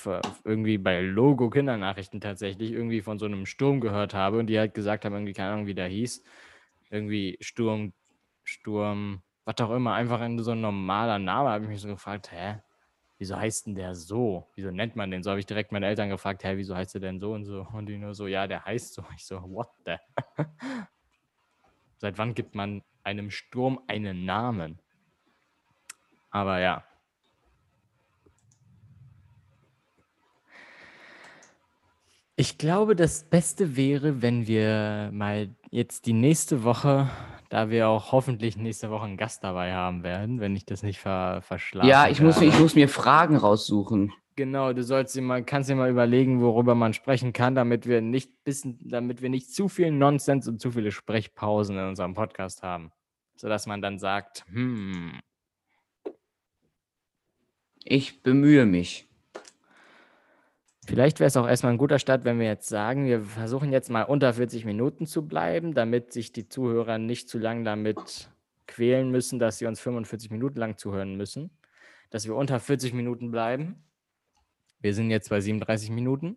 irgendwie 0.45 0.79
bei 0.79 1.01
Logo 1.01 1.51
Kindernachrichten 1.51 2.21
tatsächlich 2.21 2.73
irgendwie 2.73 3.01
von 3.01 3.19
so 3.19 3.27
einem 3.27 3.47
Sturm 3.47 3.81
gehört 3.81 4.13
habe 4.15 4.39
und 4.39 4.49
die 4.49 4.59
halt 4.59 4.75
gesagt 4.75 5.05
haben, 5.05 5.15
irgendwie, 5.15 5.33
keine 5.33 5.53
Ahnung, 5.53 5.67
wie 5.67 5.75
der 5.75 5.89
hieß. 5.89 6.23
Irgendwie 6.91 7.39
Sturm, 7.41 7.93
Sturm, 8.45 9.23
was 9.45 9.57
auch 9.61 9.71
immer, 9.71 9.95
einfach 9.95 10.21
ein, 10.21 10.39
so 10.43 10.51
ein 10.51 10.61
normaler 10.61 11.19
Name, 11.19 11.49
habe 11.49 11.65
ich 11.65 11.71
mich 11.71 11.81
so 11.81 11.89
gefragt, 11.89 12.33
hä? 12.33 12.57
Wieso 13.19 13.37
heißt 13.37 13.67
denn 13.67 13.75
der 13.75 13.95
so? 13.95 14.49
Wieso 14.55 14.71
nennt 14.71 14.97
man 14.97 15.11
den 15.11 15.23
so? 15.23 15.31
Habe 15.31 15.41
ich 15.41 15.47
direkt 15.47 15.71
meine 15.71 15.87
Eltern 15.87 16.09
gefragt, 16.09 16.43
hä, 16.45 16.57
wieso 16.57 16.75
heißt 16.75 16.95
der 16.95 17.01
denn 17.01 17.21
so 17.21 17.33
und 17.33 17.45
so? 17.45 17.67
Und 17.73 17.87
die 17.87 17.97
nur 17.97 18.15
so, 18.15 18.27
ja, 18.27 18.47
der 18.47 18.65
heißt 18.65 18.95
so. 18.95 19.05
Ich 19.17 19.25
so, 19.25 19.41
what 19.51 19.71
the? 19.87 19.97
Seit 21.99 22.19
wann 22.19 22.35
gibt 22.35 22.55
man 22.55 22.83
einem 23.05 23.31
Sturm 23.31 23.81
einen 23.87 24.25
Namen? 24.25 24.79
Aber 26.31 26.59
ja. 26.59 26.83
Ich 32.37 32.59
glaube, 32.59 32.97
das 32.97 33.23
Beste 33.23 33.77
wäre, 33.77 34.21
wenn 34.21 34.49
wir 34.49 35.11
mal 35.13 35.55
jetzt 35.75 36.07
die 36.07 36.13
nächste 36.13 36.63
Woche, 36.63 37.11
da 37.51 37.69
wir 37.69 37.89
auch 37.89 38.13
hoffentlich 38.13 38.57
nächste 38.57 38.91
Woche 38.91 39.07
einen 39.07 39.17
Gast 39.17 39.43
dabei 39.43 39.75
haben 39.75 40.05
werden, 40.05 40.39
wenn 40.39 40.55
ich 40.55 40.65
das 40.65 40.85
nicht 40.85 41.01
ver 41.01 41.43
verschlafe. 41.43 41.89
Ja, 41.89 42.09
ich 42.09 42.21
muss, 42.21 42.41
ich 42.41 42.59
muss 42.61 42.77
mir 42.77 42.89
Fragen 42.89 43.37
raussuchen. 43.37 44.13
Genau, 44.37 44.73
du 44.73 44.85
sollst 44.85 45.17
dir 45.17 45.23
mal, 45.23 45.45
kannst 45.45 45.69
dir 45.69 45.75
mal 45.75 45.91
überlegen, 45.91 46.41
worüber 46.41 46.75
man 46.75 46.93
sprechen 46.93 47.33
kann, 47.33 47.55
damit 47.57 47.87
wir 47.87 48.01
nicht 48.01 48.45
bisschen, 48.45 48.79
damit 48.83 49.21
wir 49.21 49.31
nicht 49.31 49.53
zu 49.53 49.69
viel 49.69 49.91
Nonsens 49.91 50.47
und 50.47 50.61
zu 50.61 50.71
viele 50.71 50.93
Sprechpausen 50.93 51.77
in 51.77 51.89
unserem 51.89 52.15
Podcast 52.15 52.63
haben. 52.63 52.93
Sodass 53.37 53.67
man 53.67 53.83
dann 53.83 53.99
sagt, 53.99 54.45
hm, 54.53 55.21
Ich 57.83 58.23
bemühe 58.23 58.65
mich. 58.65 59.09
Vielleicht 60.87 61.19
wäre 61.19 61.29
es 61.29 61.37
auch 61.37 61.49
erstmal 61.49 61.73
ein 61.73 61.79
guter 61.79 61.99
Start, 61.99 62.25
wenn 62.25 62.39
wir 62.39 62.47
jetzt 62.47 62.69
sagen, 62.69 63.07
wir 63.07 63.23
versuchen 63.23 63.73
jetzt 63.73 63.91
mal 63.91 64.03
unter 64.03 64.35
40 64.35 64.65
Minuten 64.65 65.07
zu 65.07 65.27
bleiben, 65.27 65.75
damit 65.75 66.13
sich 66.13 66.33
die 66.33 66.49
Zuhörer 66.49 66.99
nicht 66.99 67.29
zu 67.29 67.39
lang 67.39 67.65
damit 67.65 68.31
quälen 68.67 69.11
müssen, 69.11 69.39
dass 69.39 69.59
sie 69.59 69.67
uns 69.67 69.81
45 69.81 70.31
Minuten 70.31 70.59
lang 70.59 70.77
zuhören 70.77 71.17
müssen. 71.17 71.51
Dass 72.11 72.27
wir 72.27 72.35
unter 72.35 72.61
40 72.61 72.93
Minuten 72.93 73.31
bleiben. 73.31 73.83
Wir 74.81 74.95
sind 74.95 75.11
jetzt 75.11 75.31
bei 75.31 75.41
37 75.41 75.91
Minuten. 75.91 76.37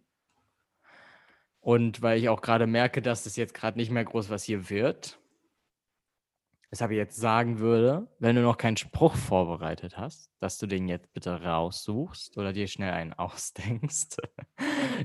Und 1.59 2.01
weil 2.01 2.17
ich 2.17 2.29
auch 2.29 2.41
gerade 2.41 2.67
merke, 2.67 3.01
dass 3.01 3.25
es 3.25 3.35
jetzt 3.35 3.53
gerade 3.53 3.77
nicht 3.77 3.91
mehr 3.91 4.05
groß 4.05 4.29
was 4.29 4.43
hier 4.43 4.69
wird, 4.69 5.19
weshalb 6.69 6.91
ich 6.91 6.97
jetzt 6.97 7.17
sagen 7.17 7.59
würde, 7.59 8.07
wenn 8.19 8.35
du 8.35 8.41
noch 8.41 8.57
keinen 8.57 8.77
Spruch 8.77 9.15
vorbereitet 9.15 9.97
hast, 9.97 10.29
dass 10.39 10.57
du 10.57 10.67
den 10.67 10.87
jetzt 10.87 11.11
bitte 11.13 11.41
raussuchst 11.41 12.37
oder 12.37 12.53
dir 12.53 12.67
schnell 12.67 12.91
einen 12.91 13.13
ausdenkst. 13.17 14.17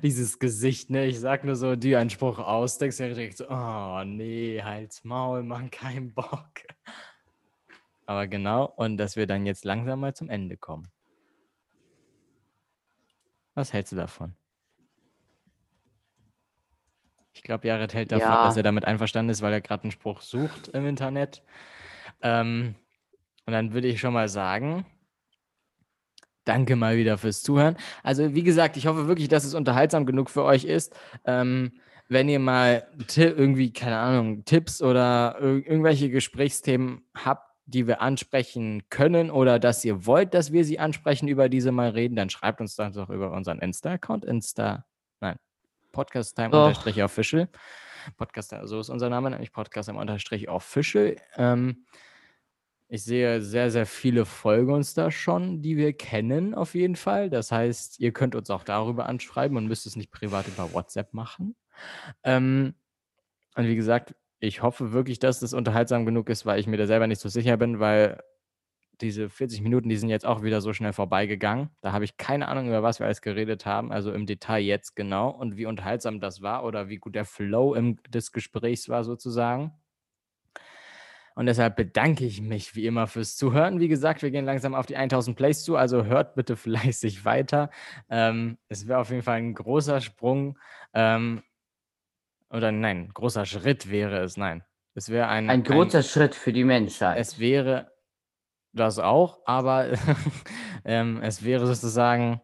Dieses 0.03 0.39
Gesicht, 0.39 0.91
ne? 0.91 1.07
Ich 1.07 1.21
sag 1.21 1.45
nur 1.45 1.57
so, 1.57 1.77
dir 1.77 2.01
einen 2.01 2.11
Spruch 2.11 2.39
ausdenkst, 2.39 2.99
dann 2.99 3.09
direkt 3.09 3.37
so, 3.37 3.49
oh 3.49 4.03
nee, 4.05 4.61
halt's 4.63 5.05
Maul, 5.05 5.43
Mann, 5.43 5.71
kein 5.71 6.13
Bock. 6.13 6.63
Aber 8.07 8.27
genau, 8.27 8.67
und 8.77 8.97
dass 8.97 9.17
wir 9.17 9.27
dann 9.27 9.47
jetzt 9.47 9.65
langsam 9.65 10.01
mal 10.01 10.15
zum 10.15 10.29
Ende 10.29 10.57
kommen. 10.57 10.89
Was 13.55 13.73
hältst 13.73 13.93
du 13.93 13.97
davon? 13.97 14.35
Ich 17.33 17.43
glaube, 17.43 17.67
Jared 17.67 17.95
hält 17.95 18.13
davon, 18.13 18.29
Ja. 18.29 18.45
dass 18.45 18.57
er 18.57 18.63
damit 18.63 18.85
einverstanden 18.85 19.31
ist, 19.31 19.43
weil 19.43 19.53
er 19.53 19.61
gerade 19.61 19.85
einen 19.85 19.91
Spruch 19.91 20.21
sucht 20.21 20.69
im 20.69 20.87
Internet. 20.87 21.43
Ähm, 22.21 22.75
und 23.47 23.53
dann 23.53 23.73
würde 23.73 23.89
ich 23.89 24.01
schon 24.01 24.13
mal 24.13 24.29
sagen, 24.29 24.85
danke 26.45 26.77
mal 26.77 26.97
wieder 26.97 27.19
fürs 27.19 27.43
Zuhören. 27.43 27.77
Also, 28.03 28.35
wie 28.35 28.43
gesagt, 28.43 28.77
ich 28.77 28.87
hoffe 28.87 29.07
wirklich, 29.09 29.29
dass 29.29 29.45
es 29.45 29.55
unterhaltsam 29.55 30.07
genug 30.07 30.31
für 30.31 30.45
euch 30.45 30.65
ist. 30.65 30.95
Ähm, 31.25 31.73
wenn 32.09 32.29
ihr 32.29 32.41
mal 32.41 32.87
irgendwie, 33.17 33.73
keine 33.73 33.97
Ahnung, 33.97 34.45
Tipps 34.45 34.83
oder 34.83 35.37
ir 35.41 35.67
irgendwelche 35.67 36.11
Gesprächsthemen 36.11 37.03
habt, 37.15 37.49
die 37.65 37.87
wir 37.87 38.03
ansprechen 38.03 38.83
können 38.91 39.31
oder 39.31 39.59
dass 39.59 39.85
ihr 39.85 40.05
wollt, 40.05 40.35
dass 40.35 40.53
wir 40.53 40.65
sie 40.65 40.79
ansprechen, 40.79 41.29
über 41.29 41.49
diese 41.49 41.73
mal 41.73 41.91
reden, 41.91 42.17
dann 42.17 42.29
schreibt 42.29 42.61
uns 42.61 42.75
das 42.77 42.95
doch 42.95 43.09
über 43.09 43.33
unseren 43.33 43.61
Insta-Account. 43.61 44.25
Insta, 44.25 44.85
Podcast 45.93 46.37
Time 46.37 46.49
unterstrich 46.49 47.03
official. 47.03 47.49
Podcast, 48.17 48.55
so 48.65 48.81
ist 48.81 48.89
unser 48.89 49.09
Name, 49.09 49.31
nämlich 49.31 49.53
Podcast 49.53 49.89
Time 49.89 50.01
unterstrich 50.01 50.49
official. 50.49 51.17
Ähm, 51.37 51.85
ich 52.89 53.05
sehe 53.05 53.41
sehr, 53.41 53.71
sehr 53.71 53.87
viele 53.87 54.27
folgen 54.27 54.73
uns 54.73 54.93
da 54.93 55.11
schon, 55.11 55.63
die 55.63 55.79
wir 55.79 55.95
kennen, 55.95 56.55
auf 56.55 56.75
jeden 56.75 56.97
Fall. 56.97 57.31
Das 57.31 57.51
heißt, 57.51 58.01
ihr 58.01 58.13
könnt 58.13 58.35
uns 58.35 58.51
auch 58.51 58.65
darüber 58.65 59.07
anschreiben 59.07 59.57
und 59.57 59.67
müsst 59.67 59.87
es 59.87 59.97
nicht 59.97 60.11
privat 60.11 60.47
über 60.49 60.75
WhatsApp 60.75 61.15
machen. 61.15 61.57
Ähm, 62.23 62.75
und 63.55 63.67
wie 63.67 63.77
gesagt, 63.77 64.15
ich 64.41 64.63
hoffe 64.63 64.93
wirklich, 64.93 65.19
dass 65.19 65.41
das 65.41 65.55
unterhaltsam 65.55 66.05
genug 66.05 66.29
ist, 66.29 66.45
weil 66.45 66.61
ich 66.61 66.67
mir 66.67 66.77
da 66.77 66.87
selber 66.87 67.07
nicht 67.07 67.21
so 67.21 67.29
sicher 67.29 67.57
bin, 67.57 67.81
weil 67.81 68.23
diese 69.03 69.29
40 69.29 69.61
Minuten, 69.63 69.89
die 69.89 69.97
sind 69.97 70.09
jetzt 70.09 70.25
auch 70.25 70.43
wieder 70.43 70.61
so 70.61 70.73
schnell 70.73 70.93
vorbeigegangen. 70.93 71.71
Da 71.81 71.93
habe 71.93 72.05
ich 72.05 72.17
keine 72.17 72.49
Ahnung, 72.49 72.69
über 72.69 72.83
was 72.83 72.99
wir 73.01 73.07
alles 73.07 73.21
geredet 73.21 73.67
haben, 73.67 73.93
also 73.93 74.13
im 74.13 74.27
Detail 74.27 74.61
jetzt 74.61 74.97
genau 74.97 75.31
und 75.31 75.57
wie 75.57 75.67
unterhaltsam 75.67 76.21
das 76.21 76.43
war 76.43 76.65
oder 76.65 76.89
wie 76.89 76.97
gut 76.97 77.15
der 77.15 77.25
Flow 77.25 77.75
im, 77.75 77.99
des 78.09 78.33
Gesprächs 78.33 78.89
war 78.89 79.05
sozusagen. 79.05 79.73
Und 81.35 81.47
deshalb 81.47 81.77
bedanke 81.77 82.25
ich 82.25 82.43
mich 82.43 82.77
wie 82.77 82.87
immer 82.87 83.07
fürs 83.07 83.37
Zuhören. 83.37 83.81
Wie 83.81 83.89
gesagt, 83.89 84.23
wir 84.23 84.31
gehen 84.31 84.45
langsam 84.45 84.75
auf 84.75 84.87
die 84.87 84.97
1000 84.97 85.37
Plays 85.37 85.65
zu, 85.65 85.77
also 85.77 86.05
hört 86.05 86.35
bitte 86.35 86.57
fleißig 86.57 87.25
weiter. 87.25 87.71
Ähm, 88.11 88.59
es 88.69 88.87
wäre 88.87 89.01
auf 89.01 89.11
jeden 89.11 89.23
Fall 89.23 89.39
ein 89.39 89.55
großer 89.55 90.01
Sprung. 90.01 90.59
Ähm, 90.93 91.43
oder 92.51 92.71
nein, 92.71 93.11
großer 93.15 93.47
Schritt 93.47 93.91
wäre 93.91 94.19
es, 94.21 94.37
nein. 94.37 94.63
Es 94.95 95.09
wäre 95.09 95.29
ein, 95.29 95.49
Ein 95.49 95.63
großer 95.63 96.03
Schritt 96.03 96.35
für 96.35 96.53
die 96.53 96.65
Menschheit. 96.65 97.19
es 97.19 97.39
wäre 97.39 97.92
das 98.73 98.99
auch, 98.99 99.41
aber 99.45 99.89
ähm, 100.85 101.21
es 101.23 101.45
wäre 101.45 101.67
sozusagen 101.67 102.41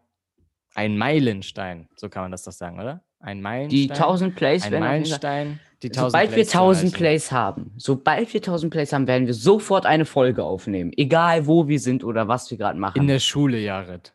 ein 0.75 0.97
Meilenstein, 0.97 1.89
so 1.95 2.09
kann 2.09 2.23
man 2.23 2.31
das 2.31 2.43
doch 2.43 2.51
sagen, 2.51 2.79
oder? 2.79 3.03
Ein 3.19 3.41
Meilenstein. 3.41 3.87
die 3.87 3.91
1000 3.91 4.35
Plays 4.35 4.63
ein 4.63 4.71
werden 4.71 4.83
Meilenstein, 4.83 5.59
die 5.83 5.87
1000 5.89 6.11
Sobald 6.11 6.29
wir 6.29 6.35
Plays 6.35 6.49
zu 6.49 6.57
1000 6.57 6.83
erreichen. 6.83 6.97
Plays 6.97 7.31
haben, 7.31 7.73
sobald 7.77 8.33
wir 8.33 8.39
1000 8.39 8.71
Plays 8.71 8.93
haben, 8.93 9.07
werden 9.07 9.27
wir 9.27 9.33
sofort 9.33 9.85
eine 9.85 10.05
Folge 10.05 10.43
aufnehmen. 10.43 10.91
Egal 10.95 11.47
wo 11.47 11.67
wir 11.67 11.79
sind 11.79 12.03
oder 12.03 12.27
was 12.27 12.49
wir 12.49 12.57
gerade 12.57 12.79
machen. 12.79 13.01
In 13.01 13.07
der 13.07 13.19
Schule, 13.19 13.59
Jared. 13.59 14.13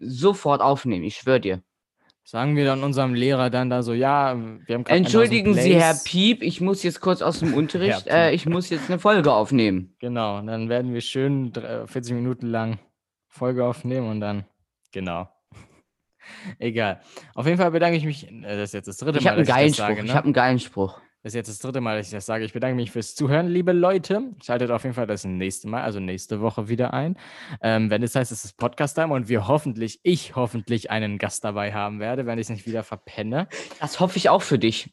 sofort 0.00 0.60
aufnehmen, 0.60 1.04
ich 1.04 1.16
schwöre 1.16 1.40
dir. 1.40 1.62
Sagen 2.24 2.54
wir 2.56 2.64
dann 2.64 2.84
unserem 2.84 3.14
Lehrer 3.14 3.50
dann 3.50 3.68
da 3.68 3.82
so, 3.82 3.92
ja, 3.92 4.36
wir 4.36 4.74
haben 4.76 4.84
gerade 4.84 4.96
Entschuldigen 4.96 5.50
1000 5.50 5.62
Sie, 5.64 5.74
Herr. 5.80 5.94
Piep, 6.04 6.42
ich 6.42 6.60
muss 6.60 6.82
jetzt 6.84 7.00
kurz 7.00 7.20
aus 7.20 7.40
dem 7.40 7.52
Unterricht, 7.54 8.06
äh, 8.06 8.30
ich 8.30 8.46
muss 8.46 8.70
jetzt 8.70 8.88
eine 8.88 8.98
Folge 9.00 9.32
aufnehmen. 9.32 9.96
Genau, 9.98 10.40
dann 10.40 10.68
werden 10.68 10.94
wir 10.94 11.00
schön 11.00 11.52
drei- 11.52 11.86
40 11.86 12.14
Minuten 12.14 12.46
lang 12.46 12.78
Folge 13.26 13.64
aufnehmen 13.64 14.08
und 14.08 14.20
dann, 14.20 14.44
genau. 14.92 15.28
Egal. 16.58 17.00
Auf 17.34 17.46
jeden 17.46 17.58
Fall 17.58 17.72
bedanke 17.72 17.96
ich 17.96 18.04
mich, 18.04 18.30
äh, 18.30 18.42
das 18.42 18.70
ist 18.70 18.74
jetzt 18.74 18.86
das 18.88 18.96
dritte 18.98 19.18
Ich 19.18 19.24
Mal, 19.24 19.30
habe 19.32 19.38
einen 19.38 19.46
dass 19.46 19.56
geilen 19.56 19.68
das 19.68 19.76
Spruch, 19.76 19.86
sage, 19.88 20.00
ich 20.00 20.06
ne? 20.06 20.14
habe 20.14 20.24
einen 20.26 20.32
geilen 20.32 20.58
Spruch. 20.60 21.00
Das 21.22 21.30
ist 21.30 21.36
jetzt 21.36 21.50
das 21.50 21.58
dritte 21.60 21.80
Mal, 21.80 21.98
dass 21.98 22.06
ich 22.06 22.12
das 22.12 22.26
sage. 22.26 22.44
Ich 22.44 22.52
bedanke 22.52 22.74
mich 22.74 22.90
fürs 22.90 23.14
Zuhören, 23.14 23.46
liebe 23.46 23.70
Leute. 23.70 24.32
Schaltet 24.42 24.72
auf 24.72 24.82
jeden 24.82 24.96
Fall 24.96 25.06
das 25.06 25.24
nächste 25.24 25.68
Mal, 25.68 25.82
also 25.82 26.00
nächste 26.00 26.40
Woche 26.40 26.68
wieder 26.68 26.92
ein. 26.92 27.16
Ähm, 27.60 27.90
wenn 27.90 28.02
es 28.02 28.16
heißt, 28.16 28.32
es 28.32 28.44
ist 28.44 28.56
Podcast-Time 28.56 29.14
und 29.14 29.28
wir 29.28 29.46
hoffentlich, 29.46 30.00
ich 30.02 30.34
hoffentlich 30.34 30.90
einen 30.90 31.18
Gast 31.18 31.44
dabei 31.44 31.72
haben 31.72 32.00
werde, 32.00 32.26
wenn 32.26 32.40
ich 32.40 32.46
es 32.46 32.50
nicht 32.50 32.66
wieder 32.66 32.82
verpenne. 32.82 33.46
Das 33.78 34.00
hoffe 34.00 34.16
ich 34.16 34.30
auch 34.30 34.42
für 34.42 34.58
dich. 34.58 34.92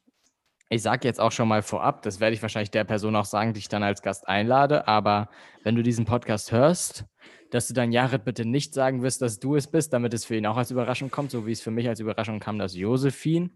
Ich 0.69 0.83
sage 0.83 1.07
jetzt 1.07 1.19
auch 1.19 1.31
schon 1.31 1.47
mal 1.47 1.63
vorab, 1.63 2.03
das 2.03 2.19
werde 2.19 2.35
ich 2.35 2.43
wahrscheinlich 2.43 2.69
der 2.69 2.83
Person 2.83 3.15
auch 3.15 3.25
sagen, 3.25 3.53
die 3.53 3.59
ich 3.59 3.69
dann 3.69 3.81
als 3.81 4.03
Gast 4.03 4.27
einlade, 4.27 4.87
aber 4.87 5.29
wenn 5.63 5.73
du 5.73 5.81
diesen 5.81 6.05
Podcast 6.05 6.51
hörst, 6.51 7.05
dass 7.49 7.67
du 7.67 7.73
dann 7.73 7.91
Jared 7.91 8.23
bitte 8.23 8.45
nicht 8.45 8.75
sagen 8.75 9.01
wirst, 9.01 9.23
dass 9.23 9.39
du 9.39 9.55
es 9.55 9.65
bist, 9.65 9.93
damit 9.93 10.13
es 10.13 10.25
für 10.25 10.35
ihn 10.35 10.45
auch 10.45 10.57
als 10.57 10.69
Überraschung 10.69 11.09
kommt, 11.09 11.31
so 11.31 11.47
wie 11.47 11.53
es 11.53 11.61
für 11.61 11.71
mich 11.71 11.87
als 11.89 11.99
Überraschung 11.99 12.39
kam, 12.39 12.59
dass 12.59 12.75
Josephine 12.75 13.49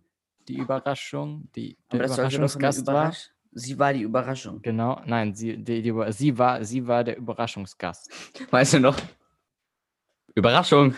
die 0.47 0.57
Überraschung, 0.57 1.49
die 1.55 1.77
der 1.91 1.99
Aber 1.99 2.07
das 2.07 2.17
Überraschungsgast 2.17 2.87
war. 2.87 2.93
Überrasch 2.93 3.33
Sie 3.55 3.77
war 3.77 3.93
die 3.93 4.01
Überraschung. 4.01 4.61
Genau, 4.61 4.99
nein, 5.05 5.35
sie, 5.35 5.57
die, 5.57 5.81
die, 5.81 5.93
sie, 6.11 6.37
war, 6.37 6.63
sie 6.63 6.87
war 6.87 7.03
der 7.03 7.17
Überraschungsgast. 7.17 8.11
Weißt 8.51 8.73
du 8.73 8.79
noch? 8.79 8.97
Überraschung. 10.33 10.95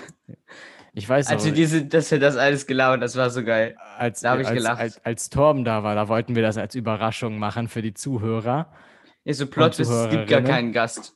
Ich 0.93 1.09
weiß 1.09 1.27
Als 1.27 1.43
wir, 1.43 1.51
noch, 1.51 1.57
diese, 1.57 1.85
dass 1.85 2.09
wir 2.09 2.19
das 2.19 2.37
alles 2.37 2.65
gelabert, 2.65 3.01
das 3.01 3.17
war 3.17 3.29
so 3.29 3.43
geil. 3.43 3.75
als, 3.97 4.21
da 4.21 4.31
hab 4.31 4.39
ich 4.39 4.47
als, 4.47 4.55
gelacht. 4.55 4.79
Als, 4.79 5.05
als 5.05 5.29
Torben 5.29 5.65
da 5.65 5.83
war, 5.83 5.93
da 5.93 6.07
wollten 6.07 6.35
wir 6.35 6.41
das 6.41 6.57
als 6.57 6.73
Überraschung 6.73 7.37
machen 7.37 7.67
für 7.67 7.81
die 7.81 7.93
Zuhörer. 7.93 8.71
Ist 9.25 9.39
so 9.39 9.47
Plot, 9.47 9.77
es 9.77 10.09
gibt 10.09 10.27
gar 10.29 10.41
keinen 10.41 10.71
Gast. 10.71 11.14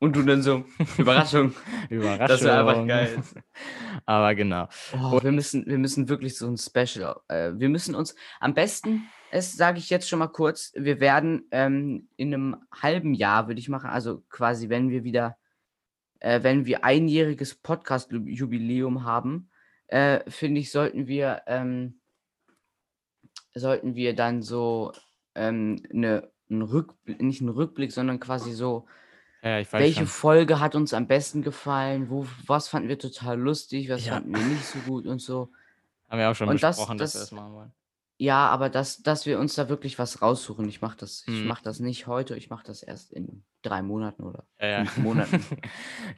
Und 0.00 0.14
du 0.14 0.22
dann 0.22 0.42
so, 0.42 0.64
Überraschung. 0.98 1.54
Überraschung. 1.90 2.28
Das 2.28 2.44
wäre 2.44 2.60
einfach 2.60 2.86
geil. 2.86 3.22
Aber 4.06 4.34
genau. 4.34 4.68
Oh, 4.94 5.20
wir, 5.22 5.32
müssen, 5.32 5.66
wir 5.66 5.78
müssen 5.78 6.08
wirklich 6.08 6.38
so 6.38 6.46
ein 6.46 6.56
Special. 6.56 7.20
Äh, 7.28 7.52
wir 7.56 7.68
müssen 7.68 7.94
uns 7.94 8.14
am 8.38 8.54
besten, 8.54 9.08
das 9.32 9.54
sage 9.54 9.78
ich 9.78 9.90
jetzt 9.90 10.08
schon 10.08 10.20
mal 10.20 10.28
kurz, 10.28 10.72
wir 10.76 11.00
werden 11.00 11.46
ähm, 11.50 12.08
in 12.16 12.32
einem 12.32 12.56
halben 12.72 13.12
Jahr, 13.12 13.48
würde 13.48 13.60
ich 13.60 13.68
machen, 13.68 13.90
also 13.90 14.22
quasi, 14.30 14.68
wenn 14.68 14.90
wir 14.90 15.02
wieder, 15.02 15.36
äh, 16.20 16.42
wenn 16.44 16.64
wir 16.64 16.84
einjähriges 16.84 17.56
Podcast-Jubiläum 17.56 19.04
haben, 19.04 19.50
äh, 19.88 20.20
finde 20.30 20.60
ich, 20.60 20.70
sollten 20.70 21.08
wir, 21.08 21.42
ähm, 21.46 22.00
sollten 23.52 23.96
wir 23.96 24.14
dann 24.14 24.42
so 24.42 24.92
ähm, 25.34 25.82
eine, 25.92 26.30
einen 26.48 26.62
Rückblick, 26.62 27.20
nicht 27.20 27.40
einen 27.40 27.50
Rückblick, 27.50 27.90
sondern 27.90 28.20
quasi 28.20 28.52
so, 28.52 28.86
Ja, 29.42 29.62
welche 29.72 30.00
schon. 30.00 30.06
Folge 30.06 30.60
hat 30.60 30.74
uns 30.74 30.92
am 30.94 31.06
besten 31.06 31.42
gefallen, 31.42 32.10
wo, 32.10 32.26
was 32.46 32.68
fanden 32.68 32.88
wir 32.88 32.98
total 32.98 33.38
lustig, 33.38 33.88
was 33.88 34.04
Ja. 34.06 34.14
fanden 34.14 34.34
wir 34.34 34.42
nicht 34.42 34.64
so 34.64 34.78
gut 34.80 35.06
und 35.06 35.20
so. 35.20 35.50
Haben 36.08 36.18
wir 36.18 36.30
auch 36.30 36.34
schon 36.34 36.48
Und 36.48 36.62
das- 36.62 36.76
besprochen, 36.76 36.98
dass 36.98 37.14
wir 37.14 37.20
das- 37.20 37.30
das 37.30 37.36
machen 37.38 37.52
wollen. 37.54 37.72
Ja, 38.20 38.48
aber 38.48 38.68
dass, 38.68 39.00
dass 39.04 39.26
wir 39.26 39.38
uns 39.38 39.54
da 39.54 39.68
wirklich 39.68 39.96
was 39.96 40.20
raussuchen. 40.22 40.68
Ich 40.68 40.80
mache 40.82 40.96
das, 40.96 41.22
ich 41.28 41.42
Mhm. 41.42 41.46
mach 41.46 41.60
das 41.62 41.78
nicht 41.78 42.08
heute, 42.08 42.34
ich 42.36 42.50
mache 42.50 42.64
das 42.66 42.82
erst 42.82 43.12
in 43.12 43.44
drei 43.62 43.80
Monaten 43.80 44.24
oder 44.24 44.42
Ja, 44.60 44.66
ja. 44.68 44.84
fünf 44.86 44.96
Monaten. 45.38 45.44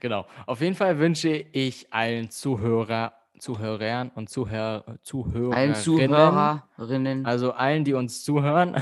genau. 0.00 0.26
Auf 0.46 0.62
jeden 0.62 0.76
Fall 0.76 0.98
wünsche 0.98 1.28
ich 1.28 1.92
allen 1.92 2.30
Zuhörer, 2.30 3.12
Zuhörern 3.38 4.10
und 4.14 4.30
Zuhör, 4.30 4.98
Zuhörerinnen, 5.02 5.52
Allen 5.52 5.74
Zuhörerinnen. 5.74 7.26
also 7.26 7.52
allen, 7.52 7.84
die 7.84 7.92
uns 7.92 8.24
zuhören, 8.24 8.76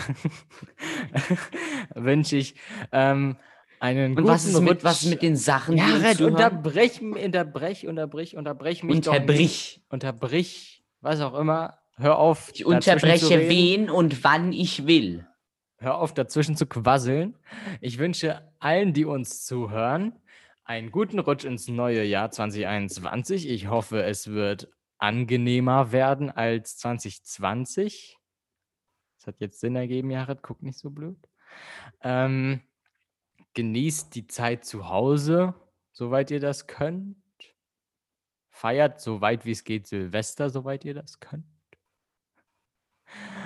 wünsche 1.94 2.36
ich 2.36 2.54
ähm, 2.92 3.36
einen 3.80 4.10
und 4.10 4.16
guten 4.16 4.28
was 4.28 4.44
ist, 4.44 4.60
mit, 4.60 4.70
Rutsch. 4.70 4.84
was 4.84 5.04
mit 5.04 5.22
den 5.22 5.36
Sachen, 5.36 5.76
Ja, 5.76 5.86
Red, 5.86 6.20
unterbrech, 6.20 7.00
unterbrech, 7.00 7.86
unterbrich, 7.86 8.36
unterbrech 8.36 8.82
mich 8.82 9.00
doch 9.00 9.12
nicht. 9.12 9.20
Unterbrich. 9.20 9.82
Unterbrich, 9.88 10.84
was 11.00 11.20
auch 11.20 11.34
immer. 11.34 11.78
Hör 11.96 12.18
auf. 12.18 12.50
Ich 12.54 12.64
unterbreche 12.64 13.48
wen 13.48 13.90
und 13.90 14.22
wann 14.24 14.52
ich 14.52 14.86
will. 14.86 15.26
Hör 15.78 15.98
auf, 15.98 16.12
dazwischen 16.12 16.56
zu 16.56 16.66
quasseln. 16.66 17.36
Ich 17.80 17.98
wünsche 17.98 18.42
allen, 18.58 18.92
die 18.92 19.04
uns 19.04 19.44
zuhören, 19.44 20.12
einen 20.64 20.90
guten 20.90 21.18
Rutsch 21.18 21.44
ins 21.44 21.68
neue 21.68 22.04
Jahr 22.04 22.30
2021. 22.30 23.48
Ich 23.48 23.68
hoffe, 23.68 24.02
es 24.02 24.28
wird 24.28 24.68
angenehmer 24.98 25.92
werden 25.92 26.30
als 26.30 26.76
2020. 26.78 28.18
Das 29.18 29.26
hat 29.28 29.40
jetzt 29.40 29.60
Sinn 29.60 29.76
ergeben, 29.76 30.10
Jared. 30.10 30.42
Guck 30.42 30.62
nicht 30.62 30.78
so 30.78 30.90
blöd. 30.90 31.16
Ähm, 32.02 32.60
genießt 33.58 34.14
die 34.14 34.28
Zeit 34.28 34.64
zu 34.64 34.88
Hause, 34.88 35.52
soweit 35.90 36.30
ihr 36.30 36.38
das 36.38 36.68
könnt. 36.68 37.16
Feiert 38.50 39.00
so 39.00 39.20
weit 39.20 39.44
wie 39.46 39.50
es 39.50 39.64
geht 39.64 39.88
Silvester, 39.88 40.48
soweit 40.48 40.84
ihr 40.84 40.94
das 40.94 41.18
könnt. 41.18 41.44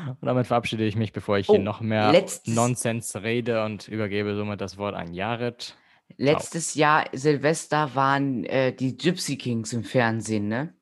Und 0.06 0.18
damit 0.26 0.46
verabschiede 0.46 0.84
ich 0.84 0.96
mich, 0.96 1.14
bevor 1.14 1.38
ich 1.38 1.46
hier 1.46 1.60
Oh, 1.60 1.62
noch 1.62 1.80
mehr 1.80 2.12
letztes- 2.12 2.54
Nonsens 2.54 3.16
rede 3.16 3.64
und 3.64 3.88
übergebe 3.88 4.34
somit 4.36 4.60
das 4.60 4.76
Wort 4.76 4.94
an 4.94 5.14
Jared. 5.14 5.78
Letztes 6.18 6.74
Jahr 6.74 7.06
Silvester 7.14 7.94
waren 7.94 8.44
äh, 8.44 8.74
die 8.74 8.98
Gypsy 8.98 9.38
Kings 9.38 9.72
im 9.72 9.82
Fernsehen, 9.82 10.46
ne? 10.48 10.74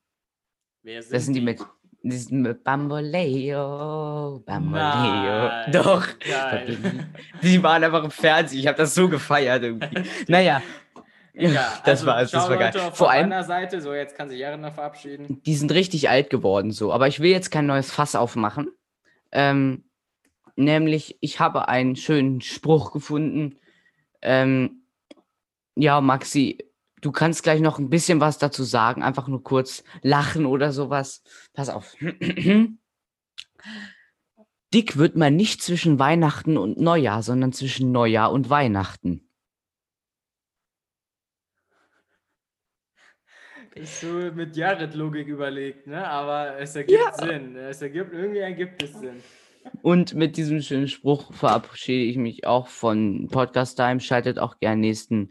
Wer 0.83 1.03
Das 1.03 1.09
sind 1.09 1.35
die 1.35 1.41
die 1.41 1.47
sind 1.47 1.59
mit 1.61 1.61
Bamboleo, 3.11 4.43
Bamboleo. 4.47 4.83
Nein, 4.83 5.73
Doch. 5.73 6.07
geil. 6.19 6.79
Die 7.43 7.63
waren 7.63 7.85
einfach 7.85 8.05
im 8.05 8.11
Fernsehen. 8.11 8.61
Ich 8.61 8.67
habe 8.67 8.79
das 8.79 8.95
so 8.95 9.09
gefeiert 9.09 9.63
irgendwie. 9.63 10.03
naja, 10.29 10.63
das 11.85 12.05
war- 12.07 12.21
das 12.23 12.33
war 12.35 12.57
geil. 12.57 12.73
Vor 12.73 12.93
Vor 12.93 13.11
allem- 13.11 13.31
Seite, 13.43 13.81
so 13.81 13.93
jetzt 13.95 14.17
kann 14.17 14.29
sich 14.29 14.39
Jared 14.39 14.61
noch 14.61 14.75
verabschieden. 14.75 15.41
die 15.45 15.55
sind 15.55 15.73
richtig 15.73 16.09
alt 16.09 16.31
geworden 16.31 16.71
so. 16.71 16.93
Aber 16.93 17.07
ich 17.09 17.21
will 17.21 17.31
jetzt 17.31 17.51
kein 17.51 17.67
neues 17.67 17.91
Fass 17.93 18.15
aufmachen. 18.15 18.71
Ähm, 19.33 19.85
nämlich, 20.57 21.17
ich 21.21 21.39
habe 21.41 21.69
einen 21.69 21.97
schönen 21.97 22.41
Spruch 22.41 22.93
gefunden. 22.93 23.57
Ähm, 24.23 24.83
ja, 25.77 26.01
Maxi, 26.01 26.59
du 27.01 27.13
kannst 27.13 27.43
gleich 27.43 27.61
noch 27.61 27.79
ein 27.79 27.91
bisschen 27.91 28.21
was 28.21 28.39
dazu 28.39 28.63
sagen. 28.63 29.03
Einfach 29.03 29.29
nur 29.29 29.43
kurz 29.43 29.85
lachen 30.03 30.47
oder 30.47 30.73
sowas. 30.73 31.23
Pass 31.53 31.69
auf. 31.69 31.97
Dick 34.73 34.97
wird 34.97 35.17
man 35.17 35.35
nicht 35.35 35.63
zwischen 35.63 35.99
Weihnachten 35.99 36.57
und 36.57 36.79
Neujahr, 36.81 37.23
sondern 37.23 37.53
zwischen 37.53 37.91
Neujahr 37.91 38.31
und 38.31 38.51
Weihnachten. 38.51 39.27
Ist 43.75 44.01
so 44.01 44.09
mit 44.09 44.57
Jared-Logik 44.57 45.27
überlegt, 45.29 45.87
ne? 45.87 46.07
Aber 46.07 46.59
es 46.59 46.77
ergibt 46.77 47.17
Sinn. 47.17 47.57
Es 47.57 47.81
ergibt, 47.81 48.13
irgendwie 48.13 48.41
ergibt 48.41 48.83
es 48.83 48.93
Sinn. 48.93 49.23
Und 49.83 50.15
mit 50.15 50.37
diesem 50.37 50.61
schönen 50.61 50.89
Spruch 50.89 51.33
verabschiede 51.33 52.05
ich 52.05 52.17
mich 52.17 52.47
auch 52.47 52.69
von 52.69 53.29
Podcast 53.31 53.77
Time. 53.77 54.01
Schaltet 54.01 54.39
auch 54.39 54.59
gern 54.59 54.81
nächsten 54.81 55.31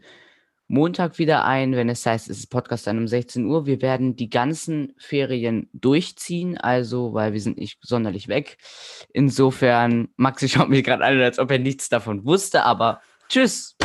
Montag 0.70 1.18
wieder 1.18 1.44
ein, 1.44 1.74
wenn 1.74 1.88
es 1.88 2.06
heißt, 2.06 2.30
es 2.30 2.38
ist 2.38 2.46
Podcast 2.46 2.84
Time 2.84 3.00
um 3.00 3.08
16 3.08 3.44
Uhr. 3.44 3.66
Wir 3.66 3.82
werden 3.82 4.14
die 4.14 4.30
ganzen 4.30 4.94
Ferien 4.98 5.68
durchziehen, 5.72 6.58
also, 6.58 7.12
weil 7.12 7.32
wir 7.32 7.40
sind 7.40 7.58
nicht 7.58 7.80
sonderlich 7.82 8.28
weg. 8.28 8.56
Insofern, 9.12 10.10
Maxi 10.14 10.48
schaut 10.48 10.68
mich 10.68 10.84
gerade 10.84 11.04
an, 11.04 11.20
als 11.20 11.40
ob 11.40 11.50
er 11.50 11.58
nichts 11.58 11.88
davon 11.88 12.24
wusste, 12.24 12.62
aber 12.62 13.00
tschüss. 13.28 13.76